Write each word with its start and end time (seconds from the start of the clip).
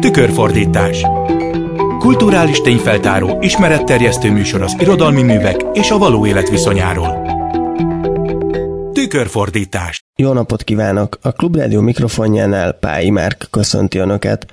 Tükörfordítás 0.00 1.02
Kulturális 1.98 2.60
tényfeltáró, 2.60 3.38
ismeretterjesztő 3.40 4.30
műsor 4.30 4.62
az 4.62 4.76
irodalmi 4.78 5.22
művek 5.22 5.64
és 5.72 5.90
a 5.90 5.98
való 5.98 6.26
élet 6.26 6.48
viszonyáról. 6.48 7.26
Tükörfordítás 8.92 10.00
Jó 10.16 10.32
napot 10.32 10.62
kívánok! 10.62 11.18
A 11.22 11.32
Klubrádió 11.32 11.80
mikrofonjánál 11.80 12.72
Pályi 12.72 13.10
Márk 13.10 13.46
köszönti 13.50 13.98
Önöket. 13.98 14.46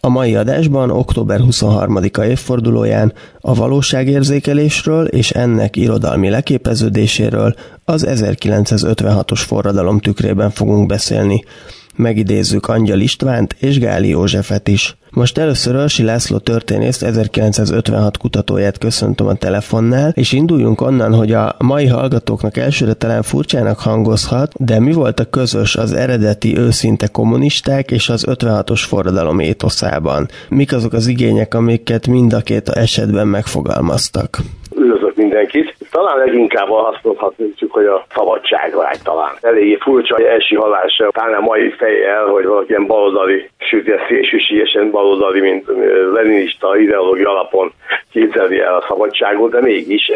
A 0.00 0.08
mai 0.08 0.34
adásban 0.34 0.90
október 0.90 1.40
23-a 1.42 2.22
évfordulóján 2.22 3.12
a 3.40 3.54
valóságérzékelésről 3.54 5.06
és 5.06 5.30
ennek 5.30 5.76
irodalmi 5.76 6.28
leképeződéséről 6.28 7.54
az 7.84 8.06
1956-os 8.08 9.42
forradalom 9.46 10.00
tükrében 10.00 10.50
fogunk 10.50 10.86
beszélni. 10.86 11.44
Megidézzük 11.96 12.68
Angyal 12.68 13.00
Istvánt 13.00 13.56
és 13.58 13.78
Gáli 13.78 14.08
Józsefet 14.08 14.68
is. 14.68 14.96
Most 15.10 15.38
először 15.38 15.74
Örsi 15.74 16.02
László 16.02 16.38
történész 16.38 17.02
1956 17.02 18.16
kutatóját 18.16 18.78
köszöntöm 18.78 19.26
a 19.26 19.34
telefonnál, 19.34 20.10
és 20.10 20.32
induljunk 20.32 20.80
onnan, 20.80 21.14
hogy 21.14 21.32
a 21.32 21.54
mai 21.58 21.86
hallgatóknak 21.86 22.56
elsőre 22.56 22.92
talán 22.92 23.22
furcsának 23.22 23.78
hangozhat, 23.78 24.52
de 24.64 24.80
mi 24.80 24.92
volt 24.92 25.20
a 25.20 25.24
közös 25.30 25.76
az 25.76 25.92
eredeti 25.92 26.58
őszinte 26.58 27.06
kommunisták 27.06 27.90
és 27.90 28.08
az 28.08 28.24
56-os 28.28 28.82
forradalom 28.86 29.38
étoszában? 29.38 30.28
Mik 30.48 30.72
azok 30.72 30.92
az 30.92 31.06
igények, 31.06 31.54
amiket 31.54 32.06
mind 32.06 32.32
a 32.32 32.40
két 32.40 32.68
esetben 32.68 33.28
megfogalmaztak? 33.28 34.42
Talán 35.92 36.18
leginkább 36.18 36.68
mondhatjuk, 37.02 37.72
hogy 37.72 37.86
a 37.86 38.04
szabadságvágy 38.14 39.02
talán. 39.02 39.34
Eléggé 39.40 39.78
furcsa 39.80 40.16
első 40.28 40.56
hallása, 40.56 41.10
talán 41.10 41.34
a 41.34 41.40
mai 41.40 41.70
fejjel, 41.70 42.26
hogy 42.26 42.44
valaki 42.44 42.70
ilyen 42.70 42.86
baloldali, 42.86 43.50
sőt, 43.68 43.86
ilyen 43.86 44.00
szélsőségesen 44.08 44.90
baloldali, 44.90 45.40
mint 45.40 45.64
leninista 46.12 46.78
ideológia 46.78 47.30
alapon 47.30 47.72
képzeli 48.12 48.60
el 48.60 48.74
a 48.74 48.84
szabadságot, 48.88 49.50
de 49.50 49.60
mégis 49.60 50.10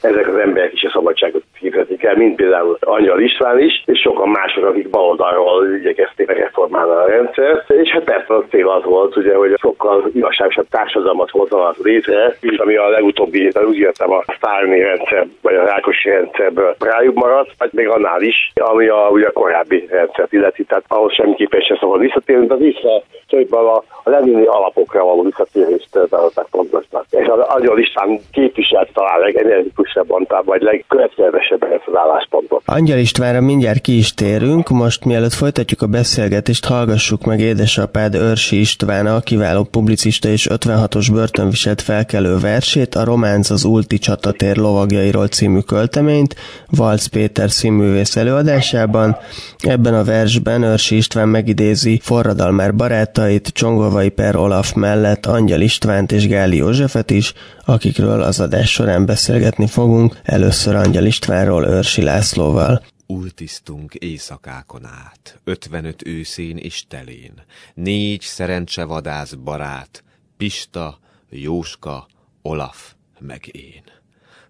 ezek 0.00 0.28
az 0.28 0.36
emberek 0.36 0.72
is 0.72 0.82
a 0.82 0.90
szabadságot 0.90 1.42
hirdetik 1.58 2.02
el, 2.02 2.16
mint 2.16 2.36
például 2.36 2.76
Angyal 2.80 3.20
István 3.20 3.58
is, 3.60 3.82
és 3.86 4.00
sokan 4.00 4.28
mások, 4.28 4.64
akik 4.64 4.90
baloldalról 4.90 5.74
igyekezték 5.74 6.30
reformálni 6.30 6.92
a 6.92 7.06
rendszert, 7.06 7.70
és 7.70 7.90
hát 7.90 8.04
persze 8.04 8.34
a 8.34 8.44
cél 8.50 8.68
az 8.68 8.84
volt, 8.84 9.16
ugye, 9.16 9.34
hogy 9.34 9.54
sokkal 9.56 10.10
igazságosabb 10.14 10.66
társadalmat 10.70 11.30
hozzanak 11.30 11.76
létre, 11.76 12.36
mint 12.40 12.60
ami 12.60 12.76
a 12.76 12.88
legutóbbi, 12.88 13.50
úgy 13.66 13.78
értem 13.78 14.12
a 14.12 14.24
Sztálini 14.36 14.80
rendszer, 14.80 15.26
vagy 15.42 15.54
a 15.54 15.64
Rákosi 15.64 16.08
rendszerből 16.08 16.76
rájuk 16.78 17.14
maradt, 17.14 17.50
vagy 17.58 17.70
még 17.72 17.88
annál 17.88 18.22
is, 18.22 18.52
ami 18.54 18.86
a, 18.86 19.08
ugye 19.10 19.26
a 19.26 19.32
korábbi 19.32 19.86
rendszert 19.90 20.32
illeti, 20.32 20.64
tehát 20.64 20.84
ahhoz 20.88 21.12
semmiképpen 21.12 21.60
sem 21.60 21.76
szabad 21.76 22.00
visszatérni, 22.00 22.46
de 22.46 22.54
vissza 22.82 23.02
szóval 23.50 23.74
a, 23.74 23.84
a 24.04 24.10
lenini 24.10 24.44
alapokra 24.44 25.04
való 25.04 25.22
visszatérést 25.22 25.88
tartották 25.90 26.46
fontosnak. 26.50 27.04
És 27.10 27.26
az 27.26 27.38
Angyal 27.38 27.78
István 27.78 28.20
képviselt 28.32 28.92
talán 28.92 29.20
legenergikus 29.20 29.94
leggyorsabban, 29.94 30.44
vagy 30.44 30.62
legkövetkezősebben 30.62 31.72
ezt 31.72 31.86
az 31.86 31.96
álláspontot. 31.96 32.25
Angyal 32.68 32.98
Istvánra 32.98 33.40
mindjárt 33.40 33.80
ki 33.80 33.96
is 33.96 34.14
térünk, 34.14 34.68
most 34.68 35.04
mielőtt 35.04 35.32
folytatjuk 35.32 35.82
a 35.82 35.86
beszélgetést, 35.86 36.64
hallgassuk 36.64 37.24
meg 37.24 37.40
édesapád 37.40 38.14
Örsi 38.14 38.60
István, 38.60 39.06
a 39.06 39.20
kiváló 39.20 39.64
publicista 39.64 40.28
és 40.28 40.48
56-os 40.50 41.08
börtönviselt 41.12 41.82
felkelő 41.82 42.38
versét, 42.38 42.94
a 42.94 43.04
Románc 43.04 43.50
az 43.50 43.64
Ulti 43.64 43.98
csatatér 43.98 44.56
lovagjairól 44.56 45.28
című 45.28 45.58
költeményt, 45.58 46.36
Valc 46.68 47.06
Péter 47.06 47.50
színművész 47.50 48.16
előadásában. 48.16 49.16
Ebben 49.58 49.94
a 49.94 50.04
versben 50.04 50.62
Örsi 50.62 50.96
István 50.96 51.28
megidézi 51.28 52.00
forradalmár 52.02 52.74
barátait, 52.74 53.48
Csongovai 53.48 54.08
Per 54.08 54.36
Olaf 54.36 54.72
mellett 54.72 55.26
Angyal 55.26 55.60
Istvánt 55.60 56.12
és 56.12 56.28
Gáli 56.28 56.56
Józsefet 56.56 57.10
is, 57.10 57.32
akikről 57.66 58.22
az 58.22 58.40
adás 58.40 58.72
során 58.72 59.06
beszélgetni 59.06 59.66
fogunk, 59.66 60.20
először 60.22 60.74
Angyal 60.74 61.04
Istvánról 61.04 61.66
Őrsi 61.66 62.02
Lászlóval. 62.02 62.84
Ultisztunk 63.06 63.94
éjszakákon 63.94 64.84
át, 64.84 65.40
ötvenöt 65.44 66.06
őszén 66.06 66.56
és 66.56 66.86
telén, 66.88 67.42
négy 67.74 68.20
szerencsevadász 68.20 69.32
barát, 69.32 70.04
Pista, 70.36 70.98
Jóska, 71.30 72.06
Olaf, 72.42 72.92
meg 73.18 73.48
én. 73.52 73.82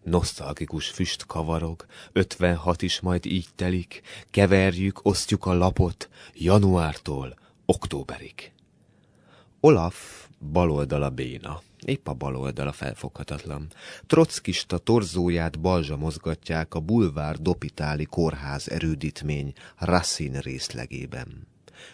Nosztalgikus 0.03 0.89
füst 0.89 1.27
kavarog, 1.27 1.87
ötvenhat 2.13 2.83
is 2.83 3.01
majd 3.01 3.27
így 3.27 3.47
telik, 3.57 4.01
keverjük, 4.31 5.01
osztjuk 5.03 5.47
a 5.47 5.55
lapot, 5.55 6.09
januártól 6.35 7.35
októberig. 7.67 8.53
Olaf 9.61 10.27
baloldala 10.53 11.11
béna, 11.11 11.63
épp 11.85 12.09
a 12.09 12.13
bal 12.13 12.37
oldala 12.37 12.73
felfoghatatlan. 12.73 13.73
Trockista 14.07 14.79
torzóját 14.79 15.61
balzsa 15.61 15.97
mozgatják 15.97 16.75
a 16.75 16.81
bulvár 16.81 17.37
dopitáli 17.37 18.05
kórház 18.05 18.69
erődítmény 18.71 19.53
Racine 19.79 20.41
részlegében. 20.41 21.47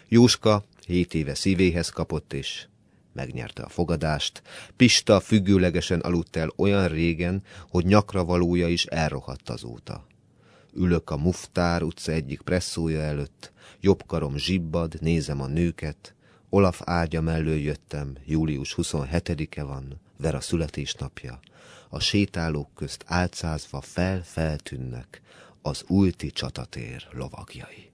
Jóska 0.07 0.63
hét 0.85 1.13
éve 1.13 1.35
szívéhez 1.35 1.89
kapott, 1.89 2.33
és 2.33 2.67
megnyerte 3.13 3.63
a 3.63 3.69
fogadást. 3.69 4.41
Pista 4.75 5.19
függőlegesen 5.19 5.99
aludt 5.99 6.35
el 6.35 6.51
olyan 6.55 6.87
régen, 6.87 7.43
hogy 7.69 7.85
nyakra 7.85 8.25
valója 8.25 8.67
is 8.67 8.85
elrohadt 8.85 9.49
azóta. 9.49 10.07
Ülök 10.73 11.09
a 11.09 11.17
Muftár 11.17 11.83
utca 11.83 12.11
egyik 12.11 12.41
presszója 12.41 13.01
előtt, 13.01 13.51
jobb 13.79 14.03
karom 14.05 14.37
zsibbad, 14.37 15.01
nézem 15.01 15.41
a 15.41 15.47
nőket, 15.47 16.12
Olaf 16.55 16.81
ágya 16.83 17.21
mellől 17.21 17.57
jöttem, 17.57 18.17
július 18.25 18.75
27-e 18.77 19.63
van, 19.63 19.99
Vera 20.17 20.41
születésnapja. 20.41 21.39
A 21.89 21.99
sétálók 21.99 22.69
közt 22.75 23.03
álcázva 23.07 23.81
fel-feltűnnek 23.81 25.21
az 25.61 25.83
ulti 25.87 26.31
csatatér 26.31 27.07
lovagjai. 27.11 27.91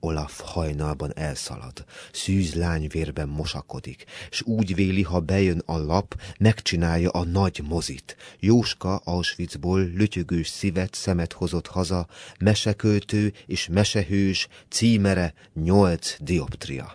Olaf 0.00 0.40
hajnalban 0.40 1.16
elszalad, 1.16 1.84
szűz 2.12 2.54
lányvérben 2.54 3.28
mosakodik, 3.28 4.04
s 4.30 4.42
úgy 4.42 4.74
véli, 4.74 5.02
ha 5.02 5.20
bejön 5.20 5.62
a 5.66 5.76
lap, 5.76 6.20
megcsinálja 6.38 7.10
a 7.10 7.24
nagy 7.24 7.62
mozit. 7.68 8.16
Jóska 8.40 8.96
Auschwitzból 8.96 9.80
lötyögős 9.80 10.48
szívet 10.48 10.94
szemet 10.94 11.32
hozott 11.32 11.66
haza, 11.66 12.06
meseköltő 12.38 13.32
és 13.46 13.68
mesehős, 13.68 14.48
címere 14.68 15.34
nyolc 15.52 16.16
dioptria 16.20 16.94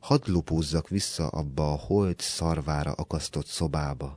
hadd 0.00 0.22
lupúzzak 0.26 0.88
vissza 0.88 1.26
abba 1.26 1.72
a 1.72 1.76
holt 1.76 2.20
szarvára 2.20 2.92
akasztott 2.92 3.46
szobába. 3.46 4.16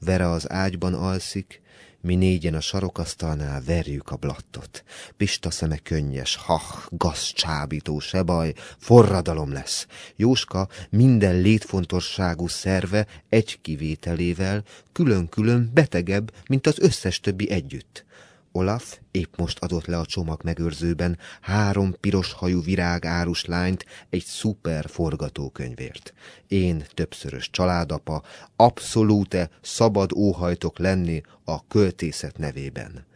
Vera 0.00 0.32
az 0.32 0.50
ágyban 0.50 0.94
alszik, 0.94 1.62
mi 2.00 2.14
négyen 2.14 2.54
a 2.54 2.60
sarokasztalnál 2.60 3.62
verjük 3.62 4.10
a 4.10 4.16
blattot. 4.16 4.84
Pista 5.16 5.50
szeme 5.50 5.76
könnyes, 5.76 6.36
hah, 6.36 6.86
gazcsábító, 6.90 7.98
se 7.98 8.22
baj, 8.22 8.52
forradalom 8.78 9.52
lesz. 9.52 9.86
Jóska 10.16 10.68
minden 10.90 11.40
létfontosságú 11.40 12.48
szerve 12.48 13.06
egy 13.28 13.60
kivételével 13.60 14.64
külön-külön 14.92 15.70
betegebb, 15.74 16.32
mint 16.48 16.66
az 16.66 16.78
összes 16.78 17.20
többi 17.20 17.50
együtt. 17.50 18.06
Olaf 18.52 18.98
épp 19.10 19.36
most 19.36 19.58
adott 19.58 19.86
le 19.86 19.98
a 19.98 20.06
csomag 20.06 20.40
megőrzőben 20.44 21.18
három 21.40 21.94
piros 22.00 22.32
hajú 22.32 22.62
virágárus 22.62 23.44
lányt 23.44 23.84
egy 24.10 24.24
szuper 24.24 24.88
forgatókönyvért. 24.88 26.12
Én 26.48 26.84
többszörös 26.94 27.50
családapa, 27.50 28.22
abszolúte 28.56 29.50
szabad 29.60 30.12
óhajtok 30.12 30.78
lenni 30.78 31.20
a 31.44 31.66
költészet 31.66 32.38
nevében. 32.38 33.06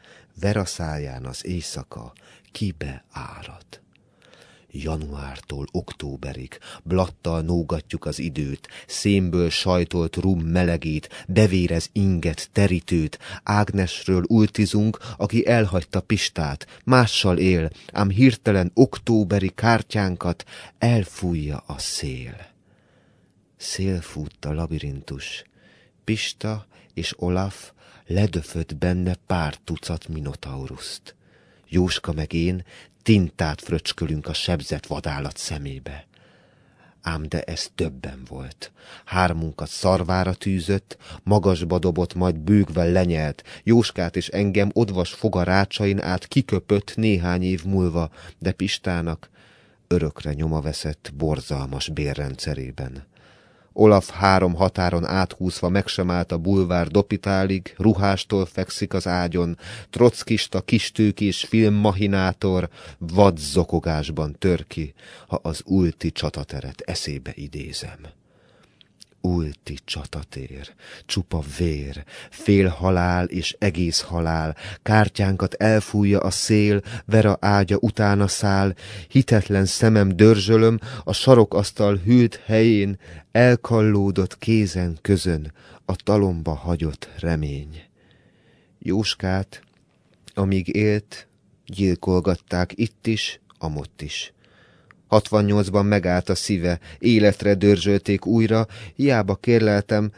Vera 0.40 0.64
száján 0.64 1.24
az 1.24 1.46
éjszaka 1.46 2.12
kibe 2.52 3.04
árad 3.10 3.81
januártól 4.72 5.66
októberig, 5.72 6.58
blattal 6.82 7.40
nógatjuk 7.40 8.04
az 8.04 8.18
időt, 8.18 8.68
szénből 8.86 9.50
sajtolt 9.50 10.16
rum 10.16 10.40
melegét, 10.40 11.24
bevérez 11.28 11.88
inget, 11.92 12.48
terítőt, 12.52 13.18
Ágnesről 13.42 14.22
ultizunk, 14.26 14.98
aki 15.16 15.46
elhagyta 15.46 16.00
Pistát, 16.00 16.66
mással 16.84 17.38
él, 17.38 17.70
ám 17.92 18.10
hirtelen 18.10 18.70
októberi 18.74 19.52
kártyánkat 19.54 20.44
elfújja 20.78 21.62
a 21.66 21.78
szél. 21.78 22.50
Szélfut 23.56 24.44
a 24.44 24.52
labirintus, 24.52 25.44
Pista 26.04 26.66
és 26.94 27.14
Olaf 27.18 27.72
ledöfött 28.06 28.76
benne 28.76 29.14
pár 29.26 29.56
tucat 29.64 30.08
minotauruszt. 30.08 31.14
Jóska 31.68 32.12
meg 32.12 32.32
én 32.32 32.64
tintát 33.02 33.60
fröcskölünk 33.60 34.26
a 34.26 34.32
sebzett 34.32 34.86
vadállat 34.86 35.36
szemébe. 35.36 36.06
Ám 37.02 37.28
de 37.28 37.42
ez 37.42 37.70
többen 37.74 38.22
volt. 38.28 38.72
Hármunkat 39.04 39.68
szarvára 39.68 40.34
tűzött, 40.34 40.96
magasba 41.22 41.78
dobott, 41.78 42.14
majd 42.14 42.38
bőgve 42.38 42.84
lenyelt, 42.84 43.42
Jóskát 43.64 44.16
és 44.16 44.28
engem 44.28 44.70
odvas 44.72 45.12
fogarácsain 45.12 46.00
át 46.00 46.26
kiköpött 46.26 46.96
néhány 46.96 47.42
év 47.42 47.64
múlva, 47.64 48.10
de 48.38 48.52
Pistának 48.52 49.30
örökre 49.88 50.32
nyoma 50.32 50.60
veszett 50.60 51.12
borzalmas 51.16 51.88
bérrendszerében. 51.88 53.06
Olaf 53.72 54.10
három 54.10 54.54
határon 54.54 55.06
áthúzva 55.06 55.68
meg 55.68 55.86
sem 55.86 56.10
állt 56.10 56.32
a 56.32 56.38
bulvár 56.38 56.88
dopitálig, 56.88 57.74
ruhástól 57.76 58.46
fekszik 58.46 58.94
az 58.94 59.06
ágyon, 59.06 59.58
trockista, 59.90 60.60
kistőkés 60.60 61.44
filmmahinátor 61.44 62.68
vad 62.98 63.38
zokogásban 63.38 64.36
tör 64.38 64.66
ki, 64.66 64.94
ha 65.26 65.38
az 65.42 65.62
ulti 65.64 66.12
csatateret 66.12 66.80
eszébe 66.80 67.32
idézem 67.34 68.20
ulti 69.22 69.78
csatatér, 69.84 70.74
csupa 71.06 71.42
vér, 71.58 72.04
fél 72.30 72.68
halál 72.68 73.24
és 73.24 73.56
egész 73.58 74.00
halál, 74.00 74.56
kártyánkat 74.82 75.54
elfújja 75.54 76.20
a 76.20 76.30
szél, 76.30 76.80
Vera 77.04 77.36
ágya 77.40 77.76
utána 77.80 78.28
száll, 78.28 78.74
hitetlen 79.08 79.64
szemem 79.64 80.16
dörzsölöm, 80.16 80.78
a 81.04 81.12
sarokasztal 81.12 81.96
hűlt 81.96 82.42
helyén, 82.44 82.98
elkallódott 83.32 84.38
kézen 84.38 84.98
közön, 85.02 85.52
a 85.84 85.96
talomba 85.96 86.54
hagyott 86.54 87.08
remény. 87.18 87.82
Jóskát, 88.78 89.62
amíg 90.34 90.74
élt, 90.74 91.28
gyilkolgatták 91.66 92.72
itt 92.74 93.06
is, 93.06 93.40
amott 93.58 94.02
is. 94.02 94.32
68-ban 95.12 95.88
megállt 95.88 96.28
a 96.28 96.34
szíve, 96.34 96.78
életre 96.98 97.54
dörzsölték 97.54 98.26
újra, 98.26 98.66
hiába 98.94 99.34
kérleltem, 99.34 100.12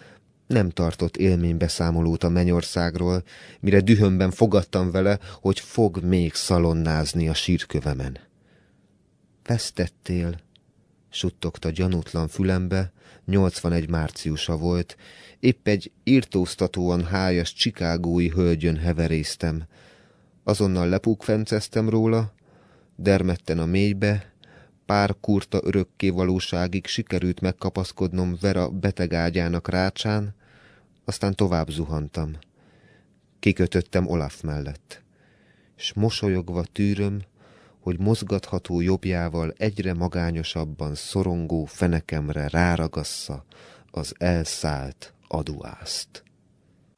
nem 0.46 0.70
tartott 0.70 1.16
élménybeszámolót 1.16 2.24
a 2.24 2.28
mennyországról, 2.28 3.22
mire 3.60 3.80
dühömben 3.80 4.30
fogadtam 4.30 4.90
vele, 4.90 5.18
hogy 5.40 5.60
fog 5.60 6.02
még 6.02 6.34
szalonnázni 6.34 7.28
a 7.28 7.34
sírkövemen. 7.34 8.18
Vesztettél, 9.44 10.40
suttogta 11.10 11.70
gyanútlan 11.70 12.28
fülembe, 12.28 12.92
81 13.26 13.88
márciusa 13.88 14.56
volt, 14.56 14.96
épp 15.40 15.68
egy 15.68 15.92
írtóztatóan 16.04 17.04
hájas 17.04 17.52
csikágói 17.52 18.28
hölgyön 18.28 18.76
heveréztem. 18.76 19.64
Azonnal 20.44 20.88
lepukfenceztem 20.88 21.88
róla, 21.88 22.32
dermedten 22.96 23.58
a 23.58 23.66
mélybe, 23.66 24.33
pár 24.86 25.14
kurta 25.20 25.60
örökké 25.62 26.10
valóságig 26.10 26.86
sikerült 26.86 27.40
megkapaszkodnom 27.40 28.36
Vera 28.40 28.68
betegágyának 28.68 29.68
rácsán, 29.68 30.34
aztán 31.04 31.34
tovább 31.34 31.70
zuhantam. 31.70 32.32
Kikötöttem 33.38 34.06
Olaf 34.06 34.40
mellett, 34.40 35.02
s 35.76 35.92
mosolyogva 35.92 36.64
tűröm, 36.64 37.22
hogy 37.80 37.98
mozgatható 37.98 38.80
jobbjával 38.80 39.52
egyre 39.56 39.94
magányosabban 39.94 40.94
szorongó 40.94 41.64
fenekemre 41.64 42.48
ráragassza 42.48 43.44
az 43.90 44.14
elszállt 44.18 45.14
aduászt. 45.28 46.22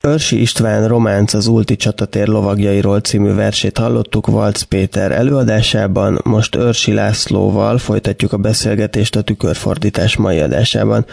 Örsi 0.06 0.40
István 0.40 0.88
Románc 0.88 1.34
az 1.34 1.46
Ulti 1.46 1.76
csatatér 1.76 2.26
lovagjairól 2.26 3.00
című 3.00 3.34
versét 3.34 3.78
hallottuk 3.78 4.26
Valc 4.26 4.62
Péter 4.62 5.12
előadásában, 5.12 6.20
most 6.24 6.54
Örsi 6.54 6.92
Lászlóval 6.92 7.78
folytatjuk 7.78 8.32
a 8.32 8.36
beszélgetést 8.36 9.16
a 9.16 9.22
tükörfordítás 9.22 10.16
mai 10.16 10.40
adásában. 10.40 11.06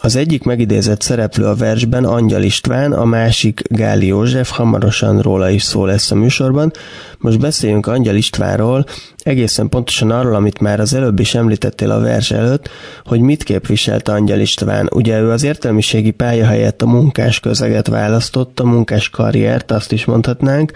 Az 0.00 0.16
egyik 0.16 0.42
megidézett 0.42 1.00
szereplő 1.00 1.44
a 1.44 1.54
versben 1.54 2.04
Angyal 2.04 2.42
István, 2.42 2.92
a 2.92 3.04
másik 3.04 3.62
Gáli 3.64 4.06
József, 4.06 4.50
hamarosan 4.50 5.20
róla 5.20 5.50
is 5.50 5.62
szó 5.62 5.84
lesz 5.84 6.10
a 6.10 6.14
műsorban. 6.14 6.72
Most 7.18 7.38
beszéljünk 7.38 7.86
Angyal 7.86 8.14
Istvánról, 8.14 8.84
egészen 9.18 9.68
pontosan 9.68 10.10
arról, 10.10 10.34
amit 10.34 10.60
már 10.60 10.80
az 10.80 10.94
előbb 10.94 11.18
is 11.18 11.34
említettél 11.34 11.90
a 11.90 12.00
vers 12.00 12.30
előtt, 12.30 12.68
hogy 13.04 13.20
mit 13.20 13.42
képviselt 13.42 14.08
Angyal 14.08 14.40
István. 14.40 14.88
Ugye 14.94 15.20
ő 15.20 15.30
az 15.30 15.42
értelmiségi 15.42 16.10
pálya 16.10 16.46
helyett 16.46 16.82
a 16.82 16.86
munkás 16.86 17.40
közeget 17.40 17.86
választott, 17.86 18.60
a 18.60 18.64
munkás 18.64 19.08
karriert, 19.08 19.70
azt 19.70 19.92
is 19.92 20.04
mondhatnánk. 20.04 20.72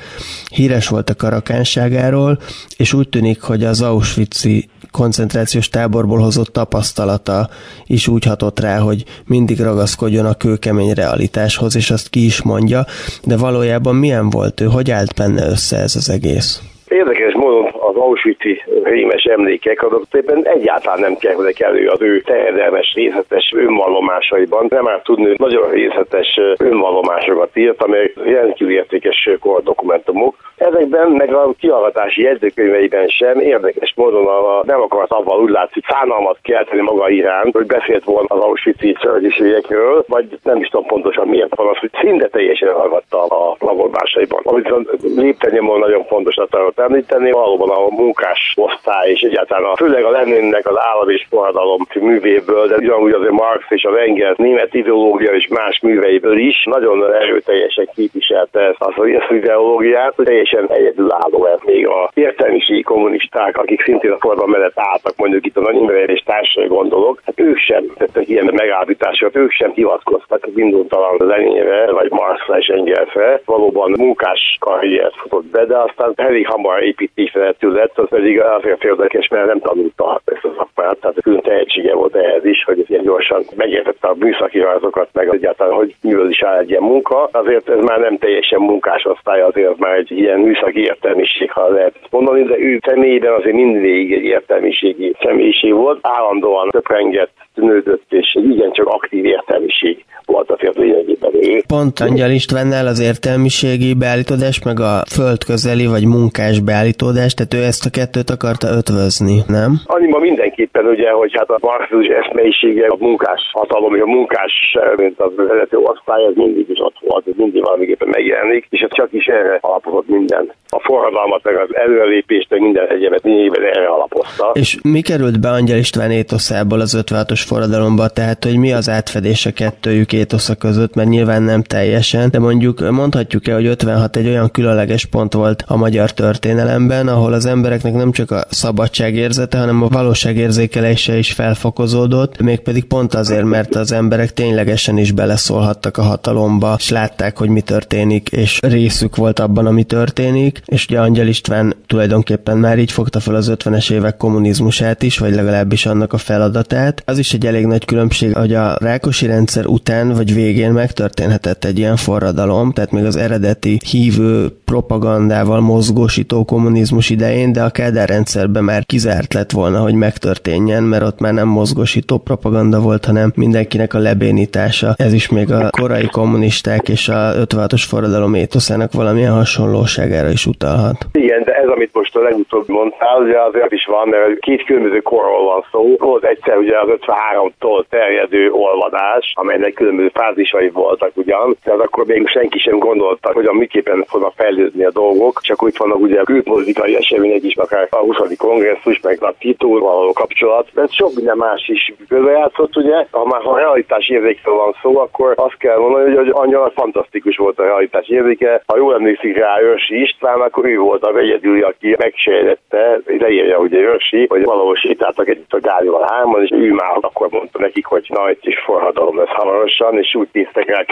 Híres 0.50 0.88
volt 0.88 1.10
a 1.10 1.14
karakánságáról, 1.14 2.38
és 2.76 2.92
úgy 2.92 3.08
tűnik, 3.08 3.40
hogy 3.40 3.64
az 3.64 3.80
Auschwitz-i 3.82 4.68
koncentrációs 4.92 5.68
táborból 5.68 6.18
hozott 6.18 6.52
tapasztalata 6.52 7.48
is 7.86 8.08
úgy 8.08 8.24
hatott 8.24 8.60
rá, 8.60 8.78
hogy 8.78 9.04
mindig 9.26 9.60
ragaszkodjon 9.60 10.26
a 10.26 10.34
kőkemény 10.34 10.92
realitáshoz, 10.92 11.76
és 11.76 11.90
azt 11.90 12.10
ki 12.10 12.24
is 12.24 12.42
mondja, 12.42 12.84
de 13.24 13.36
valójában 13.36 13.94
milyen 13.94 14.30
volt 14.30 14.60
ő, 14.60 14.64
hogy 14.64 14.90
állt 14.90 15.14
benne 15.14 15.46
össze 15.46 15.76
ez 15.76 15.96
az 15.96 16.10
egész? 16.10 16.60
Érdekes 16.88 17.34
módon 17.34 17.61
az 17.94 18.02
Auschwitz-i 18.02 18.62
rémes 18.82 19.24
emlékek 19.24 19.82
adott 19.82 20.14
éppen 20.14 20.46
egyáltalán 20.46 21.00
nem 21.00 21.16
kerülnek 21.16 21.60
elő 21.60 21.88
az 21.88 22.00
ő 22.00 22.20
terjedelmes, 22.20 22.92
részletes 22.94 23.52
önvallomásaiban. 23.56 24.66
Nem 24.68 24.82
már 24.84 25.00
tudni, 25.02 25.34
nagyon 25.36 25.70
részletes 25.70 26.40
önvallomásokat 26.58 27.56
írt, 27.56 27.82
amelyek 27.82 28.12
rendkívül 28.24 28.74
értékes 28.74 29.30
kordokumentumok. 29.40 30.34
Ezekben, 30.56 31.10
meg 31.10 31.34
a 31.34 31.52
kihallgatási 31.58 32.22
jegyzőkönyveiben 32.22 33.08
sem 33.08 33.40
érdekes 33.40 33.92
módon 33.96 34.26
a, 34.26 34.62
nem 34.64 34.80
akart 34.80 35.10
avval 35.10 35.40
úgy 35.40 35.50
látszik 35.50 35.84
szánalmat 35.88 36.38
kelteni 36.42 36.80
maga 36.80 37.08
iránt, 37.08 37.52
hogy 37.52 37.66
beszélt 37.66 38.04
volna 38.04 38.26
az 38.28 38.40
Auschwitz-i 38.40 38.96
szörnyűségekről, 39.00 40.04
vagy 40.08 40.38
nem 40.42 40.60
is 40.60 40.68
tudom 40.68 40.86
pontosan 40.86 41.28
miért 41.28 41.54
van 41.54 41.66
az, 41.66 41.76
hogy 41.76 41.90
szinte 42.00 42.28
teljesen 42.28 42.72
hallgatta 42.72 43.24
a 43.24 43.56
lagorbásaiban. 43.58 44.40
Amit 44.44 44.72
léptenye 45.16 45.60
nagyon 45.60 46.04
fontos 46.04 46.36
a 46.36 46.46
említeni, 46.76 47.30
valóban 47.30 47.68
munkás 47.90 48.54
osztály, 48.56 49.10
és 49.10 49.20
egyáltalán 49.20 49.64
a, 49.64 49.76
főleg 49.76 50.04
a 50.04 50.10
Leninnek 50.10 50.68
az 50.68 50.76
állam 50.78 51.08
és 51.08 51.26
forradalom 51.30 51.86
művéből, 52.00 52.66
de 52.66 52.76
ugyanúgy 52.76 53.12
azért 53.12 53.30
Marx 53.30 53.64
és 53.68 53.84
a 53.84 54.00
Engels 54.00 54.36
német 54.36 54.74
ideológia 54.74 55.32
és 55.32 55.48
más 55.48 55.80
műveiből 55.80 56.38
is 56.38 56.64
nagyon 56.64 57.14
erőteljesen 57.14 57.88
képviselte 57.94 58.60
ezt 58.60 58.80
az, 58.82 58.94
az 58.96 59.36
ideológiát, 59.36 60.12
hogy 60.16 60.24
teljesen 60.24 60.66
egyedülálló 60.68 61.46
ez 61.46 61.58
még 61.64 61.86
a 61.86 62.10
értelmiségi 62.14 62.82
kommunisták, 62.82 63.56
akik 63.56 63.82
szintén 63.82 64.10
a 64.10 64.18
forradalom 64.18 64.50
mellett 64.50 64.78
álltak, 64.78 65.16
mondjuk 65.16 65.46
itt 65.46 65.56
a 65.56 65.60
Nagy 65.60 65.76
Imre 65.76 66.04
és 66.04 66.22
társai 66.24 66.66
gondolok, 66.66 67.20
hát 67.24 67.40
ők 67.40 67.58
sem 67.58 67.84
tettek 67.96 68.28
ilyen 68.28 68.50
megállapításokat, 68.52 69.36
ők 69.36 69.50
sem 69.50 69.72
hivatkoztak 69.72 70.48
indultalan 70.54 71.16
Leninre, 71.18 71.92
vagy 71.92 72.10
Marxra 72.10 72.58
és 72.58 72.66
Engelsre. 72.66 73.40
Valóban 73.44 73.90
munkás 73.98 74.56
karriert 74.60 75.16
futott 75.16 75.44
be, 75.44 75.64
de 75.64 75.76
aztán 75.78 76.12
elég 76.16 76.46
hamar 76.46 76.82
építés 76.82 77.32
lett, 77.72 77.98
az 77.98 78.08
pedig 78.08 78.40
azért 78.40 78.84
érdekes, 78.84 79.28
mert 79.28 79.46
nem 79.46 79.60
tanulta 79.60 80.20
ezt 80.24 80.44
a 80.44 80.54
szakmát, 80.56 80.98
tehát 81.00 81.22
külön 81.22 81.40
tehetsége 81.40 81.94
volt 81.94 82.14
ehhez 82.14 82.44
is, 82.44 82.64
hogy 82.64 82.84
ilyen 82.88 83.02
gyorsan 83.02 83.42
megértette 83.56 84.08
a 84.08 84.14
műszaki 84.18 84.58
rajzokat, 84.58 85.08
meg 85.12 85.28
egyáltalán, 85.34 85.74
hogy 85.74 85.94
mivel 86.02 86.28
is 86.28 86.42
áll 86.42 86.58
egy 86.58 86.70
ilyen 86.70 86.82
munka. 86.82 87.28
Azért 87.32 87.68
ez 87.68 87.84
már 87.84 87.98
nem 87.98 88.18
teljesen 88.18 88.60
munkás 88.60 89.04
osztály, 89.04 89.40
azért 89.40 89.78
már 89.78 89.96
egy 89.96 90.10
ilyen 90.10 90.38
műszaki 90.38 90.80
értelmiség, 90.80 91.50
ha 91.50 91.68
lehet 91.68 91.94
mondani, 92.10 92.42
de 92.42 92.58
ő 92.58 92.78
személyében 92.86 93.32
azért 93.32 93.56
mindig 93.56 94.12
egy 94.12 94.24
értelmiségi 94.24 95.14
személyiség 95.20 95.72
volt, 95.74 95.98
állandóan 96.02 96.68
töprengett, 96.70 97.32
nődött, 97.54 98.12
és 98.12 98.32
egy 98.34 98.50
igencsak 98.50 98.86
aktív 98.86 99.24
értelmiség 99.24 100.04
volt 100.32 100.50
azért 100.50 100.76
lényegében 100.76 101.32
ő. 101.34 101.62
Pont 101.66 102.00
Angyal 102.00 102.30
Istvánnál 102.30 102.86
az 102.86 103.00
értelmiségi 103.10 103.94
beállítódás, 104.02 104.56
meg 104.68 104.78
a 104.80 104.94
földközeli 105.18 105.86
vagy 105.94 106.06
munkás 106.16 106.56
beállítódás, 106.68 107.30
tehát 107.34 107.54
ő 107.58 107.62
ezt 107.70 107.86
a 107.88 107.94
kettőt 107.98 108.30
akarta 108.36 108.66
ötvözni, 108.78 109.36
nem? 109.58 109.70
Annyiban 109.96 110.20
mindenképpen 110.20 110.84
ugye, 110.94 111.10
hogy 111.10 111.32
hát 111.38 111.50
a 111.50 111.58
marxizmus 111.60 112.08
eszmeisége, 112.20 112.86
a 112.86 112.96
munkás 112.98 113.40
hatalom, 113.52 113.92
a 113.92 114.10
munkás, 114.16 114.52
mint 114.96 115.20
az 115.20 115.32
vezető 115.36 115.76
osztály, 115.76 116.24
ez 116.24 116.34
mindig 116.34 116.66
is 116.68 116.80
ott 116.88 116.96
volt, 117.00 117.26
ez 117.26 117.36
mindig 117.36 117.62
valamiképpen 117.62 118.08
megjelenik, 118.08 118.66
és 118.70 118.80
ez 118.80 118.92
csak 118.92 119.08
is 119.12 119.26
erre 119.26 119.58
alapozott 119.60 120.08
minden. 120.08 120.52
A 120.68 120.80
forradalmat, 120.80 121.42
meg 121.42 121.56
az 121.56 121.76
előrelépést, 121.76 122.50
meg 122.50 122.60
minden 122.60 122.86
egyébet 122.88 123.24
lényegében 123.24 123.62
erre 123.62 123.86
alapozta. 123.86 124.50
És 124.52 124.78
mi 124.82 125.00
került 125.00 125.40
be 125.40 125.48
Angyal 125.48 125.78
István 125.78 126.10
étoszából 126.10 126.80
az 126.80 127.04
56-os 127.06 127.42
forradalomba, 127.46 128.08
tehát 128.08 128.44
hogy 128.44 128.58
mi 128.58 128.72
az 128.72 128.88
átfedés 128.88 129.46
a 129.46 129.52
kettőjük 129.52 130.12
étosza 130.22 130.54
között, 130.54 130.94
mert 130.94 131.08
nyilván 131.08 131.42
nem 131.42 131.62
teljesen, 131.62 132.30
de 132.30 132.38
mondjuk 132.38 132.90
mondhatjuk-e, 132.90 133.54
hogy 133.54 133.66
56 133.66 134.16
egy 134.16 134.26
olyan 134.26 134.50
különleges 134.50 135.04
pont 135.04 135.32
volt 135.32 135.64
a 135.66 135.76
magyar 135.76 136.10
történelemben, 136.12 137.08
ahol 137.08 137.32
az 137.32 137.46
embereknek 137.46 137.94
nem 137.94 138.12
csak 138.12 138.30
a 138.30 138.44
szabadságérzete, 138.50 139.58
hanem 139.58 139.82
a 139.82 139.88
valóságérzékelése 139.88 141.18
is 141.18 141.32
felfokozódott, 141.32 142.40
mégpedig 142.40 142.84
pont 142.84 143.14
azért, 143.14 143.44
mert 143.44 143.74
az 143.74 143.92
emberek 143.92 144.32
ténylegesen 144.32 144.98
is 144.98 145.12
beleszólhattak 145.12 145.96
a 145.96 146.02
hatalomba, 146.02 146.74
és 146.78 146.90
látták, 146.90 147.38
hogy 147.38 147.48
mi 147.48 147.60
történik, 147.60 148.28
és 148.28 148.58
részük 148.60 149.16
volt 149.16 149.38
abban, 149.38 149.66
ami 149.66 149.84
történik, 149.84 150.62
és 150.64 150.86
ugye 150.88 151.00
Angyal 151.00 151.26
István 151.26 151.74
tulajdonképpen 151.86 152.58
már 152.58 152.78
így 152.78 152.92
fogta 152.92 153.20
fel 153.20 153.34
az 153.34 153.52
50-es 153.54 153.90
évek 153.92 154.16
kommunizmusát 154.16 155.02
is, 155.02 155.18
vagy 155.18 155.34
legalábbis 155.34 155.86
annak 155.86 156.12
a 156.12 156.18
feladatát. 156.18 157.02
Az 157.06 157.18
is 157.18 157.32
egy 157.32 157.46
elég 157.46 157.66
nagy 157.66 157.84
különbség, 157.84 158.36
hogy 158.36 158.54
a 158.54 158.76
Rákosi 158.80 159.26
rendszer 159.26 159.66
után 159.66 160.11
vagy 160.14 160.34
végén 160.34 160.72
megtörténhetett 160.72 161.64
egy 161.64 161.78
ilyen 161.78 161.96
forradalom, 161.96 162.72
tehát 162.72 162.92
még 162.92 163.04
az 163.04 163.16
eredeti 163.16 163.78
hívő 163.90 164.46
propagandával 164.64 165.60
mozgósító 165.60 166.44
kommunizmus 166.44 167.10
idején, 167.10 167.52
de 167.52 167.62
a 167.62 167.70
Kádár 167.70 168.08
rendszerben 168.08 168.64
már 168.64 168.82
kizárt 168.86 169.34
lett 169.34 169.50
volna, 169.50 169.78
hogy 169.78 169.94
megtörténjen, 169.94 170.82
mert 170.82 171.02
ott 171.02 171.20
már 171.20 171.32
nem 171.32 171.48
mozgósító 171.48 172.18
propaganda 172.18 172.80
volt, 172.80 173.04
hanem 173.04 173.32
mindenkinek 173.34 173.94
a 173.94 173.98
lebénítása. 173.98 174.94
Ez 174.96 175.12
is 175.12 175.30
még 175.30 175.52
a 175.52 175.70
korai 175.70 176.06
kommunisták 176.06 176.88
és 176.88 177.08
a 177.08 177.20
56-os 177.46 177.84
forradalom 177.90 178.34
étoszának 178.34 178.92
valamilyen 178.92 179.32
hasonlóságára 179.32 180.28
is 180.28 180.46
utalhat. 180.46 180.96
Igen, 181.12 181.42
de 181.44 181.52
ez, 181.52 181.68
amit 181.68 181.90
most 181.92 182.16
a 182.16 182.22
legutóbb 182.22 182.68
mondtál, 182.68 183.16
ugye 183.22 183.38
azért 183.48 183.72
is 183.72 183.84
van, 183.86 184.08
mert 184.08 184.38
két 184.38 184.64
különböző 184.64 185.00
korról 185.00 185.44
van 185.44 185.64
szó. 185.70 185.96
Volt 185.98 186.24
egyszer 186.24 186.56
ugye 186.56 186.78
az 186.80 186.88
53-tól 186.88 187.84
terjedő 187.88 188.50
olvadás, 188.50 189.32
amelynek 189.34 189.72
különböző 189.72 190.01
fázisai 190.12 190.70
voltak 190.70 191.10
ugyan, 191.14 191.56
de 191.64 191.72
az 191.72 191.80
akkor 191.80 192.06
még 192.06 192.28
senki 192.28 192.58
sem 192.58 192.78
gondolta, 192.78 193.32
hogy 193.32 193.46
a 193.46 193.52
miképpen 193.52 194.04
fognak 194.08 194.32
fejlődni 194.36 194.84
a 194.84 194.90
dolgok, 194.90 195.40
csak 195.40 195.62
úgy 195.62 195.74
vannak 195.78 196.00
ugye 196.00 196.20
a 196.20 196.24
külpolitikai 196.24 196.96
események 196.96 197.42
is, 197.42 197.56
akár 197.56 197.86
a 197.90 197.96
20. 197.96 198.16
kongresszus, 198.38 199.00
meg 199.00 199.22
a 199.22 199.34
Tito 199.38 199.68
való 199.78 200.12
kapcsolat, 200.12 200.68
de 200.74 200.86
sok 200.90 201.14
minden 201.14 201.36
más 201.36 201.68
is 201.68 201.94
közrejátszott, 202.08 202.76
ugye. 202.76 203.06
Ha 203.10 203.26
már 203.26 203.42
ha 203.42 203.58
realitás 203.58 204.08
érzékről 204.08 204.54
van 204.54 204.74
szó, 204.82 204.98
akkor 204.98 205.32
azt 205.36 205.56
kell 205.58 205.78
mondani, 205.78 206.04
hogy, 206.04 206.16
hogy 206.16 206.30
annyira 206.32 206.70
fantasztikus 206.74 207.36
volt 207.36 207.58
a 207.58 207.64
realitás 207.64 208.08
érzéke. 208.08 208.62
Ha 208.66 208.76
jól 208.76 208.94
emlékszik 208.94 209.36
rá 209.36 209.60
Őrsi 209.60 210.00
István, 210.00 210.40
akkor 210.40 210.66
ő 210.66 210.78
volt 210.78 211.06
az 211.06 211.16
egyedül, 211.16 211.64
aki 211.64 211.96
megsejtette, 211.98 213.00
leírja 213.18 213.58
ugye 213.58 213.78
Őrsi, 213.78 214.26
hogy 214.28 214.44
valósítottak 214.44 215.28
együtt 215.28 215.52
a 215.52 215.60
Gálival 215.60 216.06
hárman, 216.08 216.42
és 216.42 216.50
ő 216.50 216.72
már 216.72 216.96
akkor 217.00 217.28
mondta 217.30 217.58
nekik, 217.58 217.86
hogy 217.86 218.06
na 218.08 218.30
itt 218.30 218.54
forradalom 218.64 219.16
lesz 219.16 219.28
hamarosan, 219.28 219.91
és 219.98 220.14
úgy 220.14 220.28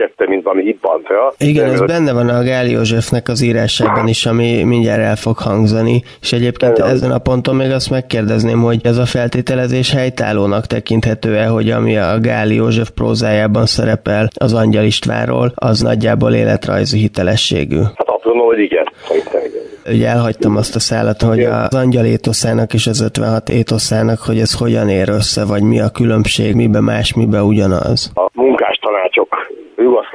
kettő, 0.01 0.27
mint 0.29 0.43
valami 0.43 0.63
hitbantra. 0.63 1.33
Igen, 1.39 1.71
ez 1.71 1.81
benne 1.81 2.13
van 2.13 2.29
a 2.29 2.43
Gáli 2.43 2.71
Józsefnek 2.71 3.29
az 3.29 3.43
írásában 3.43 4.09
is, 4.09 4.27
ami 4.27 4.63
mindjárt 4.63 5.01
el 5.01 5.17
fog 5.17 5.37
hangzani, 5.39 6.03
és 6.21 6.33
egyébként 6.33 6.79
Igen. 6.79 6.91
ezen 6.91 7.11
a 7.11 7.19
ponton 7.19 7.57
még 7.57 7.71
azt 7.71 7.91
megkérdezném, 7.91 8.61
hogy 8.63 8.81
ez 8.83 8.97
a 8.97 9.05
feltételezés 9.05 9.93
helytállónak 9.93 10.67
tekinthető-e, 10.67 11.47
hogy 11.47 11.71
ami 11.71 11.97
a 11.97 12.21
Gáli 12.21 12.55
József 12.55 12.91
prózájában 12.91 13.67
szerepel 13.67 14.29
az 14.35 14.55
Angyal 14.55 14.85
Istvánról, 14.85 15.53
az 15.55 15.81
nagyjából 15.81 16.33
életrajzi 16.33 16.99
hitelességű. 16.99 17.81
Hát 17.81 18.09
azt 18.09 18.23
gondolom, 18.23 18.49
hogy 18.49 18.59
igen. 18.59 18.85
Ugye 19.87 20.09
elhagytam 20.09 20.57
azt 20.57 20.75
a 20.75 20.79
szállat, 20.79 21.23
hogy 21.23 21.41
az 21.45 21.75
angyal 21.75 22.05
étoszának 22.05 22.75
és 22.75 22.87
az 22.87 23.01
56 23.01 23.49
étoszának, 23.49 24.19
hogy 24.19 24.39
ez 24.39 24.59
hogyan 24.59 24.89
ér 24.89 25.09
össze, 25.09 25.45
vagy 25.45 25.63
mi 25.63 25.81
a 25.81 25.89
különbség, 25.89 26.55
mibe 26.55 26.81
más, 26.81 27.15
mibe 27.15 27.43
ugyanaz. 27.43 28.11
A 28.15 28.31
tanácsok 28.35 28.70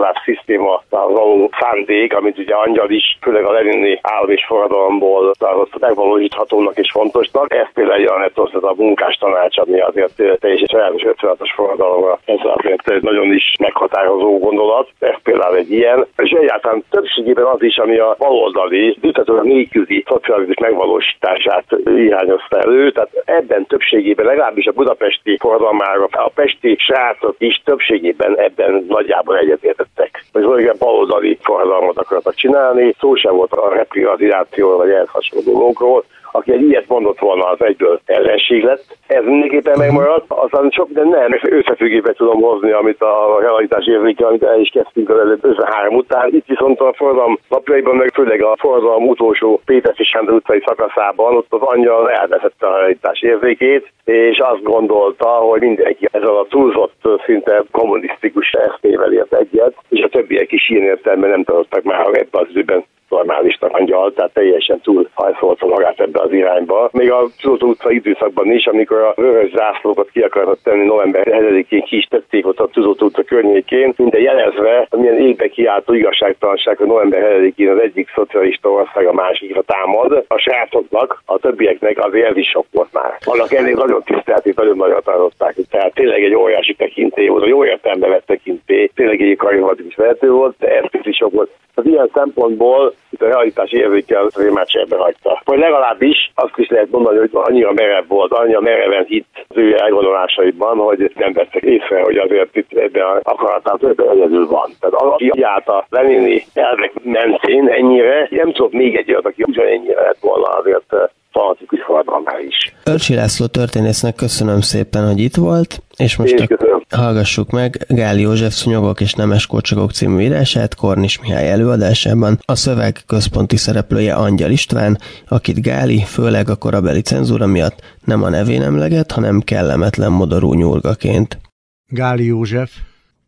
jugoszláv 0.05 0.24
szisztéma 0.24 0.83
való 0.89 1.50
szándék, 1.59 2.15
amit 2.15 2.38
ugye 2.38 2.55
Angyal 2.55 2.89
is, 2.89 3.17
főleg 3.21 3.43
a 3.43 3.51
lenini 3.51 4.00
állam 4.01 4.29
és 4.29 4.45
forradalomból 4.45 5.31
tartott 5.38 5.79
megvalósíthatónak 5.79 6.77
és 6.77 6.91
fontosnak. 6.91 7.53
Ez 7.53 7.67
például 7.74 8.01
jelent 8.01 8.38
az 8.38 8.63
a 8.63 8.74
munkás 8.77 9.15
tanács, 9.15 9.57
ami 9.57 9.79
azért 9.79 10.39
teljesen 10.39 10.67
sajátos 10.67 11.01
56-as 11.05 11.51
forradalomra. 11.55 12.19
Ez 12.25 12.39
azért 12.43 12.89
egy 12.89 13.01
nagyon 13.01 13.33
is 13.33 13.55
meghatározó 13.59 14.39
gondolat. 14.39 14.89
Ez 15.00 15.15
például 15.24 15.55
egy 15.55 15.71
ilyen. 15.71 16.05
És 16.17 16.31
egyáltalán 16.31 16.83
többségében 16.89 17.45
az 17.45 17.63
is, 17.63 17.77
ami 17.77 17.97
a 17.97 18.15
baloldali, 18.17 18.97
diktatúra 19.01 19.41
nélküli 19.41 20.03
szocializmus 20.07 20.57
megvalósítását 20.57 21.63
irányozta 21.85 22.59
elő. 22.59 22.91
Tehát 22.91 23.09
ebben 23.25 23.65
többségében, 23.65 24.25
legalábbis 24.25 24.65
a 24.65 24.71
budapesti 24.71 25.38
forradalmára, 25.39 26.07
a 26.12 26.31
pesti 26.35 26.75
srácok 26.79 27.35
is 27.38 27.62
többségében 27.65 28.39
ebben 28.39 28.85
nagyjából 28.88 29.38
egy 29.38 29.51
egyetértettek, 29.95 30.25
hogy 30.31 30.43
valójában 30.43 30.77
baloldali 30.79 31.37
forradalmat 31.41 31.97
akartak 31.97 32.35
csinálni, 32.35 32.95
szó 32.99 33.15
sem 33.15 33.35
volt 33.35 33.51
a 33.51 33.73
reprivatizációról 33.73 34.77
vagy 34.77 34.89
ehhez 34.89 35.07
hasonló 35.09 35.51
dolgokról, 35.51 36.03
aki 36.36 36.51
egy 36.51 36.62
ilyet 36.62 36.88
mondott 36.88 37.20
volna, 37.20 37.44
az 37.44 37.62
egyből 37.62 38.00
ellenség 38.06 38.63
lett. 38.63 38.84
Ez 39.08 39.24
mindenképpen 39.25 39.77
megmaradt, 39.77 40.25
aztán 40.27 40.70
sok, 40.70 40.89
de 40.89 41.04
nem, 41.04 41.39
összefüggébe 41.42 42.13
tudom 42.13 42.42
hozni, 42.42 42.72
amit 42.72 43.01
a 43.01 43.38
realitás 43.39 43.86
érzéke, 43.88 44.25
amit 44.25 44.44
el 44.44 44.60
is 44.60 44.70
kezdtünk 44.70 45.10
az 45.10 45.20
előbb 45.20 45.46
53 45.46 45.96
után. 45.96 46.30
Itt 46.34 46.46
viszont 46.46 46.80
a 46.80 46.94
forradalom 46.94 47.38
napjaiban, 47.50 47.96
meg 47.96 48.12
főleg 48.13 48.44
a 48.44 48.56
forradalom 48.60 49.08
utolsó 49.08 49.62
Péter 49.65 49.94
Sándor 49.96 50.34
utcai 50.34 50.62
szakaszában, 50.65 51.36
ott 51.36 51.54
az 51.54 51.62
angyal 51.62 52.12
elveszette 52.12 52.68
a 52.68 52.77
realitás 52.77 53.22
érzékét, 53.22 53.92
és 54.06 54.38
azt 54.38 54.63
gondolta, 54.63 55.27
hogy 55.27 55.62
mindenki 55.62 56.08
ezzel 56.12 56.36
a 56.36 56.48
túlzott, 56.50 57.10
szinte 57.25 57.63
kommunisztikus 57.72 58.51
eszmével 58.51 59.13
ért 59.13 59.34
egyet, 59.34 59.74
és 59.89 60.04
a 60.04 60.10
többiek 60.10 60.51
is 60.51 60.70
ilyen 60.70 60.84
értelemben 60.84 61.30
nem 61.30 61.44
tartottak 61.44 61.84
már 61.84 62.06
ebben 62.06 62.27
az 62.42 62.48
időben 62.50 62.86
normálisnak 63.15 63.74
angyal, 63.74 64.13
tehát 64.13 64.34
teljesen 64.34 64.79
túl 64.81 65.10
hajszolta 65.13 65.65
magát 65.65 66.00
ebbe 66.00 66.19
az 66.22 66.31
irányba. 66.31 66.89
Még 66.91 67.12
a 67.12 67.27
Tudó 67.41 67.67
utca 67.67 67.91
időszakban 67.91 68.51
is, 68.51 68.65
amikor 68.65 68.98
a 68.98 69.13
vörös 69.15 69.51
zászlókat 69.51 70.10
ki 70.13 70.22
akartak 70.22 70.60
tenni 70.63 70.86
november 70.86 71.27
7-én 71.27 71.84
ki 71.84 71.98
is 71.98 72.05
tették 72.05 72.48
ott 72.48 72.60
a 72.60 72.67
Tudó 72.67 72.95
utca 73.00 73.24
környékén, 73.24 73.93
minden 73.98 74.22
jelezve, 74.22 74.88
milyen 74.98 75.19
égbe 75.19 75.48
kiáltó 75.48 75.93
igazságtalanság, 75.93 76.77
hogy 76.77 76.88
november 76.88 77.22
7-én 77.39 77.69
az 77.69 77.79
egyik 77.79 78.10
szocialista 78.15 78.69
ország 78.69 79.07
a 79.07 79.13
másikra 79.13 79.62
támad. 79.62 80.25
A 80.27 80.38
srácoknak, 80.38 81.22
a 81.25 81.38
többieknek 81.38 82.05
azért 82.05 82.29
ez 82.29 82.38
is 82.38 82.50
sok 82.50 82.65
volt 82.72 82.89
már. 82.91 83.17
Annak 83.25 83.53
ennél 83.53 83.75
nagyon 83.75 84.03
tisztelték, 84.03 84.55
nagyon 84.55 84.77
nagyon 84.77 85.01
tartották. 85.03 85.55
Tehát 85.69 85.93
tényleg 85.93 86.24
egy 86.24 86.36
óriási 86.36 86.74
tekintély 86.74 87.27
volt, 87.27 87.48
jó 87.48 87.65
értelembe 87.65 88.07
vett 88.07 88.25
tekintély, 88.25 88.89
tényleg 88.95 89.22
egy 89.22 89.38
karizmatikus 89.38 89.95
vezető 89.95 90.31
volt, 90.31 90.55
de 90.60 90.67
ez 90.67 90.84
is 91.03 91.15
sok 91.15 91.31
volt. 91.31 91.50
Az 91.74 91.86
ilyen 91.86 92.10
szempontból 92.13 92.93
itt 93.15 93.22
a 93.22 93.27
realitás 93.27 93.72
érzékel 93.72 94.27
rémát 94.36 94.67
ebbe 94.72 94.98
hagyta. 94.98 95.41
Vagy 95.43 95.60
legalábbis 95.60 96.31
azt 96.36 96.57
is 96.57 96.67
lehet 96.67 96.91
mondani, 96.91 97.17
hogy 97.17 97.29
annyira 97.34 97.72
merev 97.74 98.07
volt, 98.07 98.31
annyira 98.34 98.62
mereven 98.62 99.05
hitt 99.07 99.45
az 99.48 99.57
ő 99.57 99.77
elgondolásaiban, 99.79 100.77
hogy 100.77 101.12
nem 101.15 101.34
vettek 101.34 101.63
észre, 101.63 102.01
hogy 102.01 102.17
azért 102.17 102.55
itt 102.55 102.72
ebben 102.77 103.03
a 103.03 103.19
akaratát 103.24 103.84
ebben 103.84 104.10
egyedül 104.10 104.48
van. 104.48 104.69
Tehát 104.79 104.95
aki 104.95 105.31
járt 105.34 105.67
a 105.67 105.86
lenini 105.89 106.43
elvek 106.53 106.93
mentén 107.03 107.67
ennyire, 107.67 108.27
nem 108.31 108.51
tudok 108.51 108.72
még 108.72 108.95
egy 108.95 109.10
olyat, 109.10 109.25
aki 109.25 109.43
ugyanennyire 109.48 110.01
lett 110.01 110.19
volna 110.22 110.48
azért 110.48 110.95
fanatikus 111.36 111.80
forradalmár 111.86 112.39
is. 112.39 112.74
Örcsi 112.84 113.13
László 113.13 113.46
történésznek 113.46 114.15
köszönöm 114.15 114.62
szépen, 114.62 115.08
hogy 115.08 115.20
itt 115.20 115.36
volt, 115.36 115.82
és 115.98 116.15
most 116.15 116.34
a, 116.34 116.96
hallgassuk 116.96 117.50
meg 117.50 117.86
Gáli 117.88 118.22
József 118.22 118.54
Szúnyogok 118.54 119.01
és 119.01 119.13
Nemes 119.13 119.48
Korcsagok 119.48 119.92
című 119.92 120.22
írását 120.22 120.75
Kornis 120.75 121.22
Mihály 121.22 121.51
előadásában. 121.51 122.38
A 122.46 122.56
szöveg 122.56 122.98
központi 123.08 123.58
szereplője 123.58 124.13
Angyal 124.13 124.51
István, 124.51 124.98
akit 125.27 125.62
Gáli 125.62 126.00
főleg 126.00 126.50
a 126.50 126.56
korabeli 126.56 127.01
cenzúra 127.01 127.46
miatt 127.46 127.80
nem 128.06 128.24
a 128.24 128.30
nevén 128.30 128.62
emleget, 128.62 129.12
hanem 129.12 129.42
kellemetlen 129.42 130.12
modorú 130.12 130.54
nyurgaként. 130.54 131.39
Gáli 131.88 132.25
József, 132.25 132.72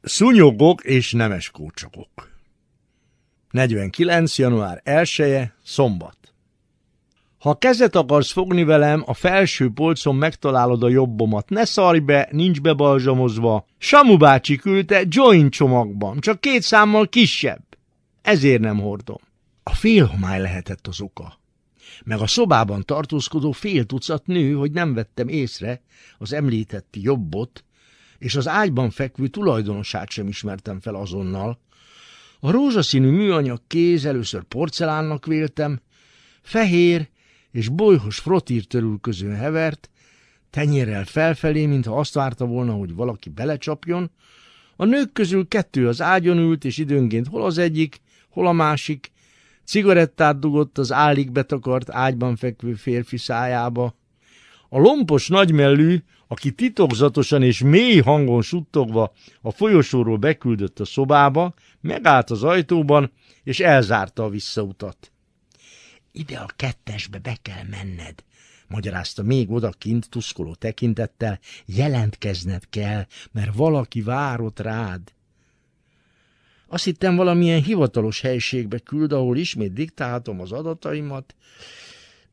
Szúnyogok 0.01 0.83
és 0.83 1.11
Nemes 1.11 1.49
Korcsagok 1.49 2.09
49. 3.51 4.37
január 4.37 4.81
1 4.83 5.13
-e, 5.17 5.53
szombat. 5.63 6.17
Ha 7.37 7.57
kezet 7.57 7.95
akarsz 7.95 8.31
fogni 8.31 8.63
velem, 8.63 9.03
a 9.05 9.13
felső 9.13 9.69
polcon 9.69 10.15
megtalálod 10.15 10.83
a 10.83 10.89
jobbomat. 10.89 11.49
Ne 11.49 11.65
szarj 11.65 11.99
be, 11.99 12.27
nincs 12.31 12.61
bebalzsamozva. 12.61 13.65
Samu 13.77 14.17
bácsi 14.17 14.55
küldte 14.55 15.03
joint 15.07 15.53
csomagban, 15.53 16.19
csak 16.19 16.41
két 16.41 16.61
számmal 16.61 17.09
kisebb. 17.09 17.63
Ezért 18.21 18.61
nem 18.61 18.79
hordom. 18.79 19.17
A 19.63 19.73
félhomály 19.73 20.41
lehetett 20.41 20.87
az 20.87 21.01
oka. 21.01 21.39
Meg 22.03 22.19
a 22.19 22.27
szobában 22.27 22.83
tartózkodó 22.85 23.51
fél 23.51 23.85
tucat 23.85 24.25
nő, 24.25 24.53
hogy 24.53 24.71
nem 24.71 24.93
vettem 24.93 25.27
észre 25.27 25.81
az 26.17 26.33
említetti 26.33 27.01
jobbot, 27.01 27.63
és 28.17 28.35
az 28.35 28.47
ágyban 28.47 28.89
fekvő 28.89 29.27
tulajdonosát 29.27 30.09
sem 30.09 30.27
ismertem 30.27 30.79
fel 30.79 30.95
azonnal. 30.95 31.59
A 32.39 32.51
rózsaszínű 32.51 33.09
műanyag 33.09 33.61
kéz 33.67 34.05
először 34.05 34.43
porcelánnak 34.43 35.25
véltem, 35.25 35.81
fehér 36.41 37.09
és 37.57 37.67
bolyhos 37.67 38.19
frotír 38.19 38.67
közön 39.01 39.35
hevert, 39.35 39.89
tenyérrel 40.49 41.05
felfelé, 41.05 41.65
mintha 41.65 41.99
azt 41.99 42.13
várta 42.13 42.45
volna, 42.45 42.73
hogy 42.73 42.95
valaki 42.95 43.29
belecsapjon, 43.29 44.11
a 44.75 44.85
nők 44.85 45.11
közül 45.13 45.47
kettő 45.47 45.87
az 45.87 46.01
ágyon 46.01 46.37
ült, 46.37 46.65
és 46.65 46.77
időnként 46.77 47.27
hol 47.27 47.43
az 47.43 47.57
egyik, 47.57 48.01
hol 48.29 48.47
a 48.47 48.51
másik, 48.51 49.11
cigarettát 49.63 50.39
dugott 50.39 50.77
az 50.77 50.91
állig 50.91 51.31
betakart 51.31 51.89
ágyban 51.89 52.35
fekvő 52.35 52.73
férfi 52.73 53.17
szájába. 53.17 53.95
A 54.69 54.79
lompos 54.79 55.27
nagymellű, 55.27 56.03
aki 56.27 56.51
titokzatosan 56.51 57.43
és 57.43 57.61
mély 57.61 57.99
hangon 57.99 58.41
suttogva 58.41 59.13
a 59.41 59.51
folyosóról 59.51 60.17
beküldött 60.17 60.79
a 60.79 60.85
szobába, 60.85 61.53
megállt 61.81 62.29
az 62.29 62.43
ajtóban, 62.43 63.11
és 63.43 63.59
elzárta 63.59 64.23
a 64.23 64.29
visszautat. 64.29 65.11
Ide 66.17 66.37
a 66.37 66.49
kettesbe 66.55 67.19
be 67.19 67.37
kell 67.41 67.63
menned, 67.69 68.23
magyarázta 68.67 69.23
még 69.23 69.51
odakint 69.51 70.09
tuszkoló 70.09 70.53
tekintettel, 70.53 71.39
jelentkezned 71.65 72.69
kell, 72.69 73.05
mert 73.31 73.55
valaki 73.55 74.01
várott 74.01 74.59
rád. 74.59 75.01
Azt 76.67 76.83
hittem 76.83 77.15
valamilyen 77.15 77.63
hivatalos 77.63 78.21
helységbe 78.21 78.79
küld, 78.79 79.11
ahol 79.11 79.37
ismét 79.37 79.73
diktálhatom 79.73 80.41
az 80.41 80.51
adataimat. 80.51 81.35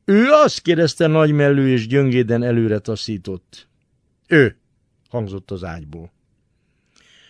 Ő 0.05 0.29
azt 0.29 0.61
kérdezte 0.61 1.07
nagymellő 1.07 1.69
és 1.69 1.87
gyöngéden 1.87 2.43
előre 2.43 2.79
taszított. 2.79 3.67
Ő, 4.27 4.57
hangzott 5.09 5.51
az 5.51 5.63
ágyból. 5.63 6.11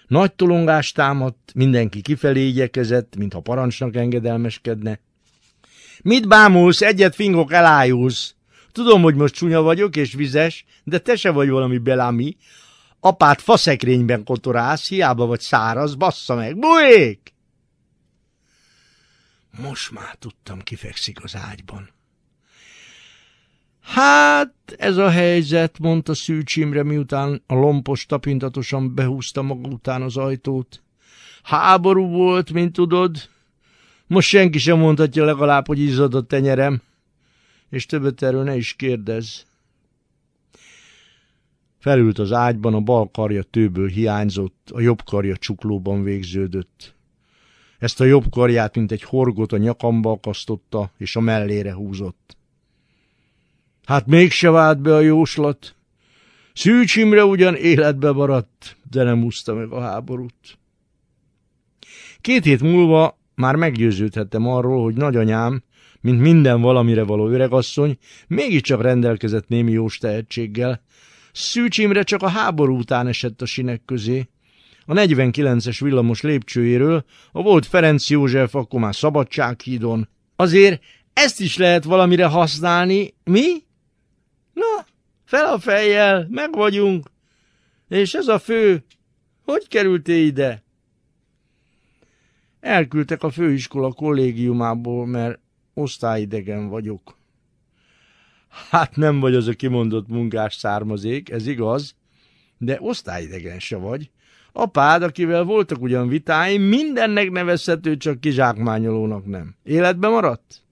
Nagy 0.07 0.33
tolongás 0.33 0.91
támadt, 0.91 1.51
mindenki 1.55 2.01
kifelé 2.01 2.47
igyekezett, 2.47 3.15
mintha 3.15 3.39
parancsnak 3.39 3.95
engedelmeskedne. 3.95 4.99
Mit 6.03 6.27
bámulsz, 6.27 6.81
egyet 6.81 7.15
fingok 7.15 7.51
elájulsz. 7.51 8.35
Tudom, 8.71 9.01
hogy 9.01 9.15
most 9.15 9.33
csúnya 9.33 9.61
vagyok 9.61 9.95
és 9.95 10.13
vizes, 10.13 10.65
de 10.83 10.99
te 10.99 11.15
se 11.15 11.31
vagy 11.31 11.49
valami 11.49 11.77
belámi. 11.77 12.37
Apát 12.99 13.41
faszekrényben 13.41 14.23
kotorálsz, 14.23 14.87
hiába 14.87 15.25
vagy 15.25 15.39
száraz, 15.39 15.95
bassza 15.95 16.35
meg, 16.35 16.59
bujék! 16.59 17.33
Most 19.61 19.91
már 19.91 20.15
tudtam, 20.15 20.59
kifekszik 20.59 21.23
az 21.23 21.35
ágyban. 21.35 21.89
Hát, 23.81 24.53
ez 24.77 24.97
a 24.97 25.09
helyzet, 25.09 25.79
mondta 25.79 26.13
Szűcs 26.13 26.65
miután 26.65 27.43
a 27.47 27.53
lompos 27.53 28.05
tapintatosan 28.05 28.95
behúzta 28.95 29.41
maga 29.41 29.67
után 29.67 30.01
az 30.01 30.17
ajtót. 30.17 30.83
Háború 31.43 32.07
volt, 32.07 32.51
mint 32.51 32.73
tudod. 32.73 33.29
Most 34.07 34.27
senki 34.27 34.57
sem 34.57 34.77
mondhatja 34.77 35.25
legalább, 35.25 35.67
hogy 35.67 35.79
izzad 35.79 36.13
a 36.13 36.21
tenyerem. 36.21 36.81
És 37.69 37.85
többet 37.85 38.21
erről 38.21 38.43
ne 38.43 38.55
is 38.55 38.73
kérdezz. 38.73 39.41
Felült 41.79 42.19
az 42.19 42.31
ágyban, 42.31 42.73
a 42.73 42.79
bal 42.79 43.11
karja 43.11 43.43
tőből 43.43 43.87
hiányzott, 43.87 44.69
a 44.73 44.79
jobb 44.79 45.03
karja 45.03 45.37
csuklóban 45.37 46.03
végződött. 46.03 46.95
Ezt 47.79 48.01
a 48.01 48.03
jobb 48.03 48.29
karját, 48.29 48.75
mint 48.75 48.91
egy 48.91 49.03
horgot 49.03 49.51
a 49.51 49.57
nyakamba 49.57 50.11
akasztotta, 50.11 50.91
és 50.97 51.15
a 51.15 51.19
mellére 51.19 51.73
húzott. 51.73 52.37
Hát 53.85 54.05
mégse 54.05 54.49
vált 54.49 54.81
be 54.81 54.95
a 54.95 54.99
jóslat. 54.99 55.75
Szűcs 56.53 56.97
ugyan 56.97 57.55
életbe 57.55 58.11
maradt, 58.11 58.77
de 58.89 59.03
nem 59.03 59.23
úszta 59.23 59.53
meg 59.53 59.71
a 59.71 59.81
háborút. 59.81 60.57
Két 62.21 62.43
hét 62.43 62.61
múlva 62.61 63.17
már 63.35 63.55
meggyőződhettem 63.55 64.47
arról, 64.47 64.83
hogy 64.83 64.95
nagyanyám, 64.95 65.63
mint 66.01 66.21
minden 66.21 66.61
valamire 66.61 67.03
való 67.03 67.27
öregasszony, 67.29 67.97
mégiscsak 68.27 68.81
rendelkezett 68.81 69.47
némi 69.47 69.71
jós 69.71 69.97
tehetséggel. 69.97 70.81
Szűcs 71.31 71.77
Imre 71.77 72.03
csak 72.03 72.21
a 72.21 72.29
háború 72.29 72.77
után 72.77 73.07
esett 73.07 73.41
a 73.41 73.45
sinek 73.45 73.81
közé. 73.85 74.29
A 74.85 74.93
49-es 74.93 75.77
villamos 75.79 76.21
lépcsőjéről, 76.21 77.05
a 77.31 77.41
volt 77.41 77.65
Ferenc 77.65 78.09
József, 78.09 78.55
akkor 78.55 78.79
már 78.79 78.95
Szabadsághídon. 78.95 80.09
Azért 80.35 80.83
ezt 81.13 81.39
is 81.39 81.57
lehet 81.57 81.83
valamire 81.83 82.25
használni, 82.25 83.13
mi? 83.23 83.63
Na, 84.53 84.85
fel 85.25 85.53
a 85.53 85.59
fejjel, 85.59 86.27
meg 86.29 86.55
vagyunk. 86.55 87.07
És 87.87 88.13
ez 88.13 88.27
a 88.27 88.39
fő, 88.39 88.85
hogy 89.43 89.67
kerültél 89.67 90.25
ide? 90.25 90.64
Elküldtek 92.65 93.23
a 93.23 93.29
főiskola 93.29 93.91
kollégiumából, 93.91 95.05
mert 95.05 95.39
osztályidegen 95.73 96.67
vagyok. 96.67 97.17
Hát 98.69 98.95
nem 98.95 99.19
vagy 99.19 99.35
az 99.35 99.47
a 99.47 99.53
kimondott 99.53 100.07
munkás 100.07 100.55
származék, 100.55 101.29
ez 101.29 101.47
igaz, 101.47 101.95
de 102.57 102.77
osztályidegen 102.81 103.59
se 103.59 103.75
vagy. 103.75 104.11
Apád, 104.51 105.03
akivel 105.03 105.43
voltak 105.43 105.81
ugyan 105.81 106.07
vitáim, 106.07 106.61
mindennek 106.61 107.31
nevezhető, 107.31 107.97
csak 107.97 108.19
kizsákmányolónak 108.19 109.25
nem. 109.25 109.55
Életbe 109.63 110.07
maradt? 110.07 110.63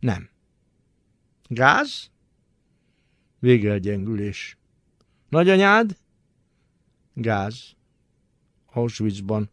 Nem. 0.00 0.28
Gáz? 1.46 2.10
Végelgyengülés. 3.38 4.58
Nagyanyád? 5.28 5.96
Gáz. 7.14 7.72
Auschwitzban. 8.72 9.50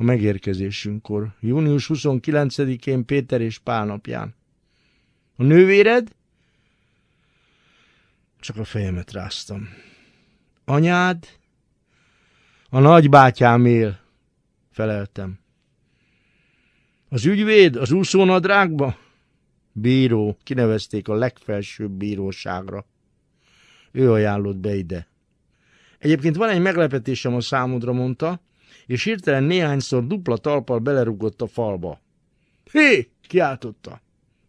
A 0.00 0.02
megérkezésünkkor. 0.02 1.34
Június 1.40 1.90
29-én 1.94 3.04
Péter 3.04 3.40
és 3.40 3.58
Pál 3.58 3.84
napján. 3.84 4.34
A 5.36 5.42
nővéred? 5.42 6.14
Csak 8.40 8.56
a 8.56 8.64
fejemet 8.64 9.12
ráztam. 9.12 9.68
Anyád? 10.64 11.26
A 12.68 12.78
nagybátyám 12.78 13.66
él, 13.66 14.00
feleltem. 14.70 15.38
Az 17.08 17.24
ügyvéd 17.24 17.76
az 17.76 17.92
úszónadrágba? 17.92 18.96
Bíró, 19.72 20.38
kinevezték 20.42 21.08
a 21.08 21.14
legfelsőbb 21.14 21.90
bíróságra. 21.90 22.84
Ő 23.90 24.12
ajánlott 24.12 24.56
be 24.56 24.74
ide. 24.74 25.08
Egyébként 25.98 26.36
van 26.36 26.48
egy 26.48 26.60
meglepetésem 26.60 27.34
a 27.34 27.40
számodra, 27.40 27.92
mondta, 27.92 28.40
és 28.88 29.04
hirtelen 29.04 29.42
néhányszor 29.42 30.06
dupla 30.06 30.36
talpal 30.36 30.78
belerugott 30.78 31.42
a 31.42 31.46
falba. 31.46 32.00
Hé! 32.72 33.10
kiáltotta. 33.28 34.00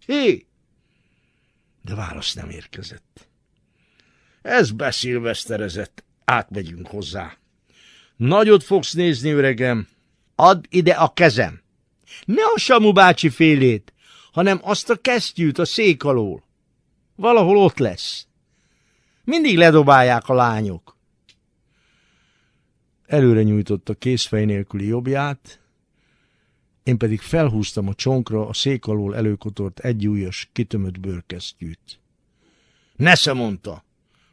Hé! 0.06 0.46
De 1.82 1.96
válasz 1.96 2.34
nem 2.34 2.50
érkezett. 2.50 3.28
Ez 4.42 4.72
beszélveszterezett. 4.72 6.04
Átmegyünk 6.26 6.88
hozzá. 6.88 7.38
Nagyot 8.16 8.64
fogsz 8.64 8.94
nézni, 8.94 9.32
öregem. 9.32 9.88
Add 10.36 10.66
ide 10.70 10.94
a 10.94 11.14
kezem. 11.14 11.62
Ne 12.26 12.44
a 12.56 12.60
Samu 12.60 12.92
bácsi 12.92 13.30
félét, 13.30 13.94
hanem 14.32 14.60
azt 14.62 14.90
a 14.90 14.96
kesztyűt 14.96 15.58
a 15.58 15.66
szék 15.66 16.04
alól. 16.04 16.44
Valahol 17.16 17.58
ott 17.58 17.78
lesz. 17.78 18.28
Mindig 19.24 19.58
ledobálják 19.58 20.30
a 20.30 20.34
lányok. 20.34 20.98
Előre 23.10 23.44
nyújtotta 23.44 23.94
készfej 23.94 24.46
nélküli 24.46 24.86
jobbját, 24.86 25.60
én 26.84 26.98
pedig 26.98 27.20
felhúztam 27.20 27.88
a 27.88 27.94
csonkra 27.94 28.48
a 28.48 28.54
szék 28.54 28.86
alól 28.86 29.16
előkotort 29.16 29.80
egyújas, 29.80 30.50
kitömött 30.52 31.00
bőrkesztyűt. 31.00 32.00
Nesze 32.96 33.34
mondta, 33.34 33.84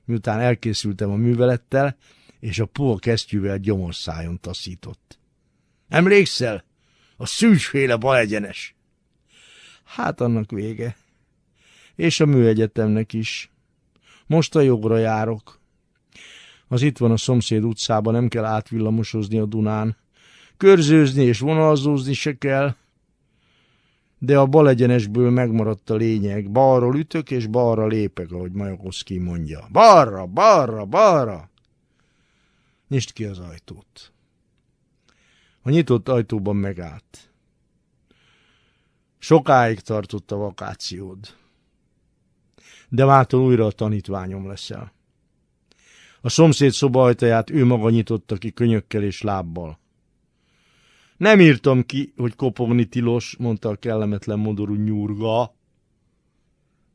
miután 0.04 0.40
elkészültem 0.40 1.10
a 1.10 1.16
művelettel, 1.16 1.96
és 2.40 2.58
a 2.58 2.66
puha 2.66 2.96
kesztyűvel 2.96 3.58
gyomorszájon 3.58 4.40
taszított. 4.40 5.18
Emlékszel? 5.88 6.64
A 7.16 7.26
szűsféle 7.26 7.96
balegyenes. 7.96 8.74
Hát 9.84 10.20
annak 10.20 10.50
vége. 10.50 10.96
És 11.94 12.20
a 12.20 12.26
műegyetemnek 12.26 13.12
is. 13.12 13.50
Most 14.26 14.54
a 14.54 14.60
jogra 14.60 14.98
járok. 14.98 15.60
Az 16.68 16.82
itt 16.82 16.98
van 16.98 17.10
a 17.10 17.16
szomszéd 17.16 17.64
utcában, 17.64 18.12
nem 18.12 18.28
kell 18.28 18.44
átvillamosozni 18.44 19.38
a 19.38 19.46
Dunán. 19.46 19.96
Körzőzni 20.56 21.24
és 21.24 21.38
vonalzózni 21.38 22.12
se 22.12 22.38
kell. 22.38 22.74
De 24.18 24.38
a 24.38 24.46
balegyenesből 24.46 25.30
megmaradt 25.30 25.90
a 25.90 25.94
lényeg. 25.94 26.50
Balról 26.50 26.96
ütök 26.96 27.30
és 27.30 27.46
balra 27.46 27.86
lépek, 27.86 28.30
ahogy 28.30 28.52
Majakoszki 28.52 29.18
mondja. 29.18 29.68
Balra, 29.72 30.26
balra, 30.26 30.84
balra! 30.84 31.50
Nyisd 32.88 33.12
ki 33.12 33.24
az 33.24 33.38
ajtót. 33.38 34.12
A 35.62 35.70
nyitott 35.70 36.08
ajtóban 36.08 36.56
megállt. 36.56 37.30
Sokáig 39.18 39.80
tartott 39.80 40.30
a 40.30 40.36
vakációd. 40.36 41.18
De 42.88 43.04
mától 43.04 43.40
újra 43.40 43.66
a 43.66 43.72
tanítványom 43.72 44.48
leszel. 44.48 44.95
A 46.20 46.28
szomszéd 46.28 46.70
szoba 46.70 47.02
ajtaját 47.02 47.50
ő 47.50 47.64
maga 47.64 47.90
nyitotta 47.90 48.36
ki 48.36 48.52
könyökkel 48.52 49.02
és 49.02 49.22
lábbal. 49.22 49.78
Nem 51.16 51.40
írtam 51.40 51.86
ki, 51.86 52.12
hogy 52.16 52.36
kopogni 52.36 52.84
tilos, 52.84 53.36
mondta 53.38 53.68
a 53.68 53.74
kellemetlen 53.74 54.38
modorú 54.38 54.74
nyurga. 54.74 55.54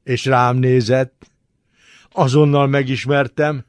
És 0.04 0.26
rám 0.26 0.58
nézett. 0.58 1.32
Azonnal 2.12 2.68
megismertem. 2.68 3.66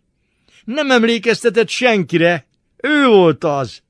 Nem 0.65 0.91
emlékeztetett 0.91 1.69
senkire. 1.69 2.47
Ő 2.77 3.07
volt 3.07 3.45
az. 3.45 3.83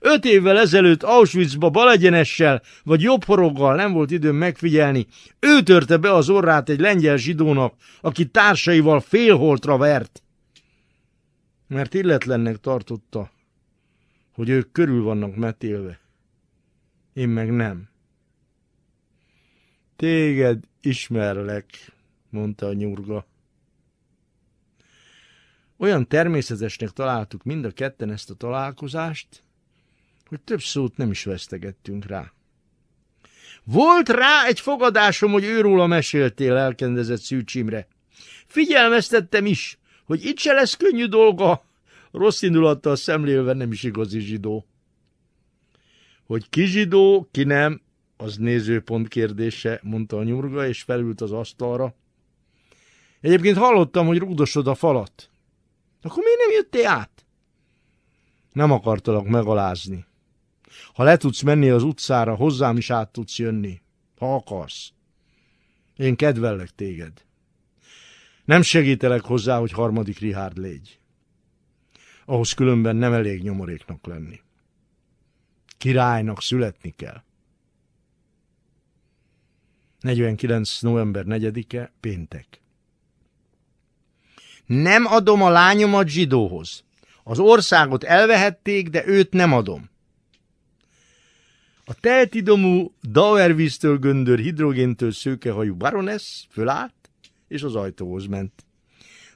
Öt 0.00 0.24
évvel 0.24 0.58
ezelőtt 0.58 1.02
Auschwitzba 1.02 1.70
balegyenessel, 1.70 2.62
vagy 2.84 3.02
jobb 3.02 3.24
nem 3.58 3.92
volt 3.92 4.10
időm 4.10 4.36
megfigyelni. 4.36 5.06
Ő 5.40 5.62
törte 5.62 5.96
be 5.96 6.14
az 6.14 6.28
orrát 6.28 6.68
egy 6.68 6.80
lengyel 6.80 7.16
zsidónak, 7.16 7.74
aki 8.00 8.26
társaival 8.26 9.00
félholtra 9.00 9.76
vert. 9.76 10.22
Mert 11.68 11.94
illetlennek 11.94 12.56
tartotta, 12.56 13.30
hogy 14.32 14.48
ők 14.48 14.72
körül 14.72 15.02
vannak 15.02 15.36
metélve. 15.36 16.00
Én 17.12 17.28
meg 17.28 17.50
nem. 17.50 17.88
Téged 19.96 20.64
ismerlek, 20.80 21.64
mondta 22.30 22.66
a 22.66 22.72
nyurga. 22.72 23.26
Olyan 25.76 26.08
természetesnek 26.08 26.90
találtuk 26.90 27.44
mind 27.44 27.64
a 27.64 27.70
ketten 27.70 28.10
ezt 28.10 28.30
a 28.30 28.34
találkozást, 28.34 29.42
hogy 30.26 30.40
több 30.40 30.60
szót 30.60 30.96
nem 30.96 31.10
is 31.10 31.24
vesztegettünk 31.24 32.04
rá. 32.04 32.32
Volt 33.64 34.08
rá 34.08 34.46
egy 34.46 34.60
fogadásom, 34.60 35.32
hogy 35.32 35.44
őróla 35.44 35.86
meséltél, 35.86 36.56
elkendezett 36.56 37.20
Szűcs 37.20 37.54
Imre. 37.54 37.88
Figyelmeztettem 38.46 39.46
is, 39.46 39.78
hogy 40.08 40.24
itt 40.24 40.38
se 40.38 40.52
lesz 40.52 40.76
könnyű 40.76 41.06
dolga, 41.06 41.64
rossz 42.10 42.42
indulattal 42.42 42.96
szemlélve 42.96 43.52
nem 43.52 43.72
is 43.72 43.82
igazi 43.82 44.20
zsidó. 44.20 44.66
Hogy 46.26 46.48
ki 46.48 46.64
zsidó, 46.64 47.28
ki 47.30 47.44
nem, 47.44 47.80
az 48.16 48.36
nézőpont 48.36 49.08
kérdése, 49.08 49.80
mondta 49.82 50.16
a 50.16 50.22
nyurga, 50.22 50.66
és 50.66 50.82
felült 50.82 51.20
az 51.20 51.32
asztalra. 51.32 51.94
Egyébként 53.20 53.56
hallottam, 53.56 54.06
hogy 54.06 54.18
rúdosod 54.18 54.66
a 54.66 54.74
falat. 54.74 55.30
Akkor 56.02 56.22
miért 56.22 56.38
nem 56.38 56.50
jöttél 56.50 56.86
át? 56.86 57.24
Nem 58.52 58.70
akartalak 58.70 59.26
megalázni. 59.26 60.04
Ha 60.94 61.02
le 61.02 61.16
tudsz 61.16 61.42
menni 61.42 61.68
az 61.68 61.82
utcára, 61.82 62.34
hozzám 62.34 62.76
is 62.76 62.90
át 62.90 63.12
tudsz 63.12 63.38
jönni, 63.38 63.80
ha 64.18 64.34
akarsz. 64.34 64.92
Én 65.96 66.16
kedvellek 66.16 66.70
téged. 66.70 67.26
Nem 68.48 68.62
segítelek 68.62 69.20
hozzá, 69.20 69.58
hogy 69.58 69.72
harmadik 69.72 70.18
Rihárd 70.18 70.58
légy. 70.58 70.98
Ahhoz 72.24 72.52
különben 72.52 72.96
nem 72.96 73.12
elég 73.12 73.42
nyomoréknak 73.42 74.06
lenni. 74.06 74.40
Királynak 75.78 76.42
születni 76.42 76.94
kell. 76.96 77.22
49. 80.00 80.80
november 80.80 81.24
4-e, 81.26 81.92
péntek. 82.00 82.60
Nem 84.66 85.06
adom 85.06 85.42
a 85.42 85.50
lányomat 85.50 86.08
zsidóhoz. 86.08 86.84
Az 87.22 87.38
országot 87.38 88.04
elvehették, 88.04 88.88
de 88.88 89.06
őt 89.06 89.32
nem 89.32 89.52
adom. 89.52 89.90
A 91.84 91.94
teltidomú, 91.94 92.92
Dauervíztől 93.02 93.98
göndör 93.98 94.38
hidrogéntől 94.38 95.12
szőkehajú 95.12 95.74
baronesz 95.74 96.46
fölállt, 96.50 96.97
és 97.48 97.62
az 97.62 97.74
ajtóhoz 97.74 98.26
ment. 98.26 98.66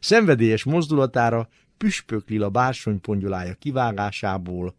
Szenvedélyes 0.00 0.64
mozdulatára 0.64 1.48
püspök 1.76 2.28
lila 2.28 2.50
bársonypongyolája 2.50 3.54
kivágásából 3.54 4.74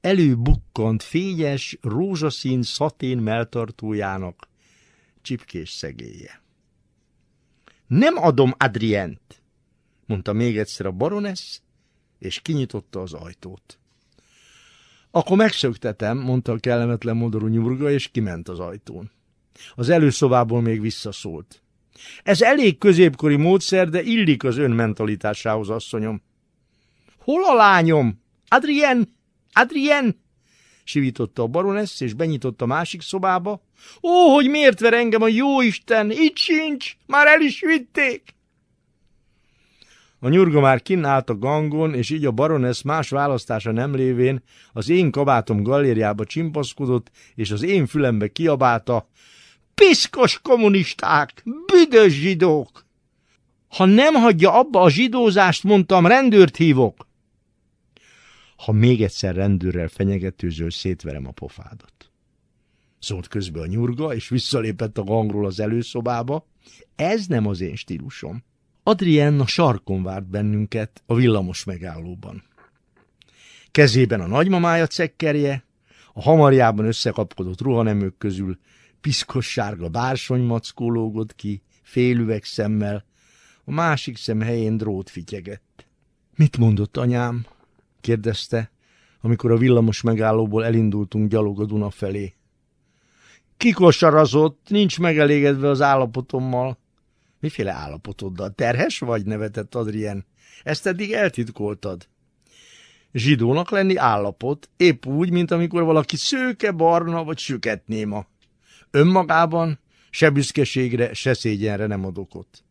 előbukkant 0.00 1.02
fényes, 1.02 1.78
rózsaszín 1.80 2.62
szatén 2.62 3.18
melltartójának 3.18 4.48
csipkés 5.22 5.70
szegélye. 5.70 6.42
Nem 7.86 8.16
adom 8.16 8.54
Adrient, 8.56 9.42
mondta 10.06 10.32
még 10.32 10.58
egyszer 10.58 10.86
a 10.86 10.90
baronesz, 10.90 11.62
és 12.18 12.40
kinyitotta 12.40 13.00
az 13.00 13.12
ajtót. 13.12 13.78
Akkor 15.10 15.36
megszöktetem, 15.36 16.18
mondta 16.18 16.52
a 16.52 16.58
kellemetlen 16.58 17.16
modorú 17.16 17.46
nyurga, 17.46 17.90
és 17.90 18.08
kiment 18.08 18.48
az 18.48 18.58
ajtón. 18.58 19.10
Az 19.74 19.88
előszobából 19.88 20.60
még 20.60 20.80
visszaszólt. 20.80 21.62
Ez 22.22 22.42
elég 22.42 22.78
középkori 22.78 23.36
módszer, 23.36 23.88
de 23.88 24.02
illik 24.02 24.44
az 24.44 24.56
ön 24.56 24.70
mentalitásához, 24.70 25.68
asszonyom. 25.70 26.22
Hol 27.18 27.44
a 27.44 27.54
lányom? 27.54 28.22
Adrien! 28.48 29.16
Adrien! 29.52 30.20
Sivította 30.84 31.42
a 31.42 31.46
baronesz, 31.46 32.00
és 32.00 32.12
benyitott 32.12 32.62
a 32.62 32.66
másik 32.66 33.02
szobába. 33.02 33.62
Ó, 34.02 34.34
hogy 34.34 34.48
miért 34.48 34.80
ver 34.80 34.94
engem 34.94 35.22
a 35.22 35.28
jó 35.28 35.60
Isten? 35.60 36.10
Itt 36.10 36.36
sincs! 36.36 36.96
Már 37.06 37.26
el 37.26 37.40
is 37.40 37.60
vitték! 37.60 38.22
A 40.20 40.28
nyurga 40.28 40.60
már 40.60 40.82
kinállt 40.82 41.30
a 41.30 41.38
gangon, 41.38 41.94
és 41.94 42.10
így 42.10 42.24
a 42.24 42.30
baronesz 42.30 42.82
más 42.82 43.08
választása 43.08 43.72
nem 43.72 43.94
lévén 43.94 44.42
az 44.72 44.88
én 44.88 45.10
kabátom 45.10 45.62
galériába 45.62 46.24
csimpaszkodott, 46.24 47.10
és 47.34 47.50
az 47.50 47.62
én 47.62 47.86
fülembe 47.86 48.28
kiabálta, 48.28 49.08
piszkos 49.78 50.40
kommunisták, 50.42 51.42
büdös 51.66 52.12
zsidók! 52.12 52.86
Ha 53.68 53.84
nem 53.84 54.14
hagyja 54.14 54.52
abba 54.52 54.80
a 54.80 54.90
zsidózást, 54.90 55.62
mondtam, 55.62 56.06
rendőrt 56.06 56.56
hívok. 56.56 57.06
Ha 58.56 58.72
még 58.72 59.02
egyszer 59.02 59.34
rendőrrel 59.34 59.88
fenyegetőzöl, 59.88 60.70
szétverem 60.70 61.26
a 61.26 61.30
pofádat. 61.30 62.10
Szólt 62.98 63.28
közben 63.28 63.62
a 63.62 63.66
nyurga, 63.66 64.14
és 64.14 64.28
visszalépett 64.28 64.98
a 64.98 65.02
gangról 65.02 65.46
az 65.46 65.60
előszobába. 65.60 66.46
Ez 66.96 67.26
nem 67.26 67.46
az 67.46 67.60
én 67.60 67.76
stílusom. 67.76 68.44
Adrien 68.82 69.40
a 69.40 69.46
sarkon 69.46 70.02
várt 70.02 70.26
bennünket 70.26 71.02
a 71.06 71.14
villamos 71.14 71.64
megállóban. 71.64 72.42
Kezében 73.70 74.20
a 74.20 74.26
nagymamája 74.26 74.86
cekkerje, 74.86 75.64
a 76.12 76.22
hamarjában 76.22 76.84
összekapkodott 76.84 77.60
ruhanemők 77.60 78.18
közül 78.18 78.58
piszkos 79.00 79.50
sárga 79.50 79.88
bársonymackó 79.88 80.90
lógott 80.90 81.34
ki, 81.34 81.62
félüveg 81.82 82.44
szemmel, 82.44 83.04
a 83.64 83.70
másik 83.70 84.16
szem 84.16 84.40
helyén 84.40 84.76
drót 84.76 85.10
fityegett. 85.10 85.86
Mit 86.36 86.56
mondott 86.56 86.96
anyám? 86.96 87.46
kérdezte, 88.00 88.70
amikor 89.20 89.50
a 89.50 89.56
villamos 89.56 90.02
megállóból 90.02 90.64
elindultunk 90.64 91.30
gyalog 91.30 91.60
a 91.60 91.64
Duna 91.64 91.90
felé. 91.90 92.34
Kikosarazott, 93.56 94.66
nincs 94.68 94.98
megelégedve 94.98 95.68
az 95.68 95.80
állapotommal. 95.80 96.78
Miféle 97.40 97.72
állapotoddal? 97.72 98.50
Terhes 98.54 98.98
vagy? 98.98 99.24
nevetett 99.24 99.74
Adrien. 99.74 100.24
Ezt 100.62 100.86
eddig 100.86 101.12
eltitkoltad. 101.12 102.08
Zsidónak 103.12 103.70
lenni 103.70 103.96
állapot, 103.96 104.68
épp 104.76 105.06
úgy, 105.06 105.30
mint 105.30 105.50
amikor 105.50 105.82
valaki 105.82 106.16
szőke, 106.16 106.70
barna 106.70 107.24
vagy 107.24 107.38
süketnéma. 107.38 108.26
Önmagában 108.90 109.78
se 110.10 110.30
büszkeségre, 110.30 111.14
se 111.14 111.34
szégyenre 111.34 111.86
nem 111.86 112.04
ad 112.04 112.18
okot. 112.18 112.62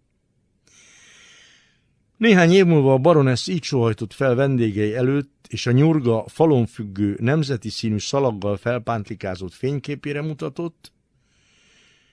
Néhány 2.17 2.51
év 2.51 2.65
múlva 2.65 2.93
a 2.93 2.97
baronesz 2.97 3.47
így 3.47 3.63
sohajtott 3.63 4.13
fel 4.13 4.35
vendégei 4.35 4.95
előtt, 4.95 5.45
és 5.49 5.65
a 5.65 5.71
nyurga 5.71 6.27
falon 6.27 6.65
függő, 6.65 7.17
nemzeti 7.19 7.69
színű 7.69 7.97
szalaggal 7.97 8.57
felpántlikázott 8.57 9.53
fényképére 9.53 10.21
mutatott. 10.21 10.91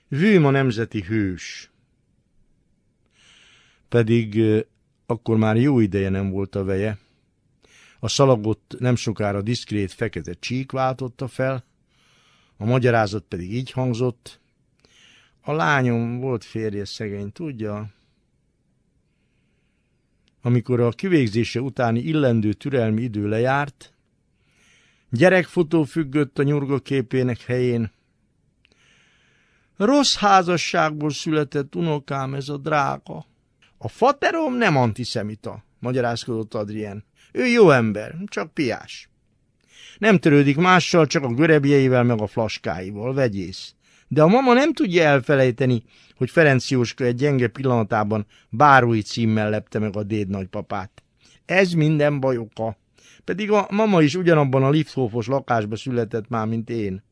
Vőm 0.07 0.45
a 0.45 0.49
nemzeti 0.49 1.01
hős. 1.01 1.71
Pedig 3.89 4.41
akkor 5.05 5.37
már 5.37 5.57
jó 5.57 5.79
ideje 5.79 6.09
nem 6.09 6.29
volt 6.29 6.55
a 6.55 6.63
veje. 6.63 6.97
A 7.99 8.07
szalagot 8.07 8.75
nem 8.79 8.95
sokára 8.95 9.41
diszkrét 9.41 9.91
fekete 9.91 10.33
csík 10.33 10.71
váltotta 10.71 11.27
fel, 11.27 11.63
a 12.57 12.65
magyarázat 12.65 13.23
pedig 13.23 13.53
így 13.53 13.71
hangzott. 13.71 14.39
A 15.41 15.51
lányom 15.51 16.19
volt 16.19 16.43
férje 16.43 16.85
szegény, 16.85 17.31
tudja? 17.31 17.89
Amikor 20.41 20.79
a 20.79 20.89
kivégzése 20.89 21.61
utáni 21.61 21.99
illendő 21.99 22.53
türelmi 22.53 23.01
idő 23.01 23.27
lejárt, 23.27 23.93
gyerekfotó 25.09 25.83
függött 25.83 26.39
a 26.39 26.43
nyurga 26.43 26.79
képének 26.79 27.41
helyén. 27.41 27.91
Rossz 29.77 30.15
házasságból 30.15 31.09
született 31.09 31.75
unokám 31.75 32.33
ez 32.33 32.49
a 32.49 32.57
drága. 32.57 33.25
A 33.77 33.87
faterom 33.87 34.53
nem 34.53 34.75
antiszemita, 34.75 35.63
magyarázkodott 35.79 36.53
Adrien. 36.53 37.03
Ő 37.31 37.45
jó 37.45 37.69
ember, 37.69 38.15
csak 38.25 38.53
piás. 38.53 39.09
Nem 39.97 40.17
törődik 40.17 40.57
mással, 40.57 41.07
csak 41.07 41.23
a 41.23 41.33
görebjeivel 41.33 42.03
meg 42.03 42.21
a 42.21 42.27
flaskáival, 42.27 43.13
vegyész. 43.13 43.73
De 44.07 44.21
a 44.21 44.27
mama 44.27 44.53
nem 44.53 44.73
tudja 44.73 45.03
elfelejteni, 45.03 45.83
hogy 46.15 46.29
Ferenc 46.29 46.69
Jóska 46.69 47.03
egy 47.03 47.15
gyenge 47.15 47.47
pillanatában 47.47 48.25
bárói 48.49 49.01
címmel 49.01 49.49
lepte 49.49 49.79
meg 49.79 49.95
a 49.95 50.03
déd 50.03 50.27
nagypapát. 50.27 51.03
Ez 51.45 51.71
minden 51.71 52.19
baj 52.19 52.37
oka. 52.37 52.77
Pedig 53.23 53.51
a 53.51 53.67
mama 53.69 54.01
is 54.01 54.15
ugyanabban 54.15 54.63
a 54.63 54.69
lifthofos 54.69 55.27
lakásba 55.27 55.75
született 55.75 56.29
már, 56.29 56.47
mint 56.47 56.69
én. 56.69 57.03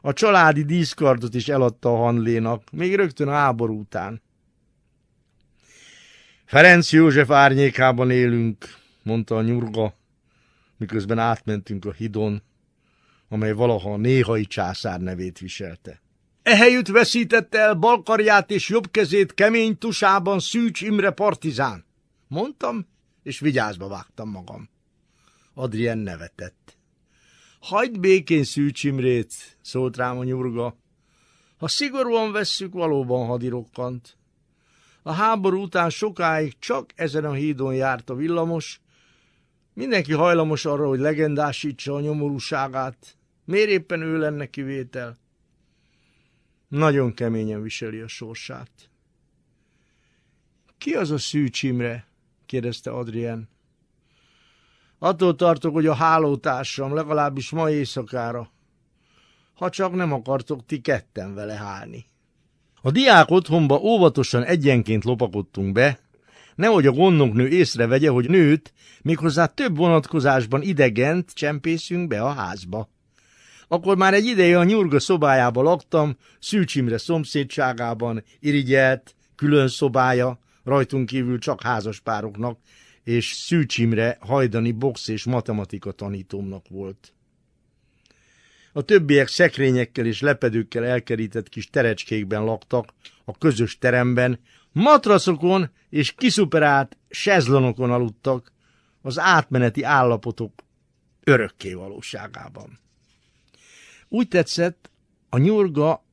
A 0.00 0.12
családi 0.12 0.62
díszkardot 0.62 1.34
is 1.34 1.48
eladta 1.48 1.92
a 1.92 1.96
Hanlénak, 1.96 2.62
még 2.72 2.94
rögtön 2.94 3.28
a 3.28 3.32
háború 3.32 3.78
után. 3.78 4.22
Ferenc 6.44 6.92
József 6.92 7.30
árnyékában 7.30 8.10
élünk, 8.10 8.68
mondta 9.02 9.36
a 9.36 9.42
nyurga, 9.42 9.94
miközben 10.76 11.18
átmentünk 11.18 11.84
a 11.84 11.92
hidon, 11.92 12.42
amely 13.28 13.52
valaha 13.52 13.92
a 13.92 13.96
néhai 13.96 14.44
császár 14.44 15.00
nevét 15.00 15.38
viselte. 15.38 16.02
Ehelyütt 16.42 16.88
veszítette 16.88 17.58
el 17.58 17.74
balkarját 17.74 18.50
és 18.50 18.68
jobb 18.68 18.90
kezét 18.90 19.34
kemény 19.34 19.78
tusában 19.78 20.40
Szűcs 20.40 20.80
Imre 20.80 21.10
partizán. 21.10 21.84
Mondtam, 22.28 22.86
és 23.22 23.40
vigyázba 23.40 23.88
vágtam 23.88 24.30
magam. 24.30 24.68
Adrien 25.54 25.98
nevetett. 25.98 26.76
Hagyd 27.60 28.00
békén 28.00 28.44
Szűcs 28.44 28.84
Imrét, 28.84 29.32
szólt 29.60 29.96
rám 29.96 30.18
a 30.18 30.24
nyurga. 30.24 30.76
Ha 31.56 31.68
szigorúan 31.68 32.32
vesszük, 32.32 32.72
valóban 32.72 33.26
hadirokkant. 33.26 34.16
A 35.02 35.12
háború 35.12 35.62
után 35.62 35.90
sokáig 35.90 36.58
csak 36.58 36.92
ezen 36.94 37.24
a 37.24 37.32
hídon 37.32 37.74
járt 37.74 38.10
a 38.10 38.14
villamos, 38.14 38.80
Mindenki 39.74 40.12
hajlamos 40.12 40.64
arra, 40.64 40.88
hogy 40.88 40.98
legendásítsa 40.98 41.94
a 41.94 42.00
nyomorúságát. 42.00 43.16
Miért 43.44 43.68
éppen 43.68 44.02
ő 44.02 44.18
lenne 44.18 44.46
kivétel? 44.46 45.16
Nagyon 46.68 47.14
keményen 47.14 47.62
viseli 47.62 48.00
a 48.00 48.08
sorsát. 48.08 48.70
Ki 50.78 50.94
az 50.94 51.10
a 51.10 51.18
Szűcs 51.18 51.62
Imre? 51.62 52.06
kérdezte 52.46 52.90
Adrien. 52.90 53.48
Attól 54.98 55.36
tartok, 55.36 55.72
hogy 55.72 55.86
a 55.86 55.94
hálótársam, 55.94 56.94
legalábbis 56.94 57.50
ma 57.50 57.70
éjszakára. 57.70 58.50
Ha 59.54 59.70
csak 59.70 59.94
nem 59.94 60.12
akartok 60.12 60.66
ti 60.66 60.80
ketten 60.80 61.34
vele 61.34 61.54
hálni. 61.54 62.06
A 62.82 62.90
diák 62.90 63.30
otthonba 63.30 63.78
óvatosan 63.78 64.44
egyenként 64.44 65.04
lopakodtunk 65.04 65.72
be, 65.72 65.98
nehogy 66.54 66.86
a 66.86 66.92
gondnoknő 66.92 67.48
észrevegye, 67.48 68.10
hogy 68.10 68.28
nőt, 68.28 68.72
méghozzá 69.02 69.46
több 69.46 69.76
vonatkozásban 69.76 70.62
idegent 70.62 71.30
csempészünk 71.34 72.08
be 72.08 72.22
a 72.22 72.32
házba. 72.32 72.88
Akkor 73.68 73.96
már 73.96 74.14
egy 74.14 74.26
ideje 74.26 74.58
a 74.58 74.64
nyurga 74.64 75.00
szobájába 75.00 75.62
laktam, 75.62 76.16
Szűcsimre 76.40 76.98
szomszédságában, 76.98 78.24
irigyelt, 78.40 79.14
külön 79.36 79.68
szobája, 79.68 80.38
rajtunk 80.64 81.06
kívül 81.06 81.38
csak 81.38 81.62
házaspároknak, 81.62 82.58
és 83.04 83.32
Szűcsimre 83.32 84.16
hajdani 84.20 84.72
box 84.72 85.08
és 85.08 85.24
matematika 85.24 85.92
tanítómnak 85.92 86.68
volt. 86.68 87.12
A 88.72 88.82
többiek 88.82 89.28
szekrényekkel 89.28 90.06
és 90.06 90.20
lepedőkkel 90.20 90.84
elkerített 90.84 91.48
kis 91.48 91.70
terecskékben 91.70 92.44
laktak, 92.44 92.94
a 93.24 93.38
közös 93.38 93.78
teremben, 93.78 94.38
matraszokon 94.74 95.70
és 95.88 96.12
kiszuperált 96.12 96.96
sezlonokon 97.08 97.90
aludtak, 97.90 98.52
az 99.02 99.18
átmeneti 99.18 99.82
állapotok 99.82 100.52
örökké 101.24 101.72
valóságában. 101.72 102.78
Úgy 104.08 104.28
tetszett, 104.28 104.90
a 105.28 105.38
nyurga 105.38 106.04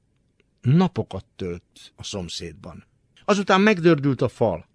napokat 0.62 1.26
tölt 1.36 1.94
a 1.96 2.04
szomszédban. 2.04 2.86
Azután 3.26 3.62
megdördült 3.62 4.22
a 4.22 4.28
fal. 4.28 4.68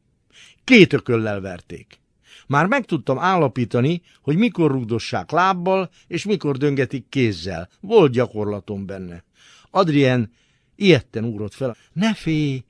Két 0.64 0.92
ököllel 0.92 1.40
verték. 1.40 2.01
Már 2.46 2.66
meg 2.66 2.85
tudtam 2.85 3.18
állapítani, 3.18 4.03
hogy 4.22 4.37
mikor 4.37 4.70
rugdossák 4.70 5.31
lábbal, 5.31 5.90
és 6.07 6.25
mikor 6.25 6.57
döngetik 6.57 7.09
kézzel. 7.09 7.68
Volt 7.81 8.12
gyakorlatom 8.12 8.87
benne. 8.87 9.25
Adrien 9.70 10.33
ilyetten 10.75 11.25
úrott 11.25 11.55
fel. 11.55 11.77
Ne 11.92 12.14
félj, 12.14 12.64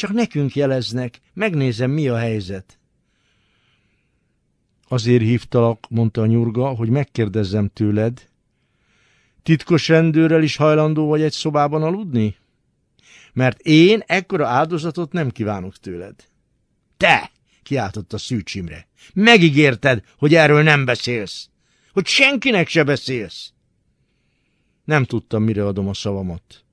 csak 0.00 0.12
nekünk 0.12 0.54
jeleznek, 0.54 1.20
megnézem, 1.34 1.90
mi 1.90 2.08
a 2.08 2.16
helyzet. 2.16 2.78
Azért 4.88 5.22
hívtalak, 5.22 5.86
mondta 5.88 6.22
a 6.22 6.26
nyurga, 6.26 6.68
hogy 6.68 6.88
megkérdezzem 6.88 7.68
tőled. 7.68 8.28
Titkos 9.42 9.88
rendőrrel 9.88 10.42
is 10.42 10.56
hajlandó 10.56 11.06
vagy 11.06 11.22
egy 11.22 11.32
szobában 11.32 11.82
aludni? 11.82 12.36
Mert 13.32 13.60
én 13.60 14.02
ekkora 14.06 14.46
áldozatot 14.46 15.12
nem 15.12 15.30
kívánok 15.30 15.76
tőled. 15.76 16.14
Te! 16.96 17.30
kiáltotta 17.62 18.18
Szűcs 18.18 18.54
Imre. 18.54 18.88
Megígérted, 19.14 20.04
hogy 20.16 20.34
erről 20.34 20.62
nem 20.62 20.84
beszélsz. 20.84 21.48
Hogy 21.92 22.06
senkinek 22.06 22.68
se 22.68 22.84
beszélsz. 22.84 23.52
Nem 24.84 25.04
tudtam, 25.04 25.42
mire 25.42 25.66
adom 25.66 25.88
a 25.88 25.94
szavamat. 25.94 26.64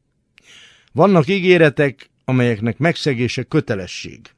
Vannak 0.92 1.28
ígéretek, 1.28 2.10
amelyeknek 2.30 2.78
megszegése 2.78 3.44
kötelesség. 3.44 4.34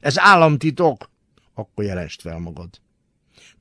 Ez 0.00 0.18
államtitok, 0.18 1.10
akkor 1.54 1.84
jelest 1.84 2.20
fel 2.20 2.38
magad. 2.38 2.80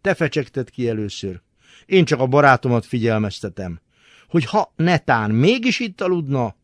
Te 0.02 0.14
fecsegted 0.14 0.70
ki 0.70 0.90
először. 0.90 1.42
Én 1.86 2.06
csak 2.06 2.20
a 2.20 2.28
barátomat 2.28 2.86
figyelmeztetem, 2.86 3.80
hogy 4.28 4.46
ha 4.46 4.74
netán 4.76 5.32
mégis 5.32 5.80
itt 5.80 6.02
aludna, 6.02 6.56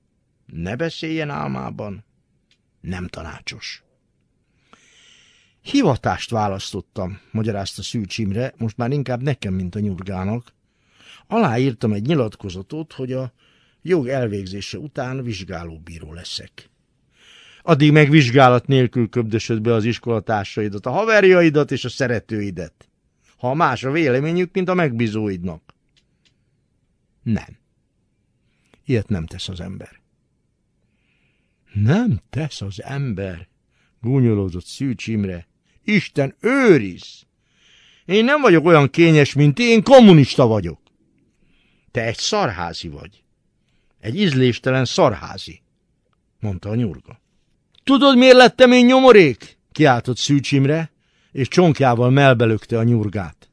ne 0.46 0.76
beszéljen 0.76 1.30
álmában. 1.30 2.06
Nem 2.82 3.08
tanácsos. 3.08 3.84
Hivatást 5.62 6.30
választottam, 6.30 7.20
magyarázta 7.32 7.84
Szűcs 7.84 8.18
Imre, 8.18 8.54
most 8.58 8.78
már 8.78 8.92
inkább 8.92 9.22
nekem, 9.22 9.54
mint 9.54 9.76
a 9.76 9.80
nyurgának. 9.80 10.54
Aláírtam 11.28 11.94
egy 11.94 12.06
nyilatkozatot, 12.06 12.94
hogy 12.94 13.12
a 13.12 13.34
jog 13.82 14.08
elvégzése 14.08 14.78
után 14.78 15.24
vizsgálóbíró 15.24 16.14
leszek. 16.14 16.70
Addig 17.62 17.92
meg 17.92 18.10
vizsgálat 18.10 18.68
nélkül 18.68 19.10
köbdösöd 19.10 19.62
be 19.62 19.74
az 19.74 19.86
iskolatársaidat, 19.86 20.86
a 20.86 20.92
haverjaidat 20.92 21.72
és 21.72 21.86
a 21.86 21.90
szeretőidet. 21.90 22.90
Ha 23.38 23.54
más 23.54 23.84
a 23.84 23.92
véleményük, 23.92 24.54
mint 24.54 24.70
a 24.70 24.74
megbízóidnak. 24.74 25.74
Nem. 27.24 27.58
Ilyet 28.86 29.08
nem 29.08 29.26
tesz 29.26 29.50
az 29.50 29.60
ember. 29.60 30.00
Nem 31.74 32.22
tesz 32.30 32.62
az 32.62 32.84
ember, 32.84 33.48
gúnyolózott 34.02 34.66
Szűcs 34.66 35.08
Imre. 35.08 35.48
Isten 35.84 36.36
őriz! 36.40 37.28
Én 38.06 38.24
nem 38.24 38.42
vagyok 38.42 38.66
olyan 38.66 38.90
kényes, 38.90 39.34
mint 39.34 39.60
én, 39.60 39.84
kommunista 39.84 40.48
vagyok. 40.48 40.80
Te 41.92 42.04
egy 42.04 42.18
szarházi 42.18 42.88
vagy. 42.88 43.24
Egy 44.00 44.20
ízléstelen 44.20 44.86
szarházi, 44.86 45.62
mondta 46.40 46.70
a 46.70 46.76
nyurga. 46.76 47.22
Tudod, 47.90 48.18
miért 48.18 48.36
lettem 48.36 48.72
én 48.72 48.86
nyomorék? 48.86 49.58
kiáltott 49.72 50.18
Szűcs 50.18 50.52
Imre, 50.52 50.92
és 51.32 51.48
csonkjával 51.48 52.10
melbelökte 52.10 52.78
a 52.78 52.84
nyurgát. 52.84 53.50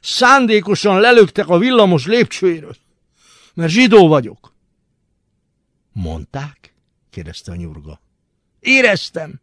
Szándékosan 0.00 1.00
lelöktek 1.00 1.48
a 1.48 1.58
villamos 1.58 2.06
lépcsőjéről, 2.06 2.76
mert 3.54 3.72
zsidó 3.72 4.08
vagyok. 4.08 4.54
Mondták? 5.92 6.74
kérdezte 7.10 7.52
a 7.52 7.54
nyurga. 7.54 8.00
Éreztem. 8.60 9.40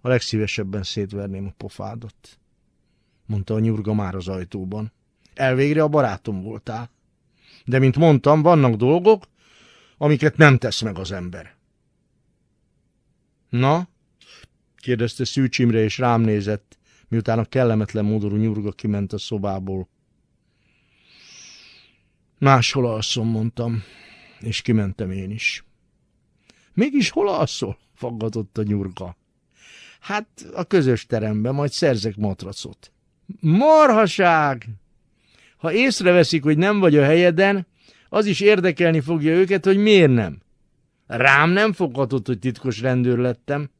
A 0.00 0.08
legszívesebben 0.08 0.82
szétverném 0.82 1.46
a 1.46 1.54
pofádat, 1.56 2.38
mondta 3.26 3.54
a 3.54 3.60
nyurga 3.60 3.94
már 3.94 4.14
az 4.14 4.28
ajtóban. 4.28 4.92
Elvégre 5.34 5.82
a 5.82 5.88
barátom 5.88 6.42
voltál. 6.42 6.90
De, 7.64 7.78
mint 7.78 7.96
mondtam, 7.96 8.42
vannak 8.42 8.74
dolgok, 8.74 9.24
amiket 9.98 10.36
nem 10.36 10.58
tesz 10.58 10.80
meg 10.80 10.98
az 10.98 11.12
ember. 11.12 11.58
Na? 13.50 13.88
kérdezte 14.76 15.24
Szűcs 15.24 15.58
és 15.58 15.98
rám 15.98 16.20
nézett, 16.20 16.78
miután 17.08 17.38
a 17.38 17.44
kellemetlen 17.44 18.04
módorú 18.04 18.36
nyurga 18.36 18.72
kiment 18.72 19.12
a 19.12 19.18
szobából. 19.18 19.88
Máshol 22.38 22.86
alszom, 22.86 23.28
mondtam, 23.28 23.82
és 24.40 24.62
kimentem 24.62 25.10
én 25.10 25.30
is. 25.30 25.64
Mégis 26.74 27.10
hol 27.10 27.28
alszol? 27.28 27.78
faggatott 27.94 28.58
a 28.58 28.62
nyurga. 28.62 29.16
Hát 30.00 30.28
a 30.54 30.64
közös 30.64 31.06
teremben, 31.06 31.54
majd 31.54 31.70
szerzek 31.70 32.16
matracot. 32.16 32.92
Marhaság! 33.40 34.68
Ha 35.56 35.72
észreveszik, 35.72 36.42
hogy 36.42 36.58
nem 36.58 36.78
vagy 36.78 36.96
a 36.96 37.04
helyeden, 37.04 37.66
az 38.08 38.26
is 38.26 38.40
érdekelni 38.40 39.00
fogja 39.00 39.32
őket, 39.32 39.64
hogy 39.64 39.76
miért 39.76 40.12
nem. 40.12 40.42
Rám 41.10 41.50
nem 41.50 41.72
foghatott, 41.72 42.26
hogy 42.26 42.38
titkos 42.38 42.80
rendőr 42.80 43.18
lettem. 43.18 43.70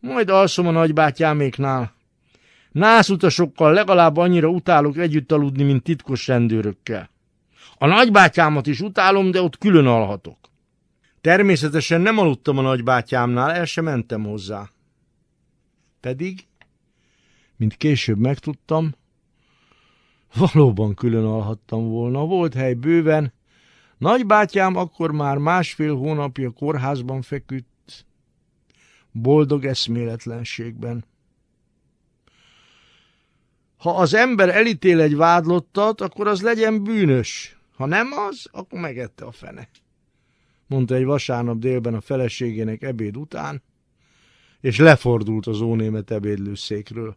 Majd 0.00 0.30
alszom 0.30 0.66
a 0.66 0.70
nagybátyáméknál. 0.70 1.94
Nászutasokkal 2.70 3.72
legalább 3.72 4.16
annyira 4.16 4.48
utálok 4.48 4.96
együtt 4.96 5.32
aludni, 5.32 5.62
mint 5.62 5.82
titkos 5.82 6.26
rendőrökkel. 6.26 7.10
A 7.78 7.86
nagybátyámat 7.86 8.66
is 8.66 8.80
utálom, 8.80 9.30
de 9.30 9.42
ott 9.42 9.58
külön 9.58 9.86
alhatok. 9.86 10.38
Természetesen 11.20 12.00
nem 12.00 12.18
aludtam 12.18 12.58
a 12.58 12.62
nagybátyámnál, 12.62 13.50
el 13.50 13.64
sem 13.64 13.84
mentem 13.84 14.24
hozzá. 14.24 14.70
Pedig, 16.00 16.46
mint 17.56 17.76
később 17.76 18.18
megtudtam, 18.18 18.94
valóban 20.34 20.94
külön 20.94 21.24
alhattam 21.24 21.88
volna. 21.88 22.24
Volt 22.24 22.54
hely 22.54 22.74
bőven. 22.74 23.32
Nagybátyám 24.00 24.76
akkor 24.76 25.12
már 25.12 25.38
másfél 25.38 25.96
hónapja 25.96 26.50
kórházban 26.50 27.22
feküdt, 27.22 28.06
boldog 29.12 29.64
eszméletlenségben. 29.64 31.04
Ha 33.76 33.96
az 33.96 34.14
ember 34.14 34.48
elítél 34.48 35.00
egy 35.00 35.16
vádlottat, 35.16 36.00
akkor 36.00 36.26
az 36.26 36.42
legyen 36.42 36.84
bűnös. 36.84 37.58
Ha 37.76 37.86
nem 37.86 38.12
az, 38.28 38.48
akkor 38.50 38.80
megette 38.80 39.24
a 39.24 39.32
fene. 39.32 39.68
Mondta 40.66 40.94
egy 40.94 41.04
vasárnap 41.04 41.58
délben 41.58 41.94
a 41.94 42.00
feleségének 42.00 42.82
ebéd 42.82 43.16
után, 43.16 43.62
és 44.60 44.78
lefordult 44.78 45.46
az 45.46 45.60
ónémet 45.60 46.10
ebédlőszékről. 46.10 47.16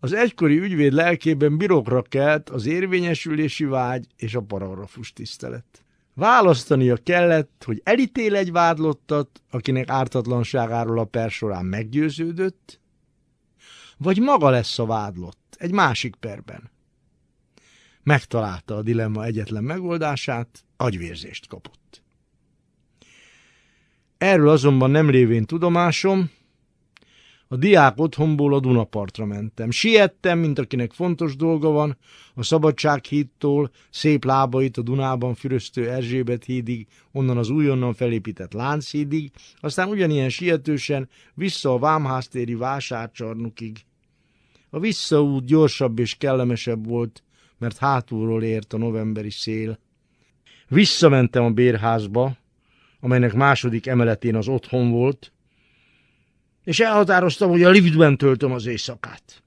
Az 0.00 0.12
egykori 0.12 0.58
ügyvéd 0.58 0.92
lelkében 0.92 1.56
birokra 1.56 2.02
kelt 2.02 2.50
az 2.50 2.66
érvényesülési 2.66 3.64
vágy 3.64 4.06
és 4.16 4.34
a 4.34 4.40
paragrafus 4.40 5.12
tisztelet. 5.12 5.82
Választania 6.14 6.96
kellett, 6.96 7.62
hogy 7.66 7.80
elítél 7.84 8.36
egy 8.36 8.52
vádlottat, 8.52 9.42
akinek 9.50 9.88
ártatlanságáról 9.88 10.98
a 10.98 11.04
per 11.04 11.30
során 11.30 11.64
meggyőződött, 11.64 12.80
Vagy 14.00 14.20
maga 14.20 14.50
lesz 14.50 14.78
a 14.78 14.86
vádlott, 14.86 15.56
egy 15.58 15.72
másik 15.72 16.14
perben. 16.14 16.70
Megtalálta 18.02 18.76
a 18.76 18.82
dilemma 18.82 19.24
egyetlen 19.24 19.64
megoldását, 19.64 20.64
agyvérzést 20.76 21.46
kapott. 21.46 22.02
Erről 24.18 24.48
azonban 24.48 24.90
nem 24.90 25.10
révén 25.10 25.44
tudomásom, 25.44 26.30
a 27.48 27.56
diák 27.56 27.98
otthonból 27.98 28.54
a 28.54 28.60
Dunapartra 28.60 29.24
mentem. 29.24 29.70
Siettem, 29.70 30.38
mint 30.38 30.58
akinek 30.58 30.92
fontos 30.92 31.36
dolga 31.36 31.70
van, 31.70 31.96
a 32.34 32.42
Szabadsághídtól 32.42 33.70
szép 33.90 34.24
lábait 34.24 34.76
a 34.76 34.82
Dunában 34.82 35.34
füröztő 35.34 35.90
Erzsébet 35.90 36.44
hídig, 36.44 36.86
onnan 37.12 37.36
az 37.36 37.48
újonnan 37.50 37.94
felépített 37.94 38.52
Lánchídig, 38.52 39.30
aztán 39.60 39.88
ugyanilyen 39.88 40.28
sietősen 40.28 41.08
vissza 41.34 41.72
a 41.72 41.78
Vámháztéri 41.78 42.54
vásárcsarnokig. 42.54 43.78
A 44.70 44.78
visszaút 44.78 45.44
gyorsabb 45.44 45.98
és 45.98 46.14
kellemesebb 46.14 46.86
volt, 46.86 47.22
mert 47.58 47.78
hátulról 47.78 48.42
ért 48.42 48.72
a 48.72 48.78
novemberi 48.78 49.30
szél. 49.30 49.78
Visszamentem 50.68 51.44
a 51.44 51.50
bérházba, 51.50 52.36
amelynek 53.00 53.34
második 53.34 53.86
emeletén 53.86 54.36
az 54.36 54.48
otthon 54.48 54.90
volt, 54.90 55.32
és 56.68 56.80
elhatároztam, 56.80 57.50
hogy 57.50 57.62
a 57.62 57.70
liftben 57.70 58.16
töltöm 58.16 58.52
az 58.52 58.66
éjszakát. 58.66 59.42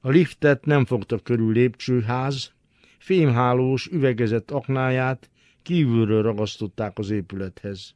A 0.00 0.08
liftet 0.08 0.64
nem 0.64 0.84
fogta 0.84 1.18
körül 1.18 1.52
lépcsőház, 1.52 2.52
fémhálós, 2.98 3.86
üvegezett 3.86 4.50
aknáját 4.50 5.30
kívülről 5.62 6.22
ragasztották 6.22 6.98
az 6.98 7.10
épülethez. 7.10 7.94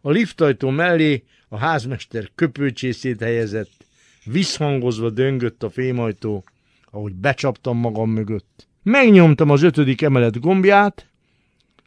A 0.00 0.10
liftajtó 0.10 0.70
mellé 0.70 1.24
a 1.48 1.58
házmester 1.58 2.30
köpőcsészét 2.34 3.20
helyezett, 3.20 3.86
visszhangozva 4.24 5.10
döngött 5.10 5.62
a 5.62 5.70
fémajtó, 5.70 6.44
ahogy 6.90 7.14
becsaptam 7.14 7.78
magam 7.78 8.10
mögött. 8.10 8.68
Megnyomtam 8.82 9.50
az 9.50 9.62
ötödik 9.62 10.02
emelet 10.02 10.40
gombját, 10.40 11.08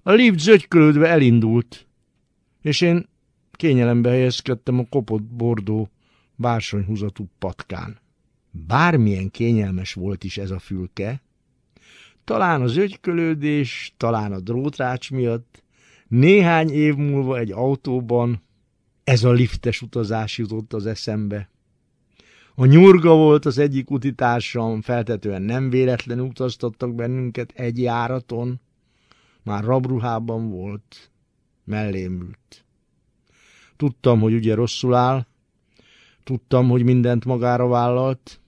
a 0.03 0.11
lift 0.11 0.39
zögykölődve 0.39 1.07
elindult, 1.07 1.87
és 2.61 2.81
én 2.81 3.09
kényelembe 3.61 4.09
helyezkedtem 4.09 4.79
a 4.79 4.85
kopott 4.89 5.23
bordó 5.23 5.89
bársonyhúzatú 6.35 7.29
patkán. 7.39 7.99
Bármilyen 8.51 9.29
kényelmes 9.29 9.93
volt 9.93 10.23
is 10.23 10.37
ez 10.37 10.51
a 10.51 10.59
fülke, 10.59 11.21
talán 12.23 12.61
az 12.61 12.77
ögykölődés, 12.77 13.93
talán 13.97 14.31
a 14.31 14.39
drótrács 14.39 15.11
miatt, 15.11 15.63
néhány 16.07 16.69
év 16.69 16.95
múlva 16.95 17.37
egy 17.37 17.51
autóban 17.51 18.41
ez 19.03 19.23
a 19.23 19.31
liftes 19.31 19.81
utazás 19.81 20.37
jutott 20.37 20.73
az 20.73 20.85
eszembe. 20.85 21.49
A 22.55 22.65
nyurga 22.65 23.15
volt 23.15 23.45
az 23.45 23.57
egyik 23.57 23.91
utitársam, 23.91 24.81
feltetően 24.81 25.41
nem 25.41 25.69
véletlenül 25.69 26.25
utaztattak 26.25 26.95
bennünket 26.95 27.51
egy 27.55 27.81
járaton, 27.81 28.59
már 29.43 29.63
rabruhában 29.63 30.49
volt, 30.49 31.11
mellém 31.63 32.21
ült. 32.21 32.65
Tudtam, 33.81 34.19
hogy 34.19 34.33
ugye 34.33 34.55
rosszul 34.55 34.95
áll, 34.95 35.25
tudtam, 36.23 36.69
hogy 36.69 36.83
mindent 36.83 37.25
magára 37.25 37.67
vállalt, 37.67 38.39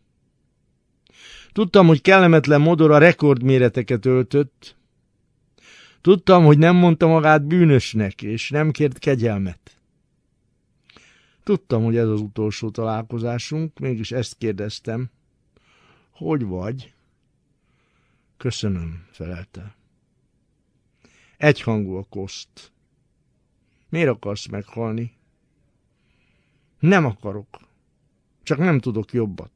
tudtam, 1.52 1.88
hogy 1.88 2.02
kellemetlen 2.02 2.62
modor 2.62 2.92
a 2.92 2.98
rekordméreteket 2.98 4.06
öltött, 4.06 4.76
tudtam, 6.02 6.44
hogy 6.44 6.58
nem 6.58 6.76
mondta 6.76 7.08
magát 7.08 7.44
bűnösnek, 7.46 8.22
és 8.22 8.50
nem 8.50 8.72
kért 8.72 9.00
kegyelmet. 9.00 9.78
Tudtam, 11.44 11.84
hogy 11.84 11.98
ez 11.98 12.08
az 12.08 12.22
utolsó 12.22 12.70
találkozásunk, 12.70 13.80
mégis 13.80 14.12
ezt 14.12 14.38
kérdeztem. 14.38 15.10
Hogy 16.12 16.44
vagy? 16.44 16.94
Köszönöm, 18.38 19.06
felelte. 19.12 19.76
Egyhangú 21.38 21.96
a 21.96 22.04
koszt. 22.10 22.72
Miért 23.90 24.10
akarsz 24.10 24.48
meghalni? 24.48 25.22
Nem 26.84 27.06
akarok. 27.06 27.48
Csak 28.44 28.58
nem 28.58 28.80
tudok 28.80 29.14
jobbat. 29.14 29.52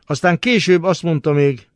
Aztán 0.00 0.38
később 0.38 0.82
azt 0.82 1.02
mondta 1.02 1.32
még, 1.32 1.68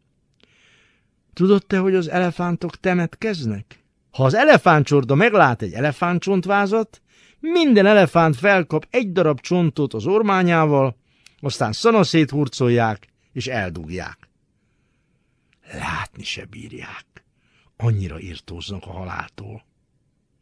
tudod 1.33 1.67
te, 1.67 1.79
hogy 1.79 1.95
az 1.95 2.09
elefántok 2.09 2.81
temetkeznek? 2.81 3.85
Ha 4.11 4.25
az 4.25 4.35
elefántcsorda 4.35 5.15
meglát 5.15 5.63
egy 5.63 5.73
elefántcsontvázat, 5.73 7.03
minden 7.41 7.87
elefánt 7.87 8.37
felkap 8.37 8.87
egy 8.91 9.13
darab 9.13 9.41
csontot 9.41 9.95
az 9.95 10.07
ormányával, 10.07 10.97
aztán 11.41 11.73
szanaszét 11.73 12.31
hurcolják 12.31 13.09
és 13.33 13.47
eldugják. 13.47 14.29
Látni 15.73 16.23
se 16.23 16.45
bírják. 16.45 17.07
Annyira 17.77 18.21
írtóznak 18.21 18.87
a 18.87 18.93
haláltól. 18.93 19.65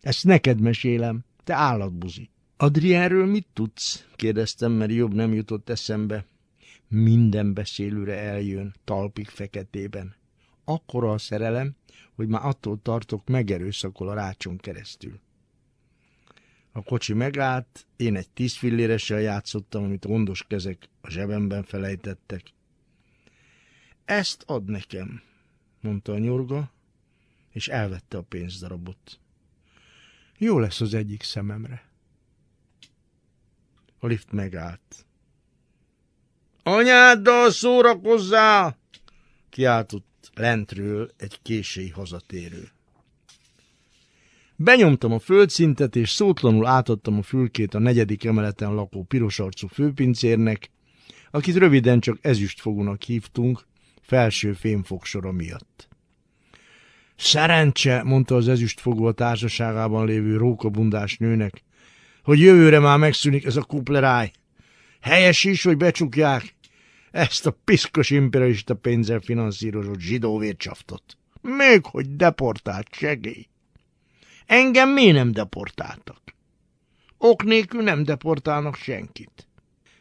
Ezt 0.00 0.24
neked 0.24 0.60
mesélem, 0.60 1.24
te 1.44 1.54
állatbuzi. 1.54 2.32
Adriáról 2.64 3.26
mit 3.26 3.46
tudsz? 3.52 4.06
kérdeztem, 4.16 4.72
mert 4.72 4.92
jobb 4.92 5.14
nem 5.14 5.32
jutott 5.32 5.68
eszembe. 5.68 6.26
Minden 6.88 7.54
beszélőre 7.54 8.18
eljön, 8.18 8.74
talpig 8.84 9.28
feketében. 9.28 10.14
Akkora 10.64 11.12
a 11.12 11.18
szerelem, 11.18 11.76
hogy 12.14 12.28
már 12.28 12.44
attól 12.44 12.78
tartok, 12.82 13.28
megerőszakol 13.28 14.08
a 14.08 14.14
rácson 14.14 14.56
keresztül. 14.56 15.20
A 16.72 16.82
kocsi 16.82 17.12
megállt, 17.12 17.86
én 17.96 18.16
egy 18.16 18.28
tíz 18.30 18.56
filléressel 18.56 19.20
játszottam, 19.20 19.84
amit 19.84 20.06
gondos 20.06 20.44
kezek 20.48 20.88
a 21.00 21.10
zsebemben 21.10 21.62
felejtettek. 21.62 22.42
Ezt 24.04 24.42
ad 24.46 24.64
nekem, 24.64 25.22
mondta 25.80 26.12
a 26.12 26.18
nyurga, 26.18 26.72
és 27.50 27.68
elvette 27.68 28.16
a 28.16 28.22
pénzdarabot. 28.22 29.20
Jó 30.38 30.58
lesz 30.58 30.80
az 30.80 30.94
egyik 30.94 31.22
szememre. 31.22 31.92
A 34.04 34.06
lift 34.06 34.32
megállt. 34.32 35.06
Anyáddal 36.62 37.50
szórakozzál! 37.50 38.78
kiáltott 39.50 40.30
lentről 40.34 41.10
egy 41.16 41.38
késői 41.42 41.88
hazatérő. 41.88 42.68
Benyomtam 44.56 45.12
a 45.12 45.18
földszintet, 45.18 45.96
és 45.96 46.10
szótlanul 46.10 46.66
átadtam 46.66 47.18
a 47.18 47.22
fülkét 47.22 47.74
a 47.74 47.78
negyedik 47.78 48.24
emeleten 48.24 48.74
lakó 48.74 49.02
pirosarcú 49.02 49.66
főpincérnek, 49.66 50.70
akit 51.30 51.56
röviden 51.56 52.00
csak 52.00 52.18
ezüstfogónak 52.20 53.02
hívtunk, 53.02 53.66
felső 54.00 54.52
fémfogsora 54.52 55.32
miatt. 55.32 55.88
Szerencse, 57.16 58.02
mondta 58.02 58.36
az 58.36 58.48
ezüstfogó 58.48 59.04
a 59.04 59.12
társaságában 59.12 60.06
lévő 60.06 60.36
rókabundás 60.36 61.16
nőnek, 61.16 61.62
hogy 62.24 62.40
jövőre 62.40 62.78
már 62.78 62.98
megszűnik 62.98 63.44
ez 63.44 63.56
a 63.56 63.62
kupleráj. 63.62 64.30
Helyes 65.00 65.44
is, 65.44 65.62
hogy 65.62 65.76
becsukják 65.76 66.54
ezt 67.10 67.46
a 67.46 67.56
piszkos 67.64 68.10
imperialista 68.10 68.74
pénzzel 68.74 69.20
finanszírozott 69.20 69.98
zsidó 69.98 70.38
vércsaftot. 70.38 71.02
Még 71.40 71.84
hogy 71.84 72.16
deportált 72.16 72.88
segély. 72.90 73.46
Engem 74.46 74.90
mi 74.90 75.10
nem 75.10 75.32
deportáltak? 75.32 76.20
Ok 77.18 77.44
nélkül 77.44 77.82
nem 77.82 78.04
deportálnak 78.04 78.76
senkit. 78.76 79.48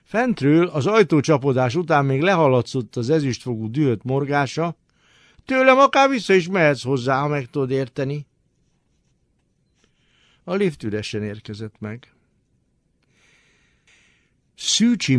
Fentről 0.04 0.68
az 0.68 0.86
ajtócsapodás 0.86 1.76
után 1.76 2.06
még 2.06 2.22
lehaladszott 2.22 2.96
az 2.96 3.10
ezüstfogú 3.10 3.72
dühött 3.72 4.04
morgása, 4.04 4.78
tőlem 5.46 5.78
akár 5.78 6.10
vissza 6.10 6.34
is 6.34 6.48
mehetsz 6.48 6.84
hozzá, 6.84 7.20
ha 7.20 7.28
meg 7.28 7.46
tudod 7.46 7.72
érteni. 7.72 8.28
A 10.44 10.54
lift 10.54 10.84
üresen 10.84 11.24
érkezett 11.24 11.80
meg. 11.80 12.13
Szűcs 14.66 15.10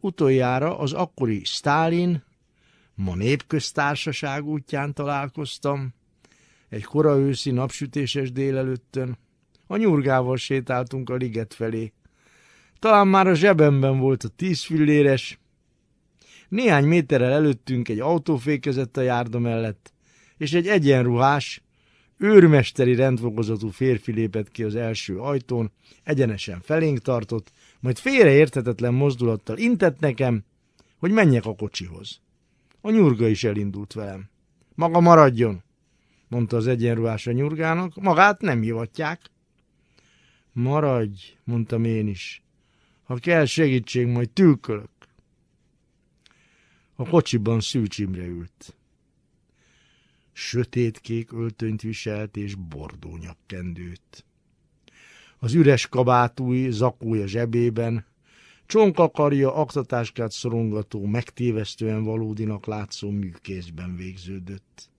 utoljára 0.00 0.78
az 0.78 0.92
akkori 0.92 1.44
Stálin, 1.44 2.24
ma 2.94 3.14
népköztársaság 3.14 4.44
útján 4.44 4.94
találkoztam, 4.94 5.94
egy 6.68 6.84
kora 6.84 7.16
őszi 7.16 7.50
napsütéses 7.50 8.32
délelőttön. 8.32 9.18
A 9.66 9.76
nyurgával 9.76 10.36
sétáltunk 10.36 11.10
a 11.10 11.14
liget 11.14 11.54
felé. 11.54 11.92
Talán 12.78 13.08
már 13.08 13.26
a 13.26 13.34
zsebemben 13.34 13.98
volt 13.98 14.24
a 14.24 14.28
tíz 14.28 14.62
filléres. 14.64 15.38
Néhány 16.48 16.84
méterrel 16.84 17.32
előttünk 17.32 17.88
egy 17.88 18.00
autó 18.00 18.36
fékezett 18.36 18.96
a 18.96 19.00
járda 19.00 19.38
mellett, 19.38 19.92
és 20.36 20.52
egy 20.52 20.68
egyenruhás, 20.68 21.62
őrmesteri 22.18 22.94
rendfokozatú 22.94 23.68
férfi 23.68 24.12
lépett 24.12 24.50
ki 24.50 24.62
az 24.62 24.74
első 24.74 25.18
ajtón, 25.18 25.72
egyenesen 26.02 26.60
felénk 26.60 26.98
tartott, 26.98 27.52
majd 27.82 27.98
félreérthetetlen 27.98 28.94
mozdulattal 28.94 29.58
intett 29.58 30.00
nekem, 30.00 30.44
hogy 30.98 31.10
menjek 31.10 31.46
a 31.46 31.54
kocsihoz. 31.54 32.20
A 32.80 32.90
nyurga 32.90 33.28
is 33.28 33.44
elindult 33.44 33.92
velem. 33.92 34.30
Maga 34.74 35.00
maradjon, 35.00 35.62
mondta 36.28 36.56
az 36.56 36.66
egyenruhás 36.66 37.26
a 37.26 37.32
nyurgának, 37.32 37.94
magát 37.94 38.40
nem 38.40 38.60
hivatják. 38.60 39.30
Maradj, 40.52 41.36
mondtam 41.44 41.84
én 41.84 42.08
is. 42.08 42.42
Ha 43.02 43.14
kell 43.14 43.44
segítség, 43.44 44.06
majd 44.06 44.30
tülkölök. 44.30 44.90
A 46.94 47.08
kocsiban 47.08 47.60
Szűcs 47.60 47.98
ült. 47.98 48.76
Sötétkék 50.32 51.32
öltönyt 51.32 51.82
viselt 51.82 52.36
és 52.36 52.54
bordó 52.54 53.16
nyakkendőt. 53.16 54.24
Az 55.42 55.54
üres 55.54 55.86
kabátúj 55.88 56.70
zakója 56.70 57.26
zsebében, 57.26 58.06
Csonkakarja 58.66 59.54
aktatáskát 59.54 60.30
szorongató, 60.30 61.04
megtévesztően 61.04 62.04
valódinak 62.04 62.66
látszó 62.66 63.10
műkészben 63.10 63.96
végződött. 63.96 64.90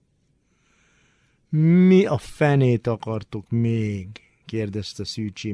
Mi 1.88 2.06
a 2.06 2.18
fenét 2.18 2.86
akartok 2.86 3.50
még? 3.50 4.08
kérdezte 4.46 5.04
Szűcs. 5.04 5.46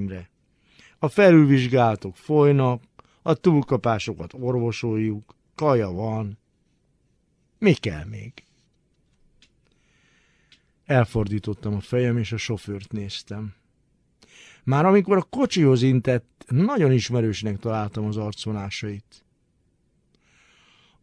A 0.99 1.09
felülvizsgálatok 1.09 2.17
folynak, 2.17 2.83
a 3.23 3.35
túlkapásokat 3.35 4.33
orvosoljuk, 4.35 5.35
kaja 5.55 5.91
van. 5.91 6.39
Mi 7.59 7.73
kell 7.73 8.05
még? 8.05 8.33
Elfordítottam 10.85 11.75
a 11.75 11.81
fejem, 11.81 12.17
és 12.17 12.33
a 12.33 12.37
sofőrt 12.37 12.93
néztem. 12.93 13.59
Már 14.65 14.85
amikor 14.85 15.17
a 15.17 15.23
kocsihoz 15.23 15.83
intett, 15.83 16.45
nagyon 16.49 16.93
ismerősnek 16.93 17.59
találtam 17.59 18.05
az 18.05 18.17
arcvonásait. 18.17 19.25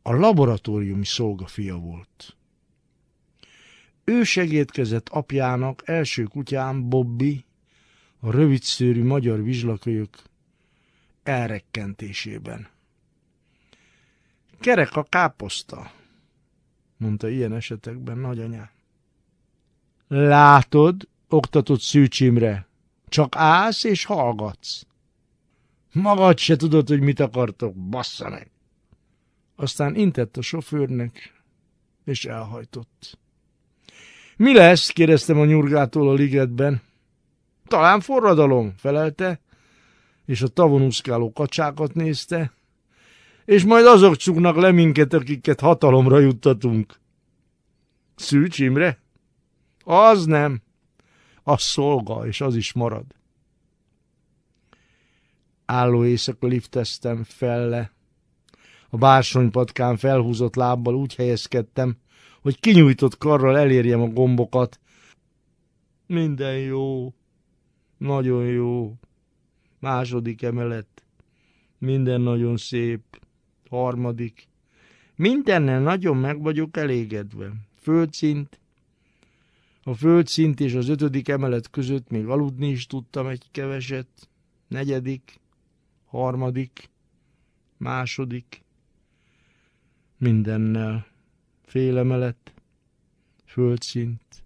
A 0.02 0.14
laboratóriumi 0.14 1.06
szolga 1.06 1.48
fia 1.48 1.76
volt. 1.76 2.38
Ő 4.04 4.24
segítkezett 4.24 5.10
apjának 5.10 5.82
első 5.86 6.24
kutyám, 6.24 6.90
Bobby, 6.90 7.46
a 8.20 8.32
rövidszőrű 8.32 9.04
magyar 9.04 9.44
vizslakölyök 9.44 10.10
elrekkentésében. 11.24 12.68
Kerek 14.60 14.96
a 14.96 15.04
káposzta, 15.04 15.92
mondta 16.98 17.30
ilyen 17.30 17.54
esetekben 17.54 18.18
nagyanyám. 18.18 18.70
Látod, 20.08 21.08
oktatott 21.30 21.82
Szűcsimre, 21.82 22.67
csak 23.08 23.36
állsz 23.36 23.84
és 23.84 24.06
hallgatsz. 24.06 24.82
Magad 25.92 26.38
se 26.38 26.56
tudod, 26.56 26.88
hogy 26.88 27.02
mit 27.02 27.20
akartok, 27.20 27.76
bassza 27.76 28.30
meg. 28.30 28.52
Aztán 29.56 29.96
intett 29.96 30.38
a 30.38 30.42
sofőrnek, 30.42 31.44
és 32.06 32.26
elhajtott. 32.26 33.18
Mi 34.38 34.54
lesz? 34.54 34.90
kérdeztem 34.90 35.40
a 35.40 35.46
nyurgától 35.46 36.10
a 36.10 36.14
ligetben. 36.14 36.82
Talán 37.68 38.00
forradalom, 38.00 38.74
felelte, 38.78 39.40
és 40.26 40.42
a 40.42 40.48
tavon 40.48 40.82
úszkáló 40.82 41.32
kacsákat 41.32 41.94
nézte, 41.94 42.52
és 43.46 43.64
majd 43.64 43.86
azok 43.86 44.16
csuknak 44.16 44.56
le 44.56 44.72
minket, 44.72 45.14
akiket 45.14 45.60
hatalomra 45.60 46.20
juttatunk. 46.20 47.00
Szűcs 48.16 48.60
Imre? 48.60 49.00
Az 49.84 50.26
nem. 50.26 50.62
Szolga, 51.56 52.28
és 52.28 52.42
az 52.42 52.56
is 52.56 52.74
marad. 52.74 53.06
Álló 55.66 56.06
éjszaka 56.06 56.48
lifteztem 56.48 57.24
felle. 57.24 57.92
A 58.90 58.98
bársonypatkán 58.98 59.98
felhúzott 59.98 60.56
lábbal 60.56 60.96
úgy 60.96 61.16
helyezkedtem, 61.16 61.98
hogy 62.42 62.60
kinyújtott 62.60 63.18
karral 63.18 63.58
elérjem 63.58 64.02
a 64.02 64.08
gombokat. 64.08 64.80
Minden 66.06 66.58
jó, 66.58 67.14
nagyon 67.98 68.46
jó. 68.46 68.94
Második 69.80 70.42
emelet. 70.42 71.04
Minden 71.78 72.22
nagyon 72.22 72.58
szép. 72.58 73.02
Harmadik. 73.70 74.48
Mindennel 75.16 75.82
nagyon 75.82 76.18
meg 76.18 76.42
vagyok 76.42 76.78
elégedve. 76.78 77.54
Földszint. 77.76 78.60
A 79.88 79.94
földszint 79.94 80.60
és 80.60 80.74
az 80.74 80.90
ötödik 80.90 81.28
emelet 81.28 81.70
között 81.70 82.10
még 82.10 82.26
aludni 82.26 82.70
is 82.70 82.86
tudtam 82.86 83.28
egy 83.28 83.48
keveset. 83.52 84.30
Negyedik. 84.68 85.40
Harmadik. 86.06 86.90
Második. 87.78 88.64
Mindennel. 90.18 91.08
Félemelet. 91.66 92.54
Földszint. 93.46 94.44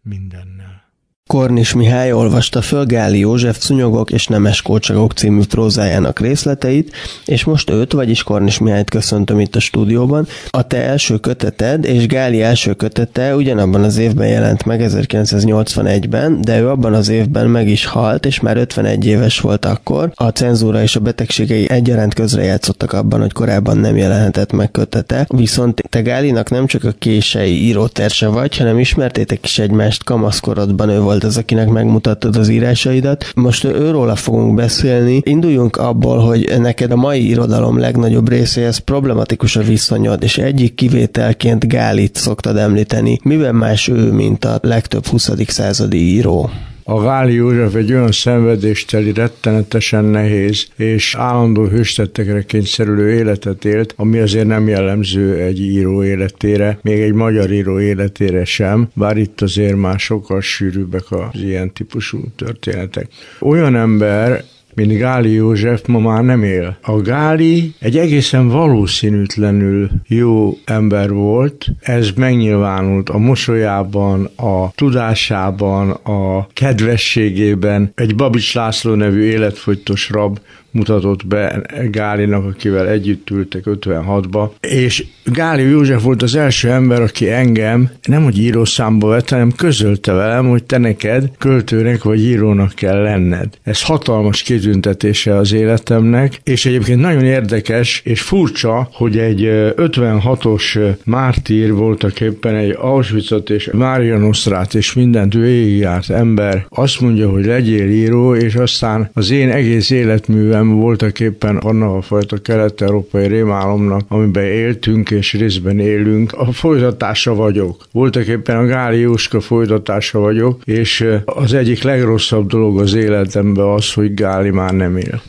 Mindennel. 0.00 0.91
Kornis 1.32 1.72
Mihály 1.72 2.12
olvasta 2.12 2.62
föl 2.62 2.84
Gáli 2.84 3.18
József 3.18 3.58
Cunyogok 3.58 4.10
és 4.10 4.26
Nemes 4.26 4.62
Kócsagok 4.62 5.12
című 5.12 5.40
prózájának 5.48 6.20
részleteit, 6.20 6.92
és 7.24 7.44
most 7.44 7.70
őt, 7.70 7.92
vagyis 7.92 8.22
Kornis 8.22 8.58
Mihályt 8.58 8.90
köszöntöm 8.90 9.40
itt 9.40 9.56
a 9.56 9.60
stúdióban. 9.60 10.26
A 10.50 10.66
te 10.66 10.76
első 10.76 11.16
köteted 11.16 11.84
és 11.84 12.06
Gáli 12.06 12.42
első 12.42 12.72
kötete 12.72 13.36
ugyanabban 13.36 13.82
az 13.82 13.98
évben 13.98 14.28
jelent 14.28 14.64
meg, 14.64 14.80
1981-ben, 14.84 16.40
de 16.40 16.60
ő 16.60 16.68
abban 16.68 16.94
az 16.94 17.08
évben 17.08 17.46
meg 17.46 17.68
is 17.68 17.84
halt, 17.84 18.26
és 18.26 18.40
már 18.40 18.56
51 18.56 19.06
éves 19.06 19.40
volt 19.40 19.64
akkor. 19.64 20.10
A 20.14 20.28
cenzúra 20.28 20.82
és 20.82 20.96
a 20.96 21.00
betegségei 21.00 21.70
egyaránt 21.70 22.14
közrejátszottak 22.14 22.92
abban, 22.92 23.20
hogy 23.20 23.32
korábban 23.32 23.76
nem 23.76 23.96
jelenhetett 23.96 24.52
meg 24.52 24.70
kötete, 24.70 25.26
viszont 25.28 25.82
te 25.88 26.00
Gálinak 26.00 26.50
nem 26.50 26.66
csak 26.66 26.84
a 26.84 26.94
kései 26.98 27.62
íróterse 27.62 28.26
vagy, 28.26 28.56
hanem 28.56 28.78
ismertétek 28.78 29.44
is 29.44 29.58
egymást 29.58 30.04
kamaszkorodban, 30.04 30.88
ő 30.88 31.00
volt 31.00 31.20
volt 31.22 31.34
az, 31.36 31.42
akinek 31.42 31.68
megmutattad 31.68 32.36
az 32.36 32.48
írásaidat. 32.48 33.32
Most 33.34 33.64
őróla 33.64 34.14
fogunk 34.14 34.54
beszélni. 34.54 35.20
Induljunk 35.24 35.76
abból, 35.76 36.18
hogy 36.18 36.54
neked 36.58 36.90
a 36.90 36.96
mai 36.96 37.28
irodalom 37.28 37.78
legnagyobb 37.78 38.28
részéhez 38.28 38.78
problematikus 38.78 39.56
a 39.56 39.62
viszonyod, 39.62 40.22
és 40.22 40.38
egyik 40.38 40.74
kivételként 40.74 41.68
Gálit 41.68 42.16
szoktad 42.16 42.56
említeni. 42.56 43.18
Miben 43.22 43.54
más 43.54 43.88
ő, 43.88 44.12
mint 44.12 44.44
a 44.44 44.58
legtöbb 44.62 45.06
20. 45.06 45.30
századi 45.46 45.98
író? 45.98 46.50
A 46.84 47.02
Gáli 47.02 47.34
József 47.34 47.74
egy 47.74 47.92
olyan 47.92 48.12
szenvedésteli, 48.12 49.12
rettenetesen 49.12 50.04
nehéz 50.04 50.66
és 50.76 51.14
állandó 51.14 51.66
hőstettekre 51.66 52.42
kényszerülő 52.42 53.10
életet 53.10 53.64
élt, 53.64 53.94
ami 53.96 54.18
azért 54.18 54.46
nem 54.46 54.68
jellemző 54.68 55.40
egy 55.40 55.60
író 55.60 56.04
életére, 56.04 56.78
még 56.82 57.00
egy 57.00 57.12
magyar 57.12 57.50
író 57.50 57.80
életére 57.80 58.44
sem, 58.44 58.88
bár 58.94 59.16
itt 59.16 59.40
azért 59.40 59.76
már 59.76 59.98
sokkal 59.98 60.40
sűrűbbek 60.40 61.10
az 61.10 61.40
ilyen 61.40 61.72
típusú 61.72 62.18
történetek. 62.36 63.08
Olyan 63.40 63.76
ember, 63.76 64.44
mint 64.74 64.92
Gáli 64.92 65.32
József 65.32 65.86
ma 65.86 65.98
már 65.98 66.24
nem 66.24 66.42
él. 66.42 66.78
A 66.82 67.00
Gáli 67.00 67.74
egy 67.78 67.98
egészen 67.98 68.48
valószínűtlenül 68.48 69.90
jó 70.06 70.56
ember 70.64 71.12
volt, 71.12 71.66
ez 71.80 72.10
megnyilvánult 72.16 73.08
a 73.08 73.18
mosolyában, 73.18 74.24
a 74.36 74.70
tudásában, 74.74 75.90
a 75.90 76.46
kedvességében. 76.52 77.92
Egy 77.94 78.14
Babics 78.14 78.54
László 78.54 78.94
nevű 78.94 79.22
életfogytos 79.22 80.10
rab 80.10 80.38
mutatott 80.72 81.26
be 81.26 81.62
Gálinak, 81.90 82.44
akivel 82.44 82.88
együtt 82.88 83.30
ültek 83.30 83.62
56-ba, 83.66 84.50
és 84.60 85.04
Gáli 85.24 85.62
József 85.62 86.02
volt 86.02 86.22
az 86.22 86.34
első 86.34 86.70
ember, 86.70 87.00
aki 87.02 87.30
engem 87.30 87.90
nem 88.02 88.22
hogy 88.22 88.38
írószámba 88.38 89.08
vett, 89.08 89.28
hanem 89.28 89.52
közölte 89.52 90.12
velem, 90.12 90.48
hogy 90.48 90.64
te 90.64 90.78
neked 90.78 91.30
költőnek 91.38 92.02
vagy 92.02 92.20
írónak 92.20 92.72
kell 92.74 93.02
lenned. 93.02 93.48
Ez 93.62 93.82
hatalmas 93.82 94.42
kitüntetése 94.42 95.36
az 95.36 95.52
életemnek, 95.52 96.40
és 96.44 96.66
egyébként 96.66 97.00
nagyon 97.00 97.24
érdekes 97.24 98.00
és 98.04 98.20
furcsa, 98.20 98.88
hogy 98.92 99.18
egy 99.18 99.40
56-os 99.76 100.94
mártír 101.04 101.72
voltak 101.72 102.20
éppen 102.20 102.54
egy 102.54 102.76
Auschwitzot 102.78 103.50
és 103.50 103.70
Mária 103.72 104.18
Nostrát 104.18 104.74
és 104.74 104.92
mindent 104.92 105.34
végigjárt 105.34 106.10
ember 106.10 106.66
azt 106.68 107.00
mondja, 107.00 107.30
hogy 107.30 107.44
legyél 107.44 107.90
író, 107.90 108.34
és 108.34 108.54
aztán 108.54 109.10
az 109.12 109.30
én 109.30 109.50
egész 109.50 109.90
életművem 109.90 110.61
hanem 110.62 110.80
voltak 110.80 111.20
éppen 111.20 111.56
annak 111.56 111.96
a 111.96 112.00
fajta 112.00 112.36
kelet-európai 112.36 113.26
rémálomnak, 113.26 114.04
amiben 114.08 114.44
éltünk 114.44 115.10
és 115.10 115.32
részben 115.32 115.78
élünk, 115.78 116.32
a 116.32 116.52
folytatása 116.52 117.34
vagyok. 117.34 117.86
Voltak 117.92 118.26
éppen 118.26 118.56
a 118.56 118.64
Gáli 118.64 118.98
Jóska 118.98 119.40
folytatása 119.40 120.18
vagyok, 120.18 120.60
és 120.64 121.06
az 121.24 121.52
egyik 121.52 121.82
legrosszabb 121.82 122.48
dolog 122.48 122.80
az 122.80 122.94
életemben 122.94 123.66
az, 123.66 123.92
hogy 123.92 124.14
Gáli 124.14 124.50
már 124.50 124.72
nem 124.72 124.96
él. 124.96 125.22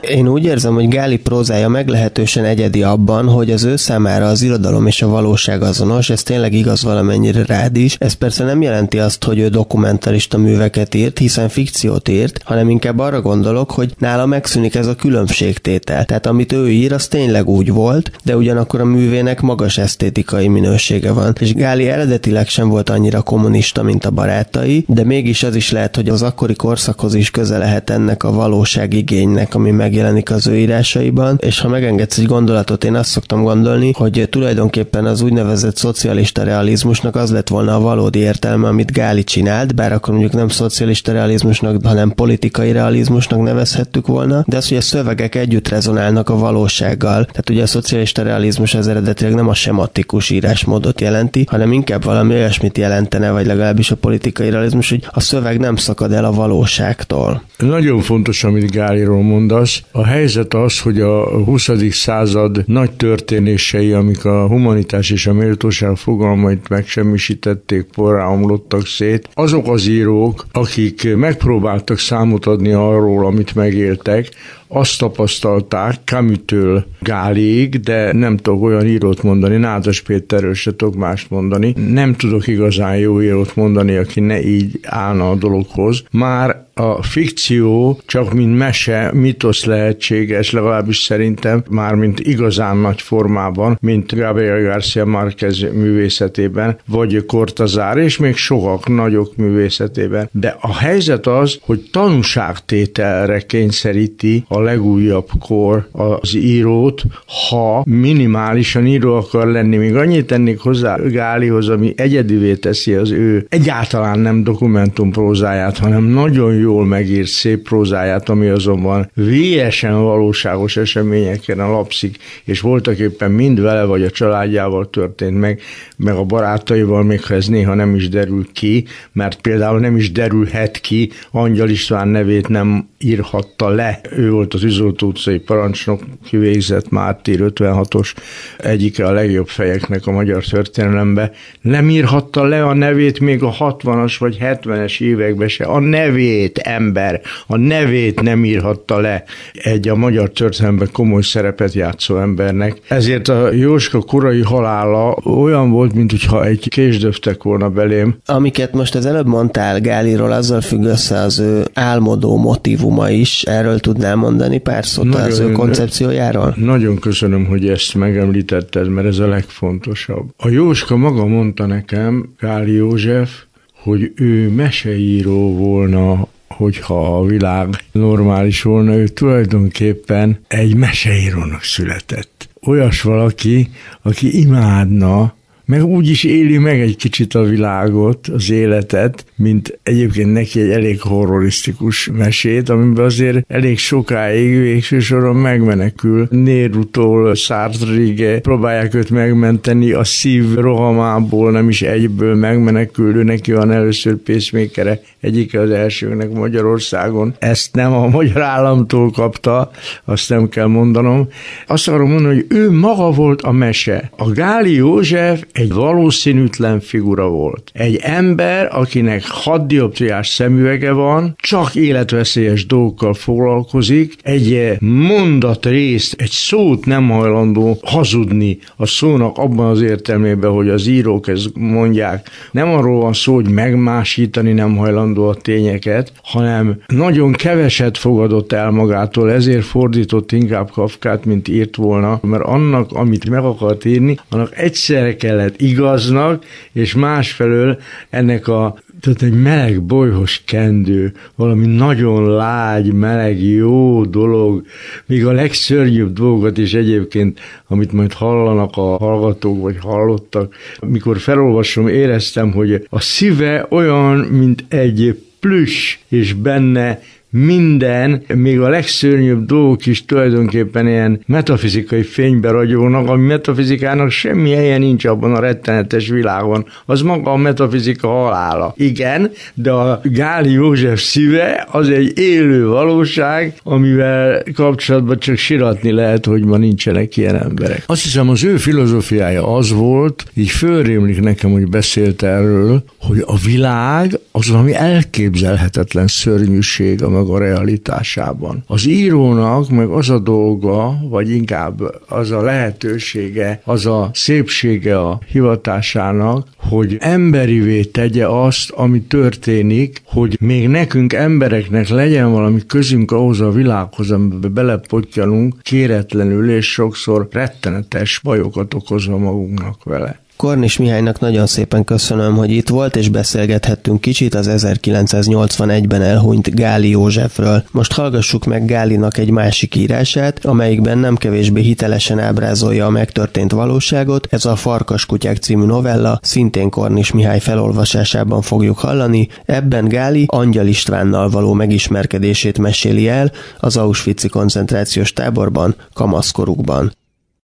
Én 0.00 0.28
úgy 0.28 0.44
érzem, 0.44 0.74
hogy 0.74 0.88
Gáli 0.88 1.16
prózája 1.16 1.68
meglehetősen 1.68 2.44
egyedi 2.44 2.82
abban, 2.82 3.28
hogy 3.28 3.50
az 3.50 3.64
ő 3.64 3.76
számára 3.76 4.26
az 4.26 4.42
irodalom 4.42 4.86
és 4.86 5.02
a 5.02 5.08
valóság 5.08 5.62
azonos, 5.62 6.10
ez 6.10 6.22
tényleg 6.22 6.52
igaz 6.52 6.82
valamennyire 6.82 7.44
rád 7.44 7.76
is. 7.76 7.96
Ez 7.98 8.12
persze 8.12 8.44
nem 8.44 8.62
jelenti 8.62 8.98
azt, 8.98 9.24
hogy 9.24 9.38
ő 9.38 9.48
dokumentarista 9.48 10.38
műveket 10.38 10.94
írt, 10.94 11.18
hiszen 11.18 11.48
fikciót 11.48 12.08
írt, 12.08 12.40
hanem 12.44 12.70
inkább 12.70 12.98
arra 12.98 13.20
gondolok, 13.20 13.70
hogy 13.70 13.94
nála 13.98 14.26
megszűnik 14.26 14.74
ez 14.74 14.86
a 14.86 14.94
különbségtétel. 14.94 16.04
Tehát 16.04 16.26
amit 16.26 16.52
ő 16.52 16.70
ír, 16.70 16.92
az 16.92 17.08
tényleg 17.08 17.48
úgy 17.48 17.72
volt, 17.72 18.10
de 18.24 18.36
ugyanakkor 18.36 18.80
a 18.80 18.84
művének 18.84 19.40
magas 19.40 19.78
esztétikai 19.78 20.48
minősége 20.48 21.12
van. 21.12 21.36
És 21.40 21.54
Gáli 21.54 21.88
eredetileg 21.88 22.48
sem 22.48 22.68
volt 22.68 22.90
annyira 22.90 23.22
kommunista, 23.22 23.82
mint 23.82 24.04
a 24.04 24.10
barátai, 24.10 24.84
de 24.88 25.04
mégis 25.04 25.42
az 25.42 25.54
is 25.54 25.70
lehet, 25.70 25.96
hogy 25.96 26.08
az 26.08 26.22
akkori 26.22 26.54
korszakhoz 26.54 27.14
is 27.14 27.30
köze 27.30 27.58
lehet 27.58 27.90
ennek 27.90 28.22
a 28.22 28.32
valóságigénynek, 28.32 29.54
ami 29.54 29.70
meg 29.70 29.85
megjelenik 29.86 30.30
az 30.30 30.46
ő 30.46 30.56
írásaiban, 30.56 31.38
és 31.40 31.60
ha 31.60 31.68
megengedsz 31.68 32.18
egy 32.18 32.26
gondolatot, 32.26 32.84
én 32.84 32.94
azt 32.94 33.10
szoktam 33.10 33.42
gondolni, 33.42 33.92
hogy 33.92 34.26
tulajdonképpen 34.30 35.04
az 35.04 35.20
úgynevezett 35.20 35.76
szocialista 35.76 36.42
realizmusnak 36.42 37.16
az 37.16 37.30
lett 37.30 37.48
volna 37.48 37.74
a 37.74 37.80
valódi 37.80 38.18
értelme, 38.18 38.68
amit 38.68 38.92
Gáli 38.92 39.24
csinált, 39.24 39.74
bár 39.74 39.92
akkor 39.92 40.10
mondjuk 40.10 40.32
nem 40.32 40.48
szocialista 40.48 41.12
realizmusnak, 41.12 41.86
hanem 41.86 42.10
politikai 42.10 42.72
realizmusnak 42.72 43.42
nevezhettük 43.42 44.06
volna, 44.06 44.44
de 44.46 44.56
az, 44.56 44.68
hogy 44.68 44.76
a 44.76 44.80
szövegek 44.80 45.34
együtt 45.34 45.68
rezonálnak 45.68 46.28
a 46.28 46.38
valósággal. 46.38 47.24
Tehát 47.24 47.50
ugye 47.50 47.62
a 47.62 47.66
szocialista 47.66 48.22
realizmus 48.22 48.74
az 48.74 48.88
eredetileg 48.88 49.34
nem 49.34 49.48
a 49.48 49.54
sematikus 49.54 50.30
írásmódot 50.30 51.00
jelenti, 51.00 51.44
hanem 51.50 51.72
inkább 51.72 52.04
valami 52.04 52.34
olyasmit 52.34 52.78
jelentene, 52.78 53.30
vagy 53.30 53.46
legalábbis 53.46 53.90
a 53.90 53.96
politikai 53.96 54.50
realizmus, 54.50 54.90
hogy 54.90 55.06
a 55.10 55.20
szöveg 55.20 55.58
nem 55.58 55.76
szakad 55.76 56.12
el 56.12 56.24
a 56.24 56.32
valóságtól. 56.32 57.42
Nagyon 57.58 58.00
fontos, 58.00 58.44
amit 58.44 58.70
Gáliról 58.70 59.22
mondasz. 59.22 59.75
A 59.92 60.04
helyzet 60.04 60.54
az, 60.54 60.80
hogy 60.80 61.00
a 61.00 61.44
20. 61.44 61.70
század 61.90 62.62
nagy 62.66 62.90
történései, 62.90 63.92
amik 63.92 64.24
a 64.24 64.46
humanitás 64.46 65.10
és 65.10 65.26
a 65.26 65.32
méltóság 65.32 65.96
fogalmait 65.96 66.68
megsemmisítették, 66.68 67.82
porrá 67.82 68.26
omlottak 68.26 68.86
szét, 68.86 69.28
azok 69.34 69.68
az 69.68 69.86
írók, 69.86 70.46
akik 70.52 71.16
megpróbáltak 71.16 71.98
számot 71.98 72.46
adni 72.46 72.72
arról, 72.72 73.26
amit 73.26 73.54
megéltek, 73.54 74.28
azt 74.68 74.98
tapasztalták 74.98 75.98
Kamütől 76.04 76.86
Gálig, 77.00 77.80
de 77.80 78.12
nem 78.12 78.36
tudok 78.36 78.62
olyan 78.62 78.86
írót 78.86 79.22
mondani, 79.22 79.56
Nádas 79.56 80.00
Péterről 80.00 80.54
se 80.54 80.76
tudok 80.76 80.94
mást 80.94 81.30
mondani. 81.30 81.74
Nem 81.92 82.14
tudok 82.14 82.46
igazán 82.46 82.96
jó 82.96 83.22
írót 83.22 83.56
mondani, 83.56 83.96
aki 83.96 84.20
ne 84.20 84.42
így 84.42 84.78
állna 84.82 85.30
a 85.30 85.34
dologhoz. 85.34 86.02
Már 86.10 86.64
a 86.78 87.02
fikció 87.02 88.00
csak 88.06 88.32
mint 88.32 88.58
mese, 88.58 89.10
mitosz 89.12 89.64
lehetséges, 89.64 90.50
legalábbis 90.50 90.98
szerintem 90.98 91.62
már 91.70 91.94
mint 91.94 92.20
igazán 92.20 92.76
nagy 92.76 93.02
formában, 93.02 93.78
mint 93.80 94.14
Gabriel 94.14 94.62
Garcia 94.62 95.04
Márquez 95.04 95.60
művészetében, 95.60 96.78
vagy 96.86 97.24
Cortazár, 97.26 97.96
és 97.96 98.16
még 98.16 98.36
sokak 98.36 98.88
nagyok 98.88 99.36
művészetében. 99.36 100.28
De 100.32 100.56
a 100.60 100.74
helyzet 100.74 101.26
az, 101.26 101.58
hogy 101.60 101.88
tanúságtételre 101.92 103.40
kényszeríti 103.40 104.44
a 104.48 104.55
legújabb 104.60 105.28
kor 105.40 105.88
az 105.92 106.34
írót, 106.34 107.02
ha 107.48 107.82
minimálisan 107.86 108.86
író 108.86 109.14
akar 109.14 109.46
lenni. 109.46 109.76
Még 109.76 109.96
annyit 109.96 110.26
tennék 110.26 110.58
hozzá 110.58 110.96
Gálihoz, 110.96 111.68
ami 111.68 111.92
egyedivé 111.96 112.54
teszi 112.54 112.94
az 112.94 113.10
ő 113.10 113.46
egyáltalán 113.48 114.18
nem 114.18 114.44
dokumentumprózáját, 114.44 115.78
hanem 115.78 116.04
nagyon 116.04 116.54
jól 116.54 116.84
megírt 116.84 117.26
szép 117.26 117.62
prózáját, 117.62 118.28
ami 118.28 118.46
azonban 118.46 119.10
vélyesen 119.14 120.02
valóságos 120.02 120.76
eseményeken 120.76 121.60
alapszik, 121.60 122.16
és 122.44 122.60
voltak 122.60 122.98
éppen 122.98 123.30
mind 123.30 123.60
vele 123.60 123.84
vagy 123.84 124.02
a 124.02 124.10
családjával 124.10 124.90
történt 124.90 125.38
meg, 125.38 125.60
meg 125.96 126.14
a 126.14 126.24
barátaival, 126.24 127.02
még 127.02 127.24
ha 127.24 127.34
ez 127.34 127.46
néha 127.46 127.74
nem 127.74 127.94
is 127.94 128.08
derül 128.08 128.46
ki, 128.52 128.84
mert 129.12 129.40
például 129.40 129.78
nem 129.78 129.96
is 129.96 130.12
derülhet 130.12 130.80
ki, 130.80 131.10
Angyal 131.30 131.68
István 131.68 132.08
nevét 132.08 132.48
nem 132.48 132.88
írhatta 132.98 133.68
le. 133.68 134.00
Ő 134.16 134.30
volt 134.30 134.45
az 134.54 134.62
Üzoltó 134.62 135.06
utcai 135.06 135.38
parancsnok, 135.38 136.00
kivégzett 136.24 136.90
Mártír 136.90 137.38
56-os 137.42 138.14
egyike 138.58 139.06
a 139.06 139.12
legjobb 139.12 139.48
fejeknek 139.48 140.06
a 140.06 140.10
magyar 140.10 140.44
történelembe. 140.44 141.30
Nem 141.60 141.90
írhatta 141.90 142.44
le 142.44 142.64
a 142.64 142.74
nevét 142.74 143.20
még 143.20 143.42
a 143.42 143.52
60-as 143.52 144.14
vagy 144.18 144.38
70-es 144.40 145.00
években 145.00 145.48
se. 145.48 145.64
A 145.64 145.78
nevét 145.78 146.58
ember, 146.58 147.20
a 147.46 147.56
nevét 147.56 148.22
nem 148.22 148.44
írhatta 148.44 148.98
le 148.98 149.24
egy 149.52 149.88
a 149.88 149.94
magyar 149.94 150.30
történelemben 150.30 150.88
komoly 150.92 151.22
szerepet 151.22 151.72
játszó 151.72 152.18
embernek. 152.18 152.80
Ezért 152.88 153.28
a 153.28 153.52
Jóska 153.52 154.00
korai 154.00 154.42
halála 154.42 155.16
olyan 155.24 155.70
volt, 155.70 155.94
mint 155.94 156.10
hogyha 156.10 156.44
egy 156.44 156.68
késdöftek 156.68 157.42
volna 157.42 157.70
belém. 157.70 158.16
Amiket 158.26 158.72
most 158.72 158.94
az 158.94 159.06
előbb 159.06 159.26
mondtál 159.26 159.80
Gáliról, 159.80 160.32
azzal 160.32 160.60
függ 160.60 160.84
össze 160.84 161.18
az 161.18 161.38
ő 161.38 161.64
álmodó 161.74 162.36
motivuma 162.36 163.10
is. 163.10 163.42
Erről 163.42 163.78
tudnál 163.78 164.16
mondani 164.16 164.35
pár 164.62 164.86
szót 164.86 165.04
nagyon, 165.04 165.26
az 165.26 165.38
ő 165.38 165.52
koncepciójáról? 165.52 166.54
Nagyon 166.56 166.98
köszönöm, 166.98 167.44
hogy 167.44 167.68
ezt 167.68 167.94
megemlítetted, 167.94 168.88
mert 168.88 169.06
ez 169.06 169.18
a 169.18 169.26
legfontosabb. 169.26 170.28
A 170.36 170.48
Jóska 170.48 170.96
maga 170.96 171.26
mondta 171.26 171.66
nekem, 171.66 172.28
Gáli 172.40 172.72
József, 172.72 173.30
hogy 173.72 174.12
ő 174.14 174.48
meseíró 174.48 175.56
volna 175.56 176.28
hogyha 176.48 177.18
a 177.18 177.24
világ 177.24 177.68
normális 177.92 178.62
volna, 178.62 178.94
ő 178.94 179.08
tulajdonképpen 179.08 180.38
egy 180.48 180.76
meseírónak 180.76 181.62
született. 181.62 182.48
Olyas 182.66 183.02
valaki, 183.02 183.68
aki 184.02 184.40
imádna 184.40 185.34
meg 185.66 185.84
úgy 185.84 186.08
is 186.08 186.24
éli 186.24 186.58
meg 186.58 186.80
egy 186.80 186.96
kicsit 186.96 187.34
a 187.34 187.42
világot, 187.42 188.28
az 188.28 188.50
életet, 188.50 189.24
mint 189.36 189.78
egyébként 189.82 190.32
neki 190.32 190.60
egy 190.60 190.70
elég 190.70 191.00
horrorisztikus 191.00 192.10
mesét, 192.16 192.68
amiben 192.68 193.04
azért 193.04 193.44
elég 193.48 193.78
sokáig 193.78 194.58
végső 194.60 194.98
soron 194.98 195.36
megmenekül. 195.36 196.26
Nérutól 196.30 197.34
Sartre-ig 197.34 198.40
próbálják 198.40 198.94
őt 198.94 199.10
megmenteni, 199.10 199.92
a 199.92 200.04
szív 200.04 200.54
rohamából 200.54 201.50
nem 201.50 201.68
is 201.68 201.82
egyből 201.82 202.34
megmenekül, 202.34 203.16
ő 203.16 203.22
neki 203.22 203.52
van 203.52 203.70
először 203.70 204.16
pacemaker 204.16 205.00
egyik 205.20 205.58
az 205.58 205.70
elsőnek 205.70 206.32
Magyarországon. 206.32 207.34
Ezt 207.38 207.74
nem 207.74 207.92
a 207.92 208.08
magyar 208.08 208.42
államtól 208.42 209.10
kapta, 209.10 209.70
azt 210.04 210.28
nem 210.28 210.48
kell 210.48 210.66
mondanom. 210.66 211.28
Azt 211.66 211.88
akarom 211.88 212.10
mondani, 212.10 212.34
hogy 212.34 212.46
ő 212.48 212.70
maga 212.70 213.10
volt 213.10 213.42
a 213.42 213.52
mese. 213.52 214.10
A 214.16 214.30
Gáli 214.30 214.74
József 214.74 215.44
egy 215.56 215.72
valószínűtlen 215.72 216.80
figura 216.80 217.28
volt. 217.28 217.70
Egy 217.74 217.98
ember, 218.02 218.68
akinek 218.72 219.24
hat 219.26 219.74
szemüvege 220.22 220.92
van, 220.92 221.34
csak 221.36 221.74
életveszélyes 221.74 222.66
dolgokkal 222.66 223.14
foglalkozik, 223.14 224.14
egy 224.22 224.76
mondat 224.80 225.66
részt, 225.66 226.14
egy 226.18 226.30
szót 226.30 226.84
nem 226.84 227.08
hajlandó 227.08 227.78
hazudni 227.82 228.58
a 228.76 228.86
szónak 228.86 229.38
abban 229.38 229.66
az 229.66 229.80
értelmében, 229.80 230.50
hogy 230.50 230.68
az 230.68 230.86
írók 230.86 231.28
ezt 231.28 231.50
mondják. 231.54 232.30
Nem 232.50 232.68
arról 232.68 233.00
van 233.00 233.12
szó, 233.12 233.34
hogy 233.34 233.50
megmásítani 233.50 234.52
nem 234.52 234.76
hajlandó 234.76 235.28
a 235.28 235.34
tényeket, 235.34 236.12
hanem 236.22 236.80
nagyon 236.86 237.32
keveset 237.32 237.98
fogadott 237.98 238.52
el 238.52 238.70
magától, 238.70 239.32
ezért 239.32 239.64
fordított 239.64 240.32
inkább 240.32 240.70
Kafkát, 240.70 241.24
mint 241.24 241.48
írt 241.48 241.76
volna, 241.76 242.18
mert 242.22 242.44
annak, 242.44 242.92
amit 242.92 243.28
meg 243.28 243.44
akart 243.44 243.84
írni, 243.84 244.18
annak 244.28 244.58
egyszerre 244.58 245.16
kellett 245.16 245.44
kellett 245.46 245.60
igaznak, 245.60 246.44
és 246.72 246.94
másfelől 246.94 247.78
ennek 248.10 248.48
a 248.48 248.76
tehát 249.00 249.22
egy 249.22 249.42
meleg, 249.42 249.82
bolyhos 249.82 250.42
kendő, 250.44 251.12
valami 251.34 251.66
nagyon 251.66 252.30
lágy, 252.30 252.92
meleg, 252.92 253.42
jó 253.42 254.04
dolog, 254.04 254.64
még 255.06 255.26
a 255.26 255.32
legszörnyűbb 255.32 256.12
dolgot 256.12 256.58
is 256.58 256.74
egyébként, 256.74 257.40
amit 257.66 257.92
majd 257.92 258.12
hallanak 258.12 258.76
a 258.76 258.96
hallgatók, 258.96 259.62
vagy 259.62 259.76
hallottak, 259.80 260.54
mikor 260.86 261.18
felolvasom, 261.18 261.88
éreztem, 261.88 262.52
hogy 262.52 262.86
a 262.88 263.00
szíve 263.00 263.66
olyan, 263.70 264.16
mint 264.16 264.64
egy 264.68 265.22
plüss, 265.40 265.98
és 266.08 266.32
benne 266.32 267.00
minden, 267.30 268.22
még 268.34 268.60
a 268.60 268.68
legszörnyűbb 268.68 269.46
dolgok 269.46 269.86
is 269.86 270.04
tulajdonképpen 270.04 270.88
ilyen 270.88 271.20
metafizikai 271.26 272.02
fénybe 272.02 272.50
ragyognak, 272.50 273.08
ami 273.08 273.26
metafizikának 273.26 274.10
semmi 274.10 274.50
helye 274.50 274.78
nincs 274.78 275.04
abban 275.04 275.34
a 275.34 275.40
rettenetes 275.40 276.08
világon. 276.08 276.66
Az 276.86 277.00
maga 277.00 277.32
a 277.32 277.36
metafizika 277.36 278.08
halála. 278.08 278.74
Igen, 278.76 279.30
de 279.54 279.70
a 279.70 280.00
Gáli 280.02 280.50
József 280.50 281.00
szíve 281.00 281.66
az 281.70 281.88
egy 281.88 282.18
élő 282.18 282.66
valóság, 282.66 283.54
amivel 283.62 284.42
kapcsolatban 284.54 285.18
csak 285.18 285.36
siratni 285.36 285.92
lehet, 285.92 286.26
hogy 286.26 286.44
ma 286.44 286.56
nincsenek 286.56 287.16
ilyen 287.16 287.42
emberek. 287.42 287.82
Azt 287.86 288.02
hiszem, 288.02 288.28
az 288.28 288.44
ő 288.44 288.56
filozófiája 288.56 289.54
az 289.54 289.72
volt, 289.72 290.24
így 290.34 290.50
fölrémlik 290.50 291.20
nekem, 291.20 291.50
hogy 291.50 291.68
beszélt 291.68 292.22
erről, 292.22 292.84
hogy 293.00 293.22
a 293.26 293.36
világ 293.36 294.18
az 294.32 294.48
valami 294.48 294.74
elképzelhetetlen 294.74 296.06
szörnyűség, 296.06 297.02
meg 297.16 297.28
a 297.28 297.38
realitásában. 297.38 298.64
Az 298.66 298.86
írónak 298.86 299.70
meg 299.70 299.88
az 299.88 300.10
a 300.10 300.18
dolga, 300.18 300.98
vagy 301.08 301.30
inkább 301.30 301.80
az 302.08 302.30
a 302.30 302.42
lehetősége, 302.42 303.60
az 303.64 303.86
a 303.86 304.10
szépsége 304.12 304.98
a 305.00 305.18
hivatásának, 305.26 306.48
hogy 306.56 306.96
emberivé 307.00 307.82
tegye 307.82 308.26
azt, 308.26 308.70
ami 308.70 309.00
történik, 309.00 310.02
hogy 310.04 310.36
még 310.40 310.68
nekünk 310.68 311.12
embereknek 311.12 311.88
legyen 311.88 312.32
valami 312.32 312.60
közünk 312.66 313.10
ahhoz 313.10 313.40
a 313.40 313.50
világhoz, 313.50 314.10
amiben 314.10 314.54
belepottyanunk 314.54 315.54
kéretlenül, 315.62 316.50
és 316.50 316.72
sokszor 316.72 317.28
rettenetes 317.30 318.20
bajokat 318.24 318.74
okozva 318.74 319.18
magunknak 319.18 319.84
vele. 319.84 320.24
Kornis 320.36 320.76
Mihálynak 320.76 321.20
nagyon 321.20 321.46
szépen 321.46 321.84
köszönöm, 321.84 322.36
hogy 322.36 322.50
itt 322.50 322.68
volt, 322.68 322.96
és 322.96 323.08
beszélgethettünk 323.08 324.00
kicsit 324.00 324.34
az 324.34 324.50
1981-ben 324.50 326.02
elhunyt 326.02 326.54
Gáli 326.54 326.88
Józsefről. 326.88 327.64
Most 327.70 327.92
hallgassuk 327.92 328.44
meg 328.44 328.64
Gálinak 328.64 329.18
egy 329.18 329.30
másik 329.30 329.74
írását, 329.74 330.44
amelyikben 330.44 330.98
nem 330.98 331.16
kevésbé 331.16 331.60
hitelesen 331.60 332.18
ábrázolja 332.18 332.86
a 332.86 332.90
megtörtént 332.90 333.52
valóságot. 333.52 334.26
Ez 334.30 334.44
a 334.44 334.56
Farkaskutyák 334.56 335.36
című 335.36 335.64
novella, 335.64 336.20
szintén 336.22 336.70
Kornis 336.70 337.12
Mihály 337.12 337.40
felolvasásában 337.40 338.42
fogjuk 338.42 338.78
hallani. 338.78 339.28
Ebben 339.44 339.88
Gáli 339.88 340.24
Angyal 340.26 340.66
Istvánnal 340.66 341.28
való 341.30 341.52
megismerkedését 341.52 342.58
meséli 342.58 343.08
el 343.08 343.32
az 343.58 343.76
Auschwitz 343.76 344.26
koncentrációs 344.30 345.12
táborban, 345.12 345.74
kamaszkorukban. 345.92 346.92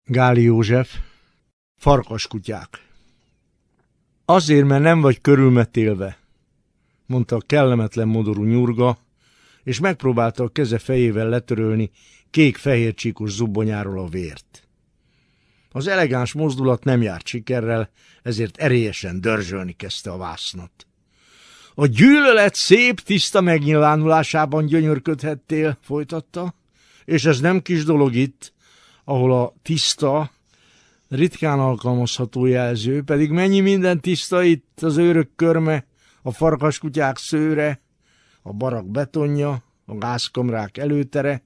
Gáli 0.05 0.43
József 0.43 0.89
Farkaskutyák. 1.81 2.87
Azért, 4.25 4.67
mert 4.67 4.83
nem 4.83 5.01
vagy 5.01 5.21
körülmetélve, 5.21 6.19
mondta 7.07 7.37
a 7.37 7.43
kellemetlen 7.47 8.09
modorú 8.09 8.45
nyurga, 8.45 8.99
és 9.63 9.81
megpróbálta 9.81 10.45
a 10.45 10.49
keze 10.49 10.79
fejével 10.79 11.29
letörölni 11.29 11.91
kék-fehér 12.31 12.95
csíkos 12.95 13.31
zubbonyáról 13.31 13.99
a 13.99 14.09
vért. 14.09 14.69
Az 15.73 15.87
elegáns 15.87 16.33
mozdulat 16.33 16.85
nem 16.85 17.03
járt 17.03 17.27
sikerrel, 17.27 17.91
ezért 18.23 18.57
erélyesen 18.57 19.21
dörzsölni 19.21 19.73
kezdte 19.73 20.11
a 20.11 20.17
vásznat. 20.17 20.87
A 21.75 21.87
gyűlölet 21.87 22.55
szép, 22.55 23.01
tiszta 23.01 23.41
megnyilvánulásában 23.41 24.67
gyönyörködhettél, 24.67 25.79
folytatta, 25.81 26.55
és 27.05 27.25
ez 27.25 27.41
nem 27.41 27.63
kis 27.63 27.85
dolog 27.85 28.15
itt, 28.15 28.53
ahol 29.05 29.33
a 29.33 29.55
tiszta, 29.63 30.31
ritkán 31.11 31.59
alkalmazható 31.61 32.47
jelző, 32.47 33.03
pedig 33.03 33.31
mennyi 33.31 33.61
minden 33.61 34.01
tiszta 34.01 34.43
itt 34.43 34.83
az 34.83 34.97
őrök 34.97 35.31
körme, 35.37 35.87
a 36.23 36.33
farkaskutyák 36.33 37.17
szőre, 37.17 37.81
a 38.43 38.53
barak 38.53 38.91
betonja, 38.91 39.65
a 39.87 39.95
gázkamrák 39.95 40.77
előtere, 40.77 41.45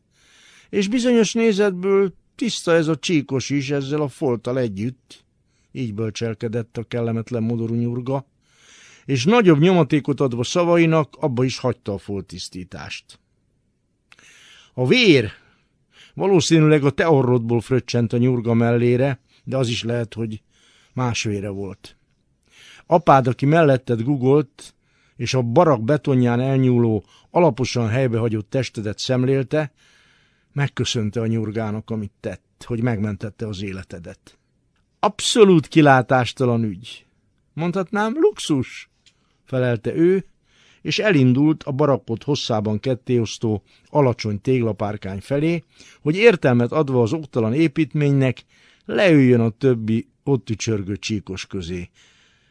és 0.68 0.88
bizonyos 0.88 1.32
nézetből 1.32 2.14
tiszta 2.34 2.72
ez 2.72 2.88
a 2.88 2.96
csíkos 2.96 3.50
is 3.50 3.70
ezzel 3.70 4.00
a 4.00 4.08
folttal 4.08 4.58
együtt, 4.58 5.24
így 5.72 5.94
bölcselkedett 5.94 6.76
a 6.76 6.82
kellemetlen 6.82 7.42
modorú 7.42 7.74
nyurga, 7.74 8.26
és 9.04 9.24
nagyobb 9.24 9.58
nyomatékot 9.58 10.20
adva 10.20 10.44
szavainak, 10.44 11.16
abba 11.18 11.44
is 11.44 11.58
hagyta 11.58 11.92
a 11.92 11.98
foltisztítást. 11.98 13.18
A 14.74 14.86
vér 14.86 15.30
valószínűleg 16.14 16.84
a 16.84 16.90
te 16.90 17.08
orrodból 17.08 17.60
fröccsent 17.60 18.12
a 18.12 18.16
nyurga 18.16 18.54
mellére, 18.54 19.20
de 19.44 19.56
az 19.56 19.68
is 19.68 19.82
lehet, 19.82 20.14
hogy 20.14 20.42
másvére 20.92 21.48
volt. 21.48 21.96
Apád, 22.86 23.26
aki 23.26 23.46
melletted 23.46 24.02
gugolt, 24.02 24.74
és 25.16 25.34
a 25.34 25.42
barak 25.42 25.82
betonján 25.82 26.40
elnyúló, 26.40 27.04
alaposan 27.30 27.88
helybehagyott 27.88 28.50
testedet 28.50 28.98
szemlélte, 28.98 29.72
megköszönte 30.52 31.20
a 31.20 31.26
nyurgának, 31.26 31.90
amit 31.90 32.12
tett, 32.20 32.64
hogy 32.66 32.82
megmentette 32.82 33.46
az 33.46 33.62
életedet. 33.62 34.38
Abszolút 35.00 35.66
kilátástalan 35.66 36.62
ügy. 36.64 37.06
Mondhatnám, 37.52 38.14
luxus, 38.20 38.90
felelte 39.44 39.94
ő, 39.94 40.24
és 40.82 40.98
elindult 40.98 41.62
a 41.62 41.72
barakot 41.72 42.22
hosszában 42.22 42.80
kettéosztó 42.80 43.62
alacsony 43.86 44.40
téglapárkány 44.40 45.20
felé, 45.20 45.64
hogy 46.02 46.16
értelmet 46.16 46.72
adva 46.72 47.02
az 47.02 47.12
oktalan 47.12 47.54
építménynek 47.54 48.44
leüljön 48.84 49.40
a 49.40 49.50
többi 49.50 50.08
ott 50.24 50.50
ücsörgő 50.50 50.96
csíkos 50.96 51.46
közé. 51.46 51.90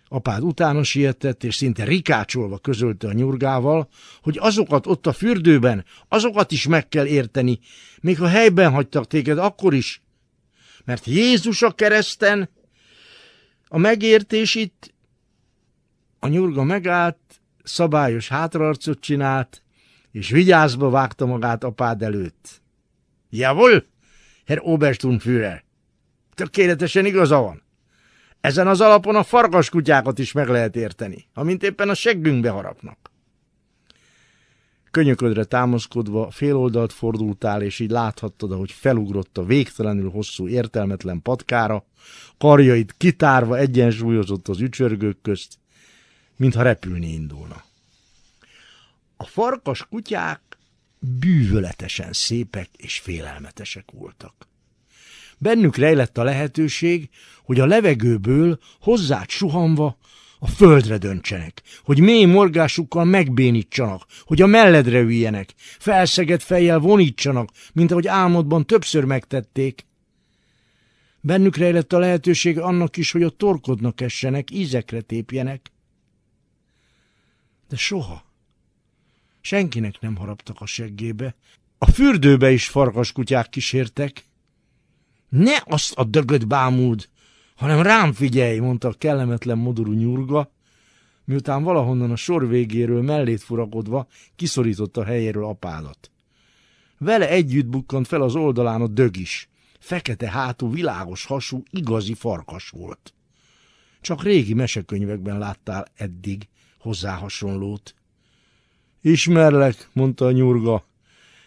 Apád 0.08 0.44
utána 0.44 0.84
sietett, 0.84 1.44
és 1.44 1.56
szinte 1.56 1.84
rikácsolva 1.84 2.58
közölte 2.58 3.08
a 3.08 3.14
nyurgával, 3.14 3.90
hogy 4.22 4.38
azokat 4.40 4.88
ott 4.88 5.08
a 5.08 5.14
fürdőben, 5.14 5.86
azokat 6.08 6.52
is 6.52 6.68
meg 6.68 6.88
kell 6.88 7.06
érteni, 7.06 7.60
még 8.02 8.18
ha 8.18 8.28
helyben 8.28 8.72
hagytak 8.72 9.08
téged, 9.08 9.38
akkor 9.38 9.74
is. 9.74 10.02
Mert 10.86 11.06
Jézus 11.06 11.62
a 11.62 11.72
kereszten, 11.72 12.50
a 13.68 13.78
megértés 13.78 14.56
itt, 14.56 14.94
a 16.20 16.28
nyurga 16.28 16.64
megállt, 16.64 17.18
szabályos 17.64 18.28
hátraarcot 18.28 19.00
csinált, 19.00 19.62
és 20.12 20.30
vigyázba 20.30 20.90
vágta 20.90 21.26
magát 21.26 21.64
apád 21.64 22.02
előtt. 22.02 22.62
Javul, 23.30 23.86
Herr 24.46 24.60
Obersturmführer! 24.62 25.63
Tökéletesen 26.34 27.06
igaza 27.06 27.42
van. 27.42 27.62
Ezen 28.42 28.68
az 28.68 28.82
alapon 28.82 29.16
a 29.16 29.24
farkaskutyákat 29.24 30.20
is 30.20 30.32
meg 30.32 30.48
lehet 30.48 30.76
érteni, 30.76 31.26
amint 31.34 31.64
éppen 31.64 31.90
a 31.90 31.94
seggünkbe 31.94 32.50
harapnak. 32.50 33.12
Könyöködre 34.92 35.44
támaszkodva 35.44 36.32
féloldalt 36.32 36.94
fordultál, 36.94 37.62
és 37.62 37.80
így 37.80 37.90
láthattad, 37.90 38.52
ahogy 38.52 38.72
felugrott 38.72 39.38
a 39.38 39.46
végtelenül 39.46 40.10
hosszú 40.10 40.48
értelmetlen 40.48 41.22
patkára, 41.22 41.86
karjait 42.38 42.96
kitárva 42.98 43.58
egyensúlyozott 43.58 44.48
az 44.48 44.62
ücsörgők 44.62 45.22
közt, 45.22 45.60
mintha 46.36 46.62
repülni 46.62 47.08
indulna. 47.08 47.64
A 49.18 49.26
farkas 49.26 49.88
kutyák 49.90 50.42
bűvöletesen 51.00 52.14
szépek 52.14 52.70
és 52.78 53.00
félelmetesek 53.00 53.92
voltak. 53.92 54.48
Bennük 55.38 55.76
rejlett 55.76 56.18
a 56.18 56.24
lehetőség, 56.24 57.10
hogy 57.44 57.60
a 57.60 57.66
levegőből 57.66 58.60
hozzád 58.80 59.30
suhanva 59.30 59.98
a 60.40 60.48
földre 60.48 60.98
döntsenek, 60.98 61.62
hogy 61.84 62.00
mély 62.00 62.26
morgásukkal 62.26 63.04
megbénítsanak, 63.06 64.06
hogy 64.24 64.42
a 64.42 64.46
melledre 64.46 65.00
üljenek, 65.00 65.54
felszegett 65.58 66.42
fejjel 66.42 66.80
vonítsanak, 66.80 67.50
mint 67.74 67.92
ahogy 67.92 68.08
álmodban 68.08 68.66
többször 68.66 69.04
megtették. 69.04 69.86
Bennük 71.22 71.56
rejlett 71.56 71.94
a 71.94 71.98
lehetőség 71.98 72.60
annak 72.60 72.98
is, 72.98 73.12
hogy 73.12 73.24
a 73.24 73.30
torkodnak 73.30 74.02
essenek, 74.02 74.52
ízekre 74.52 75.02
tépjenek. 75.02 75.72
De 77.70 77.76
soha. 77.76 78.24
Senkinek 79.42 80.00
nem 80.00 80.16
haraptak 80.16 80.62
a 80.62 80.66
seggébe. 80.66 81.36
A 81.78 81.92
fürdőbe 81.92 82.52
is 82.52 82.68
farkaskutyák 82.68 83.50
kísértek, 83.50 84.26
ne 85.34 85.62
azt 85.66 85.94
a 85.94 86.04
dögöt 86.04 86.48
bámuld, 86.48 87.10
hanem 87.56 87.82
rám 87.82 88.14
figyelj, 88.14 88.60
mondta 88.60 88.88
a 88.88 88.94
kellemetlen 88.98 89.58
modorú 89.58 89.92
nyurga, 89.92 90.52
miután 91.26 91.64
valahonnan 91.64 92.12
a 92.12 92.16
sor 92.16 92.48
végéről 92.48 93.02
mellét 93.02 93.42
furakodva 93.42 94.08
kiszorította 94.36 95.02
a 95.02 95.06
helyéről 95.06 95.46
apádat. 95.46 96.12
Vele 96.98 97.30
együtt 97.30 97.66
bukkant 97.66 98.08
fel 98.08 98.22
az 98.22 98.36
oldalán 98.36 98.82
a 98.82 98.88
dög 98.88 99.18
is. 99.18 99.50
Fekete 99.80 100.30
hátú, 100.30 100.72
világos 100.72 101.26
hasú, 101.26 101.64
igazi 101.70 102.14
farkas 102.14 102.70
volt. 102.70 103.14
Csak 104.02 104.24
régi 104.24 104.54
mesekönyvekben 104.54 105.38
láttál 105.38 105.86
eddig 105.96 106.48
hozzá 106.80 107.16
hasonlót. 107.16 107.96
Ismerlek, 109.02 109.90
mondta 109.94 110.26
a 110.26 110.32
nyurga. 110.32 110.84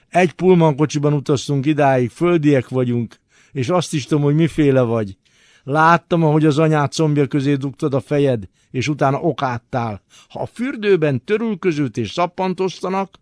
Egy 0.09 0.33
pulmankocsiban 0.33 1.13
utaztunk 1.13 1.67
idáig, 1.67 2.11
földiek 2.11 2.69
vagyunk, 2.69 3.19
és 3.57 3.69
azt 3.69 3.93
is 3.95 4.07
tudom, 4.07 4.23
hogy 4.23 4.35
miféle 4.35 4.81
vagy. 4.81 5.17
Láttam, 5.63 6.25
ahogy 6.25 6.45
az 6.45 6.59
anyát 6.59 6.93
combja 6.93 7.27
közé 7.27 7.55
dugtad 7.55 7.95
a 7.95 8.01
fejed, 8.01 8.49
és 8.71 8.89
utána 8.89 9.21
okáttál. 9.21 10.03
Ha 10.29 10.41
a 10.41 10.47
fürdőben 10.47 11.25
törülközőt 11.25 11.97
és 11.97 12.11
szappantoztanak, 12.11 13.19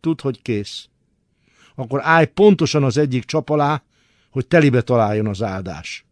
tudd, 0.00 0.22
hogy 0.22 0.42
kész. 0.42 0.88
Akkor 1.74 2.00
állj 2.02 2.26
pontosan 2.26 2.84
az 2.84 2.96
egyik 2.96 3.24
csap 3.24 3.50
alá, 3.50 3.82
hogy 4.30 4.46
telibe 4.46 4.80
találjon 4.80 5.26
az 5.26 5.42
áldás. 5.42 6.06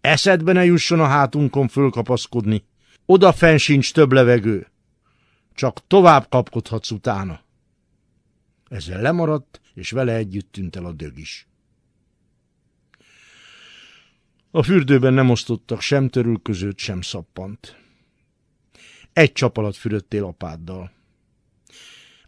Eszedbe 0.00 0.52
ne 0.52 0.64
jusson 0.64 1.00
a 1.00 1.06
hátunkon 1.06 1.68
fölkapaszkodni. 1.68 2.64
Oda 3.06 3.32
fenn 3.32 3.56
sincs 3.56 3.92
több 3.92 4.12
levegő. 4.12 4.66
Csak 5.54 5.86
tovább 5.86 6.26
kapkodhatsz 6.28 6.90
utána. 6.90 7.40
Ezzel 8.68 9.00
lemaradt, 9.00 9.60
és 9.74 9.90
vele 9.90 10.14
együtt 10.14 10.52
tűnt 10.52 10.76
el 10.76 10.84
a 10.84 10.92
dög 10.92 11.18
is. 11.18 11.49
A 14.52 14.62
fürdőben 14.62 15.14
nem 15.14 15.30
osztottak 15.30 15.80
sem 15.80 16.08
törülközőt, 16.08 16.78
sem 16.78 17.00
szappant. 17.00 17.76
Egy 19.12 19.32
csap 19.32 19.56
alatt 19.56 19.76
fürödtél 19.76 20.24
apáddal. 20.24 20.92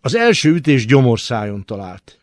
Az 0.00 0.14
első 0.14 0.52
ütés 0.54 0.86
gyomorszájon 0.86 1.64
talált. 1.64 2.20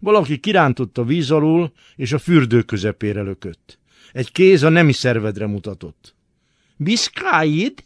Valaki 0.00 0.38
kirántott 0.38 0.98
a 0.98 1.04
víz 1.04 1.30
alól, 1.30 1.72
és 1.96 2.12
a 2.12 2.18
fürdő 2.18 2.62
közepére 2.62 3.22
lökött. 3.22 3.78
Egy 4.12 4.32
kéz 4.32 4.62
a 4.62 4.68
nemi 4.68 4.92
szervedre 4.92 5.46
mutatott. 5.46 6.14
Biszkáid? 6.76 7.84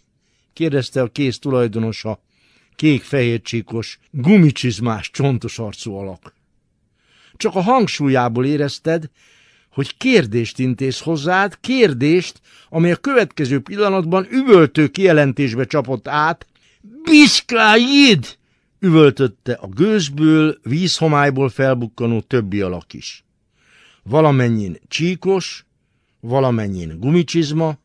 kérdezte 0.52 1.02
a 1.02 1.08
kéz 1.08 1.38
tulajdonosa, 1.38 2.22
kék-fehér 2.76 3.42
csíkos, 3.42 3.98
gumicsizmás, 4.10 5.10
csontos 5.10 5.58
arcú 5.58 5.94
alak. 5.94 6.34
Csak 7.36 7.54
a 7.54 7.60
hangsúlyából 7.60 8.46
érezted, 8.46 9.10
hogy 9.72 9.96
kérdést 9.96 10.58
intéz 10.58 11.00
hozzád, 11.00 11.58
kérdést, 11.60 12.40
amely 12.68 12.92
a 12.92 12.96
következő 12.96 13.60
pillanatban 13.60 14.26
üvöltő 14.30 14.88
kijelentésbe 14.88 15.64
csapott 15.64 16.08
át. 16.08 16.46
Biszkláid! 17.02 18.36
üvöltötte 18.78 19.52
a 19.52 19.66
gőzből, 19.66 20.58
vízhomályból 20.62 21.48
felbukkanó 21.48 22.20
többi 22.20 22.60
alak 22.60 22.92
is. 22.92 23.24
Valamennyin 24.02 24.78
csíkos, 24.88 25.66
valamennyin 26.20 27.00
gumicsizma, 27.00 27.78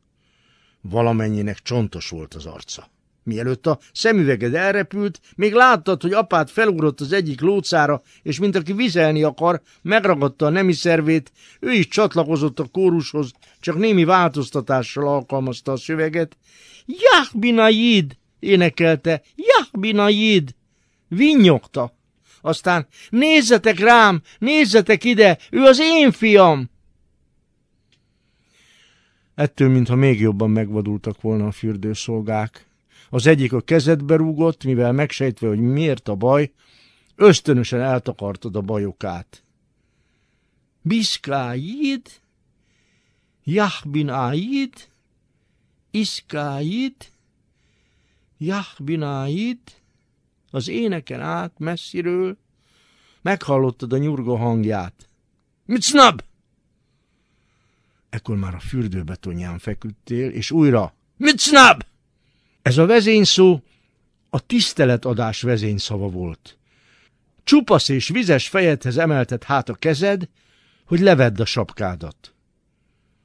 valamennyinek 0.82 1.60
csontos 1.60 2.10
volt 2.10 2.34
az 2.34 2.46
arca. 2.46 2.90
Mielőtt 3.28 3.68
a 3.68 3.80
szemüveged 3.94 4.56
elrepült, 4.56 5.20
még 5.36 5.54
láttad, 5.54 6.02
hogy 6.02 6.14
apát 6.14 6.52
felugrott 6.52 7.02
az 7.02 7.12
egyik 7.12 7.42
lócára, 7.42 8.02
és 8.22 8.40
mint 8.40 8.56
aki 8.56 8.74
vizelni 8.74 9.24
akar, 9.24 9.62
megragadta 9.82 10.46
a 10.46 10.50
nemi 10.50 10.74
szervét, 10.74 11.32
ő 11.60 11.72
is 11.72 11.88
csatlakozott 11.88 12.60
a 12.60 12.66
kórushoz, 12.72 13.32
csak 13.60 13.78
némi 13.78 14.04
változtatással 14.04 15.08
alkalmazta 15.08 15.72
a 15.72 15.78
szöveget. 15.78 16.38
Jahbinaid! 16.86 18.18
énekelte, 18.40 19.22
Jahbinaid! 19.36 20.56
Vinnyogta. 21.08 21.94
Aztán 22.42 22.88
nézzetek 23.10 23.80
rám, 23.80 24.22
nézzetek 24.40 25.04
ide, 25.04 25.38
ő 25.52 25.64
az 25.64 25.80
én 25.80 26.12
fiam! 26.12 26.70
Ettől, 29.36 29.70
mintha 29.70 29.96
még 29.96 30.20
jobban 30.20 30.50
megvadultak 30.50 31.22
volna 31.22 31.48
a 31.48 31.52
fürdőszolgák. 31.52 32.67
Az 33.10 33.28
egyik 33.28 33.54
a 33.54 33.62
kezedbe 33.62 34.16
rúgott, 34.16 34.64
mivel 34.64 34.92
megsejtve, 34.92 35.48
hogy 35.48 35.60
miért 35.60 36.08
a 36.08 36.16
baj, 36.16 36.52
ösztönösen 37.16 37.82
eltakartad 37.82 38.56
a 38.56 38.62
bajokát. 38.62 39.44
Biszkáid, 40.82 42.02
Jahbin 43.44 44.10
Aid, 44.10 44.74
Iszkáid, 45.92 46.96
Jahbin 48.38 49.02
Aid, 49.02 49.60
az 50.52 50.68
éneken 50.68 51.22
át 51.22 51.60
messziről, 51.60 52.38
meghallottad 53.22 53.94
a 53.94 53.98
nyurga 53.98 54.38
hangját. 54.38 55.10
Mit 55.66 55.82
snab? 55.82 56.22
Ekkor 58.10 58.38
már 58.38 58.56
a 58.56 58.60
fürdőbetonján 58.60 59.60
feküdtél, 59.60 60.30
és 60.30 60.52
újra, 60.52 60.94
mit 61.18 61.40
snab? 61.40 61.84
Ez 62.68 62.78
a 62.78 62.86
vezényszó 62.86 63.64
a 64.30 64.40
tiszteletadás 64.40 65.42
vezényszava 65.42 66.10
volt. 66.10 66.58
Csupasz 67.44 67.90
és 67.90 68.08
vizes 68.08 68.48
fejedhez 68.48 68.98
emelted 68.98 69.44
hát 69.44 69.70
a 69.70 69.74
kezed, 69.74 70.30
hogy 70.86 71.00
levedd 71.00 71.42
a 71.42 71.46
sapkádat. 71.46 72.34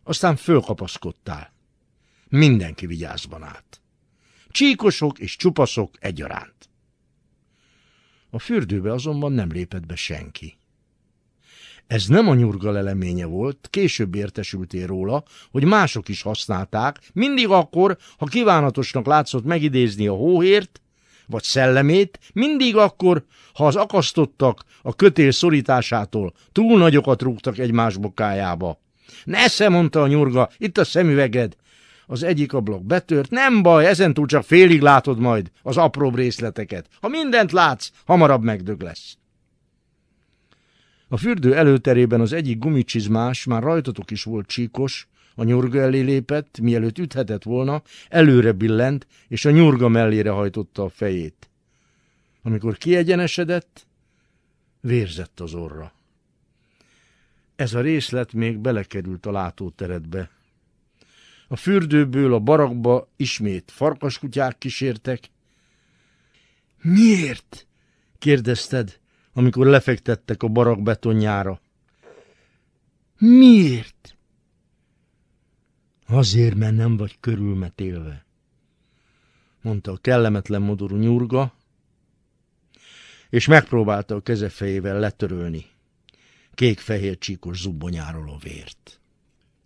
Aztán 0.03 0.36
fölkapaszkodtál. 0.36 1.53
Mindenki 2.28 2.86
vigyázban 2.86 3.43
állt. 3.43 3.80
Csíkosok 4.51 5.18
és 5.18 5.36
csupaszok 5.36 5.95
egyaránt. 6.01 6.70
A 8.30 8.38
fürdőbe 8.38 8.93
azonban 8.93 9.32
nem 9.32 9.51
lépett 9.51 9.86
be 9.86 9.97
senki. 9.97 10.59
Ez 11.93 12.07
nem 12.07 12.28
a 12.28 12.34
nyurga 12.34 12.70
leleménye 12.70 13.26
volt, 13.26 13.68
később 13.70 14.14
értesültél 14.14 14.86
róla, 14.86 15.22
hogy 15.51 15.64
mások 15.64 16.09
is 16.09 16.22
használták, 16.22 16.99
mindig 17.12 17.49
akkor, 17.49 17.97
ha 18.18 18.26
kívánatosnak 18.26 19.07
látszott 19.07 19.45
megidézni 19.45 20.07
a 20.07 20.12
hóhért, 20.12 20.80
vagy 21.26 21.43
szellemét, 21.43 22.18
mindig 22.32 22.76
akkor, 22.76 23.24
ha 23.55 23.66
az 23.66 23.76
akasztottak 23.76 24.64
a 24.82 24.95
kötél 24.95 25.30
szorításától 25.30 26.32
túl 26.53 26.78
nagyokat 26.78 27.22
rúgtak 27.22 27.59
egymás 27.59 27.97
bokájába. 27.97 28.80
Nesze, 29.24 29.68
mondta 29.68 30.03
a 30.03 30.07
nyurga, 30.07 30.51
itt 30.59 30.78
a 30.78 30.84
szemüveged. 30.84 31.57
Az 32.07 32.22
egyik 32.22 32.53
ablak 32.53 32.84
betört, 32.84 33.30
nem 33.30 33.62
baj, 33.62 33.86
ezentúl 33.86 34.26
csak 34.26 34.45
félig 34.45 34.80
látod 34.80 35.18
majd 35.18 35.51
az 35.62 35.76
apróbb 35.76 36.16
részleteket. 36.16 36.88
Ha 37.01 37.09
mindent 37.09 37.53
látsz, 37.53 37.90
hamarabb 38.05 38.43
megdög 38.43 38.82
lesz. 38.82 39.16
A 41.13 41.17
fürdő 41.17 41.55
előterében 41.55 42.21
az 42.21 42.33
egyik 42.33 42.59
gumicsizmás, 42.59 43.45
már 43.45 43.63
rajtatok 43.63 44.11
is 44.11 44.23
volt 44.23 44.47
csíkos, 44.47 45.09
a 45.35 45.45
nyurga 45.45 45.81
elé 45.81 46.01
lépett, 46.01 46.59
mielőtt 46.61 46.99
üthetett 46.99 47.43
volna, 47.43 47.83
előre 48.09 48.53
billent, 48.53 49.07
és 49.29 49.45
a 49.45 49.51
nyurga 49.51 49.89
mellére 49.89 50.31
hajtotta 50.31 50.83
a 50.83 50.89
fejét. 50.89 51.51
Amikor 52.43 52.77
kiegyenesedett, 52.77 53.87
vérzett 54.81 55.41
az 55.41 55.55
orra. 55.55 55.93
Ez 57.57 57.75
a 57.75 57.81
részlet 57.81 58.33
még 58.33 58.59
belekerült 58.59 59.27
a 59.27 59.33
látóteredbe. 59.33 60.31
A 61.49 61.57
fürdőből 61.57 62.35
a 62.35 62.39
barakba 62.39 63.09
ismét 63.17 63.71
farkaskutyák 63.71 64.59
kísértek. 64.59 65.31
Miért? 66.83 67.67
kérdezted, 68.19 69.01
amikor 69.33 69.66
lefektettek 69.66 70.43
a 70.43 70.49
barak 70.49 70.83
betonjára. 70.83 71.61
Miért? 73.18 74.16
Azért, 76.07 76.55
mert 76.55 76.76
nem 76.76 76.97
vagy 76.97 77.16
körülmetélve, 77.20 78.24
mondta 79.62 79.93
a 79.93 79.97
kellemetlen 79.97 80.62
modorú 80.62 80.97
nyurga, 80.97 81.55
és 83.30 83.47
megpróbálta 83.47 84.14
a 84.14 84.20
kezefejével 84.20 84.99
letörölni 84.99 85.70
kék-fehér 86.55 87.18
csíkos 87.18 87.61
zubbonyáról 87.61 88.28
a 88.28 88.39
vért. 88.43 89.01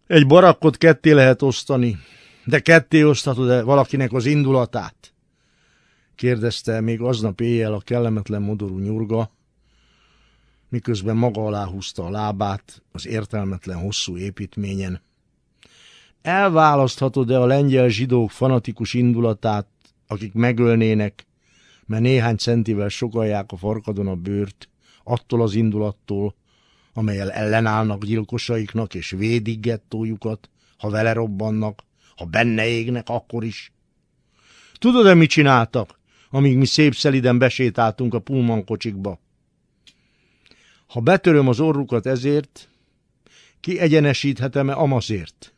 Egy 0.06 0.26
barakkot 0.26 0.76
ketté 0.76 1.12
lehet 1.12 1.42
osztani, 1.42 1.96
de 2.44 2.60
ketté 2.60 3.02
oszthatod-e 3.02 3.62
valakinek 3.62 4.12
az 4.12 4.26
indulatát? 4.26 5.14
kérdezte 6.14 6.80
még 6.80 7.00
aznap 7.00 7.40
éjjel 7.40 7.72
a 7.72 7.80
kellemetlen 7.80 8.42
modorú 8.42 8.78
nyurga, 8.78 9.30
miközben 10.68 11.16
maga 11.16 11.44
alá 11.44 11.64
húzta 11.64 12.04
a 12.04 12.10
lábát 12.10 12.82
az 12.92 13.06
értelmetlen 13.06 13.78
hosszú 13.78 14.16
építményen. 14.16 15.00
Elválaszthatod-e 16.22 17.40
a 17.40 17.46
lengyel 17.46 17.88
zsidók 17.88 18.30
fanatikus 18.30 18.94
indulatát, 18.94 19.66
akik 20.06 20.32
megölnének, 20.32 21.26
mert 21.86 22.02
néhány 22.02 22.36
centivel 22.36 22.88
sokalják 22.88 23.52
a 23.52 23.56
farkadon 23.56 24.06
a 24.06 24.14
bőrt, 24.14 24.68
attól 25.04 25.42
az 25.42 25.54
indulattól, 25.54 26.34
amelyel 26.92 27.30
ellenállnak 27.30 28.04
gyilkosaiknak 28.04 28.94
és 28.94 29.10
védik 29.10 29.60
gettójukat, 29.60 30.50
ha 30.78 30.90
vele 30.90 31.12
robbannak, 31.12 31.84
ha 32.16 32.24
benne 32.24 32.66
égnek, 32.66 33.08
akkor 33.08 33.44
is. 33.44 33.72
Tudod-e, 34.78 35.14
mit 35.14 35.30
csináltak, 35.30 36.00
amíg 36.30 36.56
mi 36.56 36.66
szép 36.66 36.94
szeliden 36.94 37.38
besétáltunk 37.38 38.14
a 38.14 38.18
Pullman 38.18 38.64
kocsikba? 38.64 39.20
Ha 40.86 41.00
betöröm 41.00 41.48
az 41.48 41.60
orrukat 41.60 42.06
ezért, 42.06 42.68
kiegyenesíthetem-e 43.60 44.74
amazért? 44.74 45.54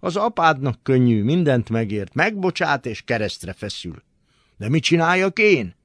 Az 0.00 0.16
apádnak 0.16 0.78
könnyű, 0.82 1.22
mindent 1.22 1.70
megért, 1.70 2.14
megbocsát 2.14 2.86
és 2.86 3.02
keresztre 3.02 3.52
feszül. 3.52 4.02
De 4.56 4.68
mit 4.68 4.82
csináljak 4.82 5.38
én? 5.38 5.76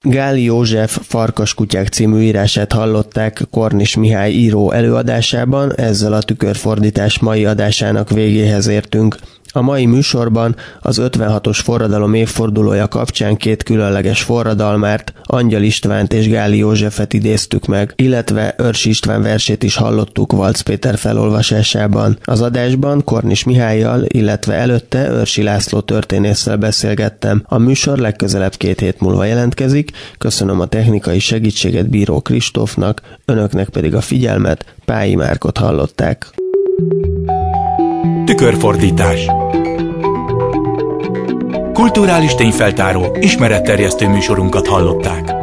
Gáli 0.00 0.42
József 0.42 0.98
Farkaskutyák 1.02 1.88
című 1.88 2.20
írását 2.20 2.72
hallották 2.72 3.42
Kornis 3.50 3.96
Mihály 3.96 4.32
író 4.32 4.70
előadásában, 4.70 5.74
ezzel 5.74 6.12
a 6.12 6.22
tükörfordítás 6.22 7.18
mai 7.18 7.44
adásának 7.44 8.10
végéhez 8.10 8.66
értünk. 8.66 9.16
A 9.52 9.60
mai 9.60 9.86
műsorban 9.86 10.56
az 10.80 11.00
56-os 11.02 11.58
forradalom 11.62 12.14
évfordulója 12.14 12.88
kapcsán 12.88 13.36
két 13.36 13.62
különleges 13.62 14.22
forradalmárt, 14.22 15.12
Angyal 15.22 15.62
Istvánt 15.62 16.12
és 16.12 16.28
Gáli 16.28 16.56
Józsefet 16.56 17.12
idéztük 17.12 17.66
meg, 17.66 17.92
illetve 17.96 18.54
Örs 18.56 18.84
István 18.84 19.22
versét 19.22 19.62
is 19.62 19.76
hallottuk 19.76 20.32
Valc 20.32 20.60
Péter 20.60 20.98
felolvasásában. 20.98 22.18
Az 22.22 22.40
adásban 22.40 23.04
Kornis 23.04 23.44
Mihályjal, 23.44 24.04
illetve 24.06 24.54
előtte 24.54 25.10
Örsi 25.10 25.42
László 25.42 25.80
történésszel 25.80 26.56
beszélgettem. 26.56 27.42
A 27.46 27.58
műsor 27.58 27.98
legközelebb 27.98 28.54
két 28.54 28.80
hét 28.80 29.00
múlva 29.00 29.24
jelentkezik. 29.24 29.90
Köszönöm 30.18 30.60
a 30.60 30.66
technikai 30.66 31.18
segítséget 31.18 31.90
Bíró 31.90 32.20
Kristófnak, 32.20 33.02
önöknek 33.24 33.68
pedig 33.68 33.94
a 33.94 34.00
figyelmet, 34.00 34.64
Pályi 34.84 35.14
Márkot 35.14 35.58
hallották. 35.58 36.26
Tükörfordítás 38.28 39.26
Kulturális 41.72 42.34
tényfeltáró, 42.34 43.16
ismeretterjesztő 43.20 44.08
műsorunkat 44.08 44.66
hallották. 44.66 45.37